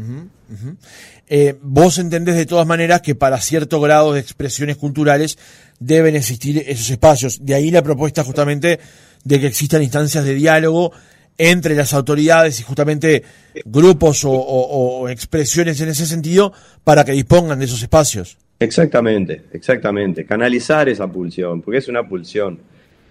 Eh, 1.28 1.56
vos 1.62 1.98
entendés 1.98 2.36
de 2.36 2.46
todas 2.46 2.68
maneras 2.68 3.02
que 3.02 3.16
para 3.16 3.40
cierto 3.40 3.82
grado 3.82 4.14
de 4.14 4.20
expresiones 4.20 4.78
culturales 4.78 5.38
deben 5.80 6.16
existir 6.16 6.64
esos 6.68 6.90
espacios. 6.90 7.44
De 7.46 7.56
ahí 7.56 7.72
la 7.72 7.82
propuesta 7.82 8.24
justamente 8.24 8.80
de 9.24 9.40
que 9.40 9.48
existan 9.48 9.82
instancias 9.82 10.24
de 10.24 10.36
diálogo 10.36 10.92
entre 11.38 11.76
las 11.76 11.94
autoridades 11.94 12.60
y 12.60 12.64
justamente 12.64 13.24
grupos 13.66 14.22
o 14.26 15.10
expresiones 15.10 15.82
en 15.82 15.90
ese 15.90 16.06
sentido 16.06 16.54
para 16.84 17.04
que 17.04 17.12
dispongan 17.12 17.60
de 17.60 17.66
esos 17.66 17.82
espacios. 17.82 18.38
Exactamente, 18.60 19.44
exactamente. 19.52 20.26
Canalizar 20.26 20.88
esa 20.88 21.08
pulsión, 21.08 21.62
porque 21.62 21.80
es 21.80 21.88
una 21.88 22.08
pulsión 22.08 22.60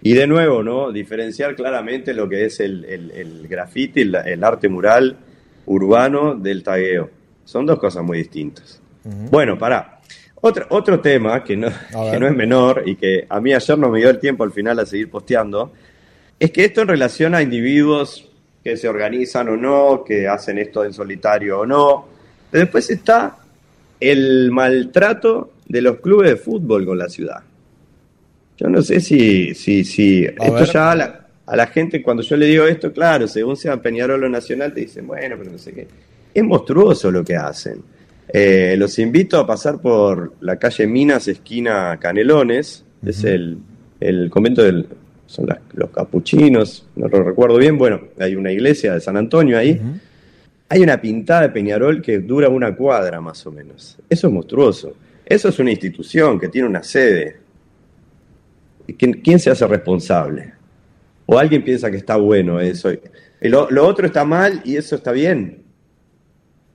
y 0.01 0.13
de 0.13 0.27
nuevo, 0.27 0.63
¿no? 0.63 0.91
Diferenciar 0.91 1.55
claramente 1.55 2.13
lo 2.13 2.27
que 2.27 2.45
es 2.45 2.59
el, 2.59 2.85
el, 2.85 3.11
el 3.11 3.47
graffiti, 3.47 4.01
el, 4.01 4.43
arte 4.43 4.69
mural 4.69 5.17
urbano 5.65 6.35
del 6.35 6.63
tagueo. 6.63 7.09
Son 7.45 7.65
dos 7.65 7.79
cosas 7.79 8.03
muy 8.03 8.17
distintas. 8.17 8.81
Bueno, 9.31 9.57
para 9.57 9.99
Otro, 10.41 10.65
otro 10.69 10.99
tema 10.99 11.43
que 11.43 11.55
no, 11.55 11.69
que 12.11 12.19
no 12.19 12.27
es 12.27 12.35
menor 12.35 12.83
y 12.85 12.95
que 12.95 13.25
a 13.29 13.39
mí 13.39 13.53
ayer 13.53 13.77
no 13.77 13.89
me 13.89 13.99
dio 13.99 14.09
el 14.09 14.19
tiempo 14.19 14.43
al 14.43 14.51
final 14.51 14.79
a 14.79 14.85
seguir 14.85 15.09
posteando, 15.09 15.71
es 16.39 16.51
que 16.51 16.65
esto 16.65 16.81
en 16.81 16.87
relación 16.89 17.33
a 17.33 17.41
individuos 17.41 18.29
que 18.63 18.77
se 18.77 18.89
organizan 18.89 19.47
o 19.49 19.55
no, 19.55 20.03
que 20.03 20.27
hacen 20.27 20.57
esto 20.57 20.83
en 20.83 20.91
solitario 20.91 21.59
o 21.59 21.65
no, 21.65 22.07
pero 22.49 22.63
después 22.63 22.89
está 22.89 23.37
el 23.99 24.51
maltrato 24.51 25.53
de 25.67 25.81
los 25.81 25.99
clubes 25.99 26.31
de 26.31 26.35
fútbol 26.35 26.85
con 26.85 26.97
la 26.97 27.09
ciudad. 27.09 27.43
Yo 28.57 28.67
no 28.67 28.81
sé 28.81 28.99
si, 29.01 29.53
si, 29.53 29.83
si 29.83 30.25
esto 30.25 30.63
ya 30.65 30.91
a 30.91 30.95
la, 30.95 31.27
a 31.45 31.55
la, 31.55 31.67
gente, 31.67 32.01
cuando 32.01 32.23
yo 32.23 32.37
le 32.37 32.45
digo 32.45 32.65
esto, 32.65 32.91
claro, 32.91 33.27
según 33.27 33.57
sea 33.57 33.81
Peñarol 33.81 34.23
o 34.23 34.29
Nacional, 34.29 34.73
te 34.73 34.81
dicen, 34.81 35.05
bueno, 35.05 35.35
pero 35.37 35.51
no 35.51 35.57
sé 35.57 35.73
qué. 35.73 35.87
Es 36.35 36.43
monstruoso 36.43 37.09
lo 37.09 37.23
que 37.23 37.35
hacen. 37.35 37.81
Eh, 38.27 38.75
los 38.77 38.99
invito 38.99 39.39
a 39.39 39.47
pasar 39.47 39.81
por 39.81 40.33
la 40.41 40.57
calle 40.57 40.85
Minas, 40.85 41.27
esquina 41.27 41.97
Canelones, 41.99 42.83
es 43.03 43.23
el, 43.23 43.57
el 43.99 44.29
convento 44.29 44.61
del, 44.61 44.87
son 45.25 45.47
los 45.73 45.89
capuchinos, 45.89 46.87
no 46.95 47.07
lo 47.07 47.23
recuerdo 47.23 47.57
bien, 47.57 47.77
bueno, 47.77 48.01
hay 48.19 48.35
una 48.35 48.51
iglesia 48.51 48.93
de 48.93 49.01
San 49.01 49.17
Antonio 49.17 49.57
ahí. 49.57 49.81
Hay 50.67 50.81
una 50.81 50.99
pintada 50.99 51.43
de 51.43 51.49
Peñarol 51.49 52.01
que 52.01 52.19
dura 52.19 52.49
una 52.49 52.75
cuadra 52.75 53.21
más 53.21 53.45
o 53.45 53.51
menos. 53.51 53.97
Eso 54.09 54.27
es 54.27 54.33
monstruoso. 54.33 54.95
Eso 55.25 55.49
es 55.49 55.59
una 55.59 55.71
institución 55.71 56.39
que 56.39 56.49
tiene 56.49 56.67
una 56.67 56.83
sede. 56.83 57.37
¿quién, 58.97 59.39
se 59.39 59.49
hace 59.49 59.65
responsable? 59.67 60.53
O 61.25 61.37
alguien 61.37 61.63
piensa 61.63 61.89
que 61.89 61.97
está 61.97 62.17
bueno 62.17 62.59
eso. 62.59 62.91
Lo, 63.41 63.69
lo 63.69 63.87
otro 63.87 64.07
está 64.07 64.25
mal 64.25 64.61
y 64.63 64.75
eso 64.75 64.95
está 64.95 65.11
bien. 65.11 65.64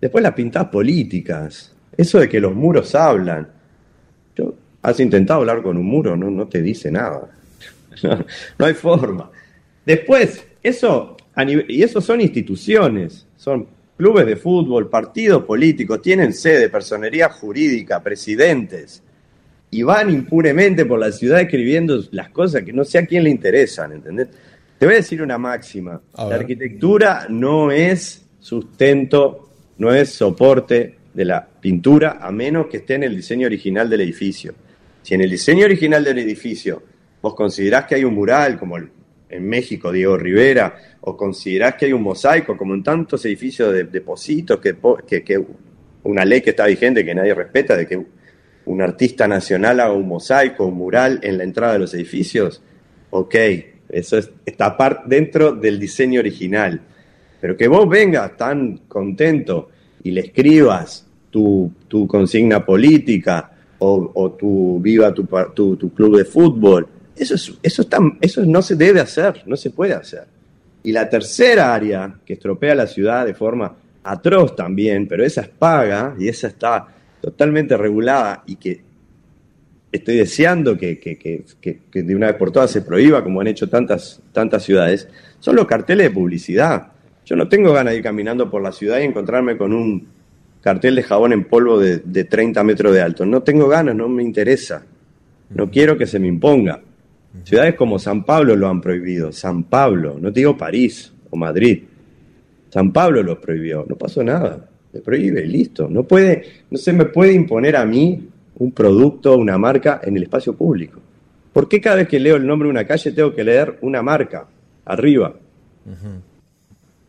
Después 0.00 0.22
las 0.22 0.34
pintas 0.34 0.66
políticas. 0.66 1.74
Eso 1.96 2.18
de 2.18 2.28
que 2.28 2.40
los 2.40 2.54
muros 2.54 2.94
hablan. 2.94 3.48
Yo, 4.34 4.54
has 4.82 4.98
intentado 5.00 5.40
hablar 5.40 5.62
con 5.62 5.76
un 5.76 5.86
muro, 5.86 6.16
no, 6.16 6.30
no 6.30 6.46
te 6.48 6.62
dice 6.62 6.90
nada. 6.90 7.30
No, 8.58 8.64
hay 8.64 8.74
forma. 8.74 9.30
Después, 9.84 10.46
eso, 10.62 11.16
y 11.68 11.82
eso 11.82 12.00
son 12.00 12.20
instituciones, 12.20 13.26
son 13.36 13.66
clubes 13.96 14.26
de 14.26 14.36
fútbol, 14.36 14.88
partidos 14.88 15.44
políticos, 15.44 16.00
tienen 16.00 16.32
sede, 16.32 16.70
personería 16.70 17.28
jurídica, 17.28 18.02
presidentes, 18.02 19.02
y 19.70 19.82
van 19.82 20.10
impunemente 20.10 20.86
por 20.86 20.98
la 20.98 21.12
ciudad 21.12 21.40
escribiendo 21.40 22.02
las 22.12 22.30
cosas 22.30 22.62
que 22.62 22.72
no 22.72 22.84
sé 22.84 22.98
a 22.98 23.06
quién 23.06 23.24
le 23.24 23.30
interesan, 23.30 23.92
¿entendés? 23.92 24.28
Te 24.78 24.86
voy 24.86 24.94
a 24.94 24.98
decir 24.98 25.20
una 25.20 25.36
máxima. 25.36 26.00
La 26.16 26.36
arquitectura 26.36 27.26
no 27.28 27.70
es 27.70 28.24
sustento, 28.38 29.49
no 29.80 29.94
es 29.94 30.10
soporte 30.10 30.94
de 31.14 31.24
la 31.24 31.46
pintura, 31.46 32.18
a 32.20 32.30
menos 32.30 32.66
que 32.66 32.76
esté 32.76 32.94
en 32.94 33.04
el 33.04 33.16
diseño 33.16 33.46
original 33.46 33.88
del 33.88 34.02
edificio. 34.02 34.54
Si 35.02 35.14
en 35.14 35.22
el 35.22 35.30
diseño 35.30 35.64
original 35.64 36.04
del 36.04 36.18
edificio 36.18 36.82
vos 37.22 37.34
considerás 37.34 37.86
que 37.86 37.94
hay 37.94 38.04
un 38.04 38.14
mural, 38.14 38.58
como 38.58 38.76
en 38.76 39.48
México 39.48 39.90
Diego 39.90 40.18
Rivera, 40.18 40.76
o 41.00 41.16
considerás 41.16 41.76
que 41.76 41.86
hay 41.86 41.94
un 41.94 42.02
mosaico, 42.02 42.58
como 42.58 42.74
en 42.74 42.82
tantos 42.82 43.24
edificios 43.24 43.72
de 43.72 43.84
depositos, 43.84 44.60
que, 44.60 45.24
que, 45.24 45.42
una 46.02 46.26
ley 46.26 46.42
que 46.42 46.50
está 46.50 46.66
vigente 46.66 47.02
que 47.02 47.14
nadie 47.14 47.32
respeta, 47.32 47.74
de 47.74 47.86
que 47.86 48.04
un 48.66 48.82
artista 48.82 49.26
nacional 49.26 49.80
haga 49.80 49.92
un 49.92 50.08
mosaico, 50.08 50.66
un 50.66 50.74
mural 50.74 51.20
en 51.22 51.38
la 51.38 51.44
entrada 51.44 51.72
de 51.72 51.78
los 51.78 51.94
edificios, 51.94 52.62
ok, 53.08 53.34
eso 53.88 54.18
está 54.44 54.76
dentro 55.06 55.52
del 55.52 55.80
diseño 55.80 56.20
original. 56.20 56.82
Pero 57.40 57.56
que 57.56 57.68
vos 57.68 57.88
vengas 57.88 58.36
tan 58.36 58.78
contento 58.88 59.70
y 60.02 60.10
le 60.10 60.22
escribas 60.22 61.06
tu, 61.30 61.72
consigna 62.08 62.64
política 62.64 63.50
o, 63.78 64.36
tu 64.38 64.78
viva 64.80 65.12
tu, 65.14 65.24
tu, 65.54 65.94
club 65.94 66.18
de 66.18 66.24
fútbol, 66.24 66.86
eso, 67.16 67.34
eso, 67.62 67.82
está, 67.82 67.98
eso 68.20 68.44
no 68.44 68.60
se 68.62 68.76
debe 68.76 69.00
hacer, 69.00 69.42
no 69.46 69.56
se 69.56 69.70
puede 69.70 69.94
hacer. 69.94 70.24
Y 70.82 70.92
la 70.92 71.08
tercera 71.08 71.74
área 71.74 72.14
que 72.24 72.34
estropea 72.34 72.74
la 72.74 72.86
ciudad 72.86 73.26
de 73.26 73.34
forma 73.34 73.74
atroz 74.02 74.56
también, 74.56 75.06
pero 75.06 75.24
esa 75.24 75.42
es 75.42 75.48
paga 75.48 76.14
y 76.18 76.28
esa 76.28 76.48
está 76.48 76.86
totalmente 77.20 77.76
regulada 77.76 78.42
y 78.46 78.56
que 78.56 78.80
estoy 79.92 80.16
deseando 80.16 80.76
que, 80.78 80.98
que, 80.98 81.80
de 81.92 82.14
una 82.14 82.28
vez 82.28 82.36
por 82.36 82.50
todas 82.50 82.70
se 82.70 82.82
prohíba, 82.82 83.22
como 83.22 83.40
han 83.40 83.48
hecho 83.48 83.68
tantas, 83.68 84.20
tantas 84.32 84.62
ciudades, 84.62 85.08
son 85.38 85.56
los 85.56 85.66
carteles 85.66 86.08
de 86.08 86.14
publicidad. 86.14 86.92
Yo 87.24 87.36
no 87.36 87.48
tengo 87.48 87.72
ganas 87.72 87.92
de 87.92 87.98
ir 87.98 88.02
caminando 88.02 88.50
por 88.50 88.62
la 88.62 88.72
ciudad 88.72 89.00
y 89.00 89.04
encontrarme 89.04 89.56
con 89.56 89.72
un 89.72 90.08
cartel 90.60 90.94
de 90.96 91.02
jabón 91.02 91.32
en 91.32 91.44
polvo 91.44 91.78
de, 91.78 91.98
de 91.98 92.24
30 92.24 92.62
metros 92.64 92.92
de 92.92 93.02
alto. 93.02 93.24
No 93.24 93.42
tengo 93.42 93.68
ganas, 93.68 93.94
no 93.94 94.08
me 94.08 94.22
interesa. 94.22 94.84
No 95.50 95.70
quiero 95.70 95.96
que 95.96 96.06
se 96.06 96.18
me 96.18 96.28
imponga. 96.28 96.80
Ciudades 97.44 97.74
como 97.74 97.98
San 97.98 98.24
Pablo 98.24 98.56
lo 98.56 98.68
han 98.68 98.80
prohibido. 98.80 99.32
San 99.32 99.64
Pablo, 99.64 100.16
no 100.20 100.32
te 100.32 100.40
digo 100.40 100.56
París 100.56 101.12
o 101.30 101.36
Madrid. 101.36 101.82
San 102.70 102.92
Pablo 102.92 103.22
lo 103.22 103.40
prohibió. 103.40 103.84
No 103.88 103.96
pasó 103.96 104.22
nada. 104.22 104.68
Me 104.92 105.00
prohíbe, 105.00 105.46
listo. 105.46 105.88
No 105.88 106.04
puede, 106.04 106.44
no 106.70 106.78
se 106.78 106.92
me 106.92 107.04
puede 107.06 107.32
imponer 107.32 107.76
a 107.76 107.84
mí 107.84 108.28
un 108.56 108.72
producto, 108.72 109.36
una 109.36 109.58
marca 109.58 110.00
en 110.02 110.16
el 110.16 110.24
espacio 110.24 110.54
público. 110.54 111.00
¿Por 111.52 111.68
qué 111.68 111.80
cada 111.80 111.96
vez 111.96 112.08
que 112.08 112.20
leo 112.20 112.36
el 112.36 112.46
nombre 112.46 112.66
de 112.66 112.70
una 112.70 112.84
calle 112.84 113.12
tengo 113.12 113.34
que 113.34 113.44
leer 113.44 113.78
una 113.82 114.02
marca 114.02 114.46
arriba? 114.84 115.34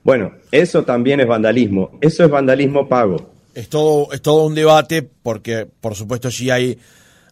Bueno, 0.03 0.33
eso 0.51 0.83
también 0.83 1.19
es 1.19 1.27
vandalismo. 1.27 1.97
Eso 2.01 2.23
es 2.23 2.29
vandalismo 2.29 2.87
pago. 2.87 3.31
Es 3.53 3.69
todo, 3.69 4.11
es 4.13 4.21
todo 4.21 4.45
un 4.45 4.55
debate 4.55 5.03
porque, 5.03 5.67
por 5.79 5.95
supuesto, 5.95 6.29
allí 6.29 6.49
hay 6.49 6.79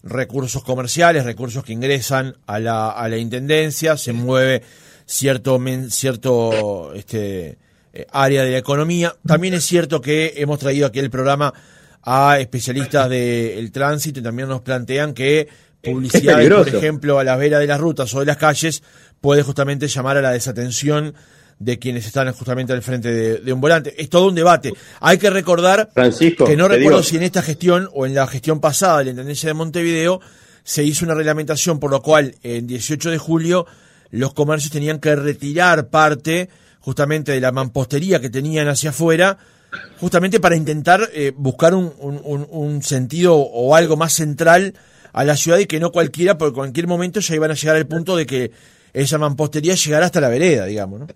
recursos 0.03 0.63
comerciales, 0.63 1.25
recursos 1.25 1.63
que 1.63 1.73
ingresan 1.73 2.35
a 2.45 2.59
la, 2.59 2.89
a 2.89 3.07
la 3.09 3.17
intendencia, 3.17 3.97
se 3.97 4.13
mueve 4.13 4.61
cierto, 5.05 5.59
cierto 5.89 6.93
este, 6.93 7.57
eh, 7.93 8.05
área 8.11 8.43
de 8.43 8.51
la 8.51 8.57
economía. 8.57 9.15
También 9.25 9.53
es 9.55 9.63
cierto 9.63 10.01
que 10.01 10.33
hemos 10.37 10.59
traído 10.59 10.87
aquí 10.87 10.99
el 10.99 11.09
programa 11.09 11.53
a 12.03 12.39
especialistas 12.39 13.09
del 13.09 13.71
tránsito 13.71 14.19
y 14.19 14.23
también 14.23 14.47
nos 14.47 14.61
plantean 14.61 15.13
que 15.13 15.47
publicidad, 15.81 16.47
por 16.47 16.67
ejemplo, 16.67 17.19
a 17.19 17.23
la 17.23 17.35
vera 17.35 17.59
de 17.59 17.67
las 17.67 17.79
rutas 17.79 18.13
o 18.13 18.19
de 18.19 18.25
las 18.25 18.37
calles 18.37 18.83
puede 19.21 19.43
justamente 19.43 19.87
llamar 19.87 20.17
a 20.17 20.21
la 20.21 20.31
desatención 20.31 21.13
de 21.59 21.77
quienes 21.77 22.05
están 22.05 22.31
justamente 22.31 22.71
al 22.71 22.81
frente 22.81 23.39
de, 23.39 23.53
un 23.53 23.59
volante. 23.59 23.93
Es 24.01 24.09
todo 24.09 24.29
un 24.29 24.35
debate. 24.35 24.73
Hay 25.01 25.17
que 25.17 25.29
recordar 25.29 25.89
que 25.93 26.55
no 26.55 26.67
recuerdo 26.69 27.03
si 27.03 27.17
en 27.17 27.23
esta 27.23 27.41
gestión 27.41 27.89
o 27.93 28.05
en 28.05 28.15
la 28.15 28.25
gestión 28.27 28.61
pasada 28.61 28.99
de 28.99 29.05
la 29.05 29.09
Intendencia 29.11 29.49
de 29.49 29.53
Montevideo 29.53 30.21
se 30.63 30.83
hizo 30.83 31.05
una 31.05 31.15
reglamentación 31.15 31.79
por 31.79 31.91
lo 31.91 32.01
cual 32.01 32.35
en 32.43 32.65
18 32.65 33.11
de 33.11 33.17
julio 33.17 33.65
los 34.11 34.33
comercios 34.33 34.71
tenían 34.71 34.99
que 34.99 35.15
retirar 35.15 35.89
parte 35.89 36.49
justamente 36.79 37.33
de 37.33 37.41
la 37.41 37.51
mampostería 37.51 38.21
que 38.21 38.29
tenían 38.29 38.67
hacia 38.67 38.91
afuera 38.91 39.37
justamente 39.99 40.39
para 40.39 40.55
intentar 40.55 41.09
eh, 41.13 41.33
buscar 41.35 41.75
un, 41.75 41.93
un, 41.99 42.81
sentido 42.81 43.35
o 43.35 43.75
algo 43.75 43.97
más 43.97 44.13
central 44.13 44.73
a 45.13 45.23
la 45.23 45.35
ciudad 45.35 45.59
y 45.59 45.65
que 45.65 45.79
no 45.79 45.91
cualquiera, 45.91 46.37
porque 46.37 46.49
en 46.49 46.55
cualquier 46.55 46.87
momento 46.87 47.19
ya 47.19 47.35
iban 47.35 47.51
a 47.51 47.55
llegar 47.55 47.75
al 47.75 47.85
punto 47.85 48.15
de 48.15 48.25
que 48.25 48.51
esa 48.93 49.17
mampostería 49.17 49.75
llegara 49.75 50.07
hasta 50.07 50.21
la 50.21 50.29
vereda, 50.29 50.65
digamos, 50.65 51.01
¿no? 51.01 51.07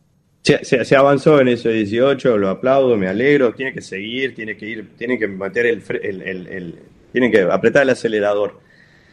Se, 0.43 0.95
avanzó 0.97 1.39
en 1.39 1.47
eso 1.47 1.69
18, 1.69 2.37
lo 2.37 2.49
aplaudo, 2.49 2.97
me 2.97 3.07
alegro, 3.07 3.53
tiene 3.53 3.71
que 3.71 3.81
seguir, 3.81 4.35
tiene 4.35 4.57
que 4.57 4.65
ir, 4.65 4.89
tiene 4.97 5.17
que 5.17 5.25
meter 5.25 5.65
el, 5.65 6.75
tiene 7.13 7.31
que 7.31 7.41
apretar 7.43 7.83
el 7.83 7.91
acelerador. 7.91 8.59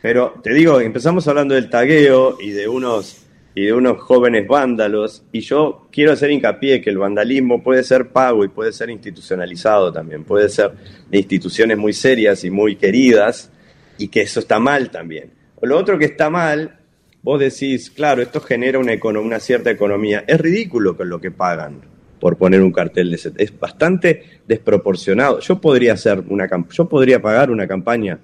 Pero 0.02 0.40
te 0.42 0.52
digo, 0.52 0.80
empezamos 0.80 1.28
hablando 1.28 1.54
del 1.54 1.70
tagueo 1.70 2.36
y 2.40 2.50
de 2.50 2.66
unos 2.66 3.26
y 3.54 3.64
de 3.64 3.72
unos 3.72 4.00
jóvenes 4.00 4.46
vándalos, 4.46 5.24
y 5.32 5.40
yo 5.40 5.88
quiero 5.90 6.12
hacer 6.12 6.30
hincapié 6.30 6.80
que 6.80 6.90
el 6.90 6.98
vandalismo 6.98 7.62
puede 7.62 7.82
ser 7.82 8.08
pago 8.08 8.44
y 8.44 8.48
puede 8.48 8.72
ser 8.72 8.90
institucionalizado 8.90 9.92
también, 9.92 10.24
puede 10.24 10.48
ser 10.48 10.72
de 11.10 11.18
instituciones 11.18 11.76
muy 11.76 11.92
serias 11.92 12.44
y 12.44 12.50
muy 12.50 12.76
queridas, 12.76 13.50
y 13.98 14.08
que 14.08 14.22
eso 14.22 14.40
está 14.40 14.58
mal 14.58 14.90
también. 14.90 15.32
Lo 15.62 15.76
otro 15.76 15.98
que 15.98 16.06
está 16.06 16.30
mal, 16.30 16.79
vos 17.22 17.40
decís, 17.40 17.90
claro, 17.90 18.22
esto 18.22 18.40
genera 18.40 18.78
una, 18.78 18.92
una 19.20 19.40
cierta 19.40 19.70
economía, 19.70 20.24
es 20.26 20.40
ridículo 20.40 20.96
con 20.96 21.08
lo 21.08 21.20
que 21.20 21.30
pagan 21.30 21.80
por 22.18 22.36
poner 22.36 22.62
un 22.62 22.72
cartel 22.72 23.10
de 23.10 23.16
ese, 23.16 23.32
es 23.38 23.58
bastante 23.58 24.40
desproporcionado. 24.46 25.40
Yo 25.40 25.60
podría 25.60 25.94
hacer 25.94 26.22
una 26.28 26.48
yo 26.70 26.88
podría 26.88 27.22
pagar 27.22 27.50
una 27.50 27.66
campaña 27.66 28.18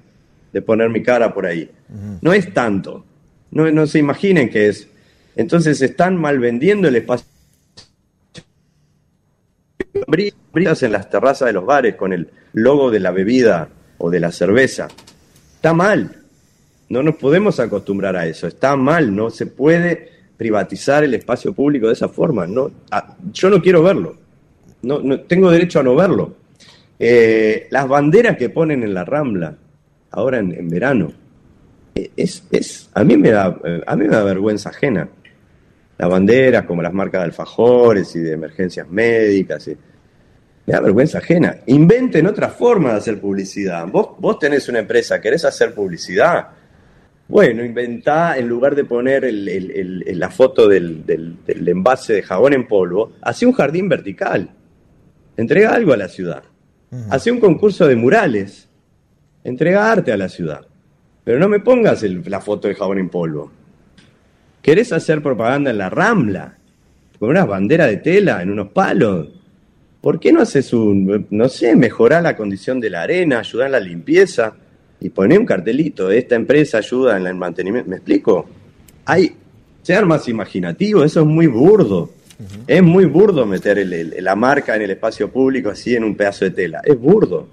de 0.52 0.62
poner 0.62 0.90
mi 0.90 1.02
cara 1.02 1.32
por 1.32 1.46
ahí. 1.46 1.70
No 2.20 2.32
es 2.32 2.52
tanto. 2.52 3.04
No, 3.50 3.70
no 3.70 3.86
se 3.86 3.98
imaginen 3.98 4.50
que 4.50 4.68
es 4.68 4.88
entonces 5.36 5.82
están 5.82 6.16
mal 6.16 6.38
vendiendo 6.38 6.88
el 6.88 6.96
espacio. 6.96 7.26
Brillas 10.52 10.82
en 10.82 10.92
las 10.92 11.10
terrazas 11.10 11.46
de 11.46 11.52
los 11.52 11.66
bares 11.66 11.94
con 11.94 12.12
el 12.12 12.30
logo 12.54 12.90
de 12.90 13.00
la 13.00 13.10
bebida 13.10 13.68
o 13.98 14.10
de 14.10 14.20
la 14.20 14.32
cerveza. 14.32 14.88
Está 15.56 15.74
mal. 15.74 16.22
No 16.88 17.02
nos 17.02 17.16
podemos 17.16 17.58
acostumbrar 17.60 18.16
a 18.16 18.26
eso. 18.26 18.46
Está 18.46 18.76
mal. 18.76 19.14
No 19.14 19.30
se 19.30 19.46
puede 19.46 20.10
privatizar 20.36 21.04
el 21.04 21.14
espacio 21.14 21.52
público 21.52 21.86
de 21.86 21.94
esa 21.94 22.08
forma. 22.08 22.46
No, 22.46 22.70
ah, 22.90 23.16
yo 23.32 23.50
no 23.50 23.60
quiero 23.60 23.82
verlo. 23.82 24.16
No, 24.82 25.00
no, 25.00 25.20
tengo 25.20 25.50
derecho 25.50 25.80
a 25.80 25.82
no 25.82 25.96
verlo. 25.96 26.36
Eh, 26.98 27.66
las 27.70 27.88
banderas 27.88 28.36
que 28.36 28.50
ponen 28.50 28.82
en 28.82 28.94
la 28.94 29.04
Rambla, 29.04 29.56
ahora 30.10 30.38
en, 30.38 30.68
verano, 30.68 31.12
eh, 31.94 32.10
es, 32.16 32.44
es, 32.50 32.88
a, 32.94 33.04
mí 33.04 33.16
me 33.16 33.30
da, 33.30 33.58
eh, 33.64 33.82
a 33.86 33.96
mí 33.96 34.06
me 34.06 34.14
da 34.14 34.22
vergüenza 34.22 34.70
ajena 34.70 35.08
las 35.98 36.10
banderas 36.10 36.66
como 36.66 36.82
las 36.82 36.92
marcas 36.92 37.20
de 37.20 37.24
alfajores 37.26 38.14
y 38.16 38.20
de 38.20 38.32
emergencias 38.32 38.88
médicas. 38.88 39.68
Y... 39.68 39.76
Me 40.66 40.72
da 40.72 40.80
vergüenza 40.80 41.18
ajena. 41.18 41.58
Inventen 41.66 42.26
otra 42.26 42.48
forma 42.48 42.90
de 42.90 42.96
hacer 42.96 43.20
publicidad. 43.20 43.86
Vos, 43.86 44.10
vos 44.18 44.38
tenés 44.38 44.68
una 44.68 44.80
empresa, 44.80 45.20
querés 45.20 45.44
hacer 45.44 45.72
publicidad. 45.74 46.48
Bueno, 47.28 47.64
inventá, 47.64 48.38
en 48.38 48.48
lugar 48.48 48.76
de 48.76 48.84
poner 48.84 49.28
la 49.32 50.30
foto 50.30 50.68
del, 50.68 51.04
envase 51.48 52.14
de 52.14 52.22
jabón 52.22 52.52
en 52.52 52.68
polvo, 52.68 53.14
hacé 53.20 53.46
un 53.46 53.52
jardín 53.52 53.88
vertical. 53.88 54.50
Entrega 55.36 55.74
algo 55.74 55.92
a 55.92 55.96
la 55.96 56.08
ciudad. 56.08 56.44
Hacé 57.10 57.32
un 57.32 57.40
concurso 57.40 57.86
de 57.86 57.96
murales. 57.96 58.68
Entrega 59.42 59.90
arte 59.90 60.12
a 60.12 60.16
la 60.16 60.28
ciudad. 60.28 60.66
Pero 61.24 61.40
no 61.40 61.48
me 61.48 61.58
pongas 61.58 62.02
la 62.02 62.40
foto 62.40 62.68
de 62.68 62.76
jabón 62.76 62.98
en 62.98 63.08
polvo. 63.08 63.50
¿Querés 64.62 64.92
hacer 64.92 65.20
propaganda 65.20 65.70
en 65.70 65.78
la 65.78 65.90
Rambla? 65.90 66.56
Con 67.18 67.30
una 67.30 67.44
bandera 67.44 67.86
de 67.86 67.96
tela, 67.96 68.40
en 68.40 68.50
unos 68.50 68.68
palos. 68.68 69.28
¿Por 70.00 70.20
qué 70.20 70.32
no 70.32 70.42
haces 70.42 70.72
un, 70.72 71.26
no 71.30 71.48
sé, 71.48 71.74
mejorar 71.74 72.22
la 72.22 72.36
condición 72.36 72.78
de 72.78 72.90
la 72.90 73.02
arena, 73.02 73.40
ayudar 73.40 73.66
en 73.66 73.72
la 73.72 73.80
limpieza 73.80 74.54
y 75.06 75.10
poner 75.10 75.38
un 75.38 75.46
cartelito, 75.46 76.10
esta 76.10 76.34
empresa 76.34 76.78
ayuda 76.78 77.16
en 77.16 77.26
el 77.26 77.36
mantenimiento? 77.36 77.88
¿Me 77.88 77.96
explico? 77.96 78.44
Hay, 79.04 79.36
ser 79.82 80.04
más 80.04 80.28
imaginativo, 80.28 81.04
eso 81.04 81.20
es 81.20 81.26
muy 81.26 81.46
burdo. 81.46 82.10
Es 82.66 82.82
muy 82.82 83.06
burdo 83.06 83.46
meter 83.46 83.86
la 84.20 84.34
marca 84.34 84.74
en 84.74 84.82
el 84.82 84.90
espacio 84.90 85.30
público 85.30 85.70
así 85.70 85.94
en 85.94 86.04
un 86.04 86.16
pedazo 86.16 86.44
de 86.44 86.50
tela. 86.50 86.80
Es 86.84 86.98
burdo. 86.98 87.48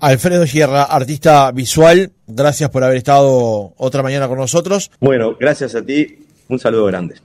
Alfredo 0.00 0.46
Sierra, 0.46 0.84
artista 0.84 1.52
visual, 1.52 2.10
gracias 2.26 2.70
por 2.70 2.82
haber 2.82 2.96
estado 2.96 3.74
otra 3.76 4.02
mañana 4.02 4.26
con 4.26 4.38
nosotros. 4.38 4.90
Bueno, 4.98 5.36
gracias 5.38 5.74
a 5.74 5.84
ti 5.84 6.26
un 6.48 6.58
saludo 6.58 6.86
grande. 6.86 7.16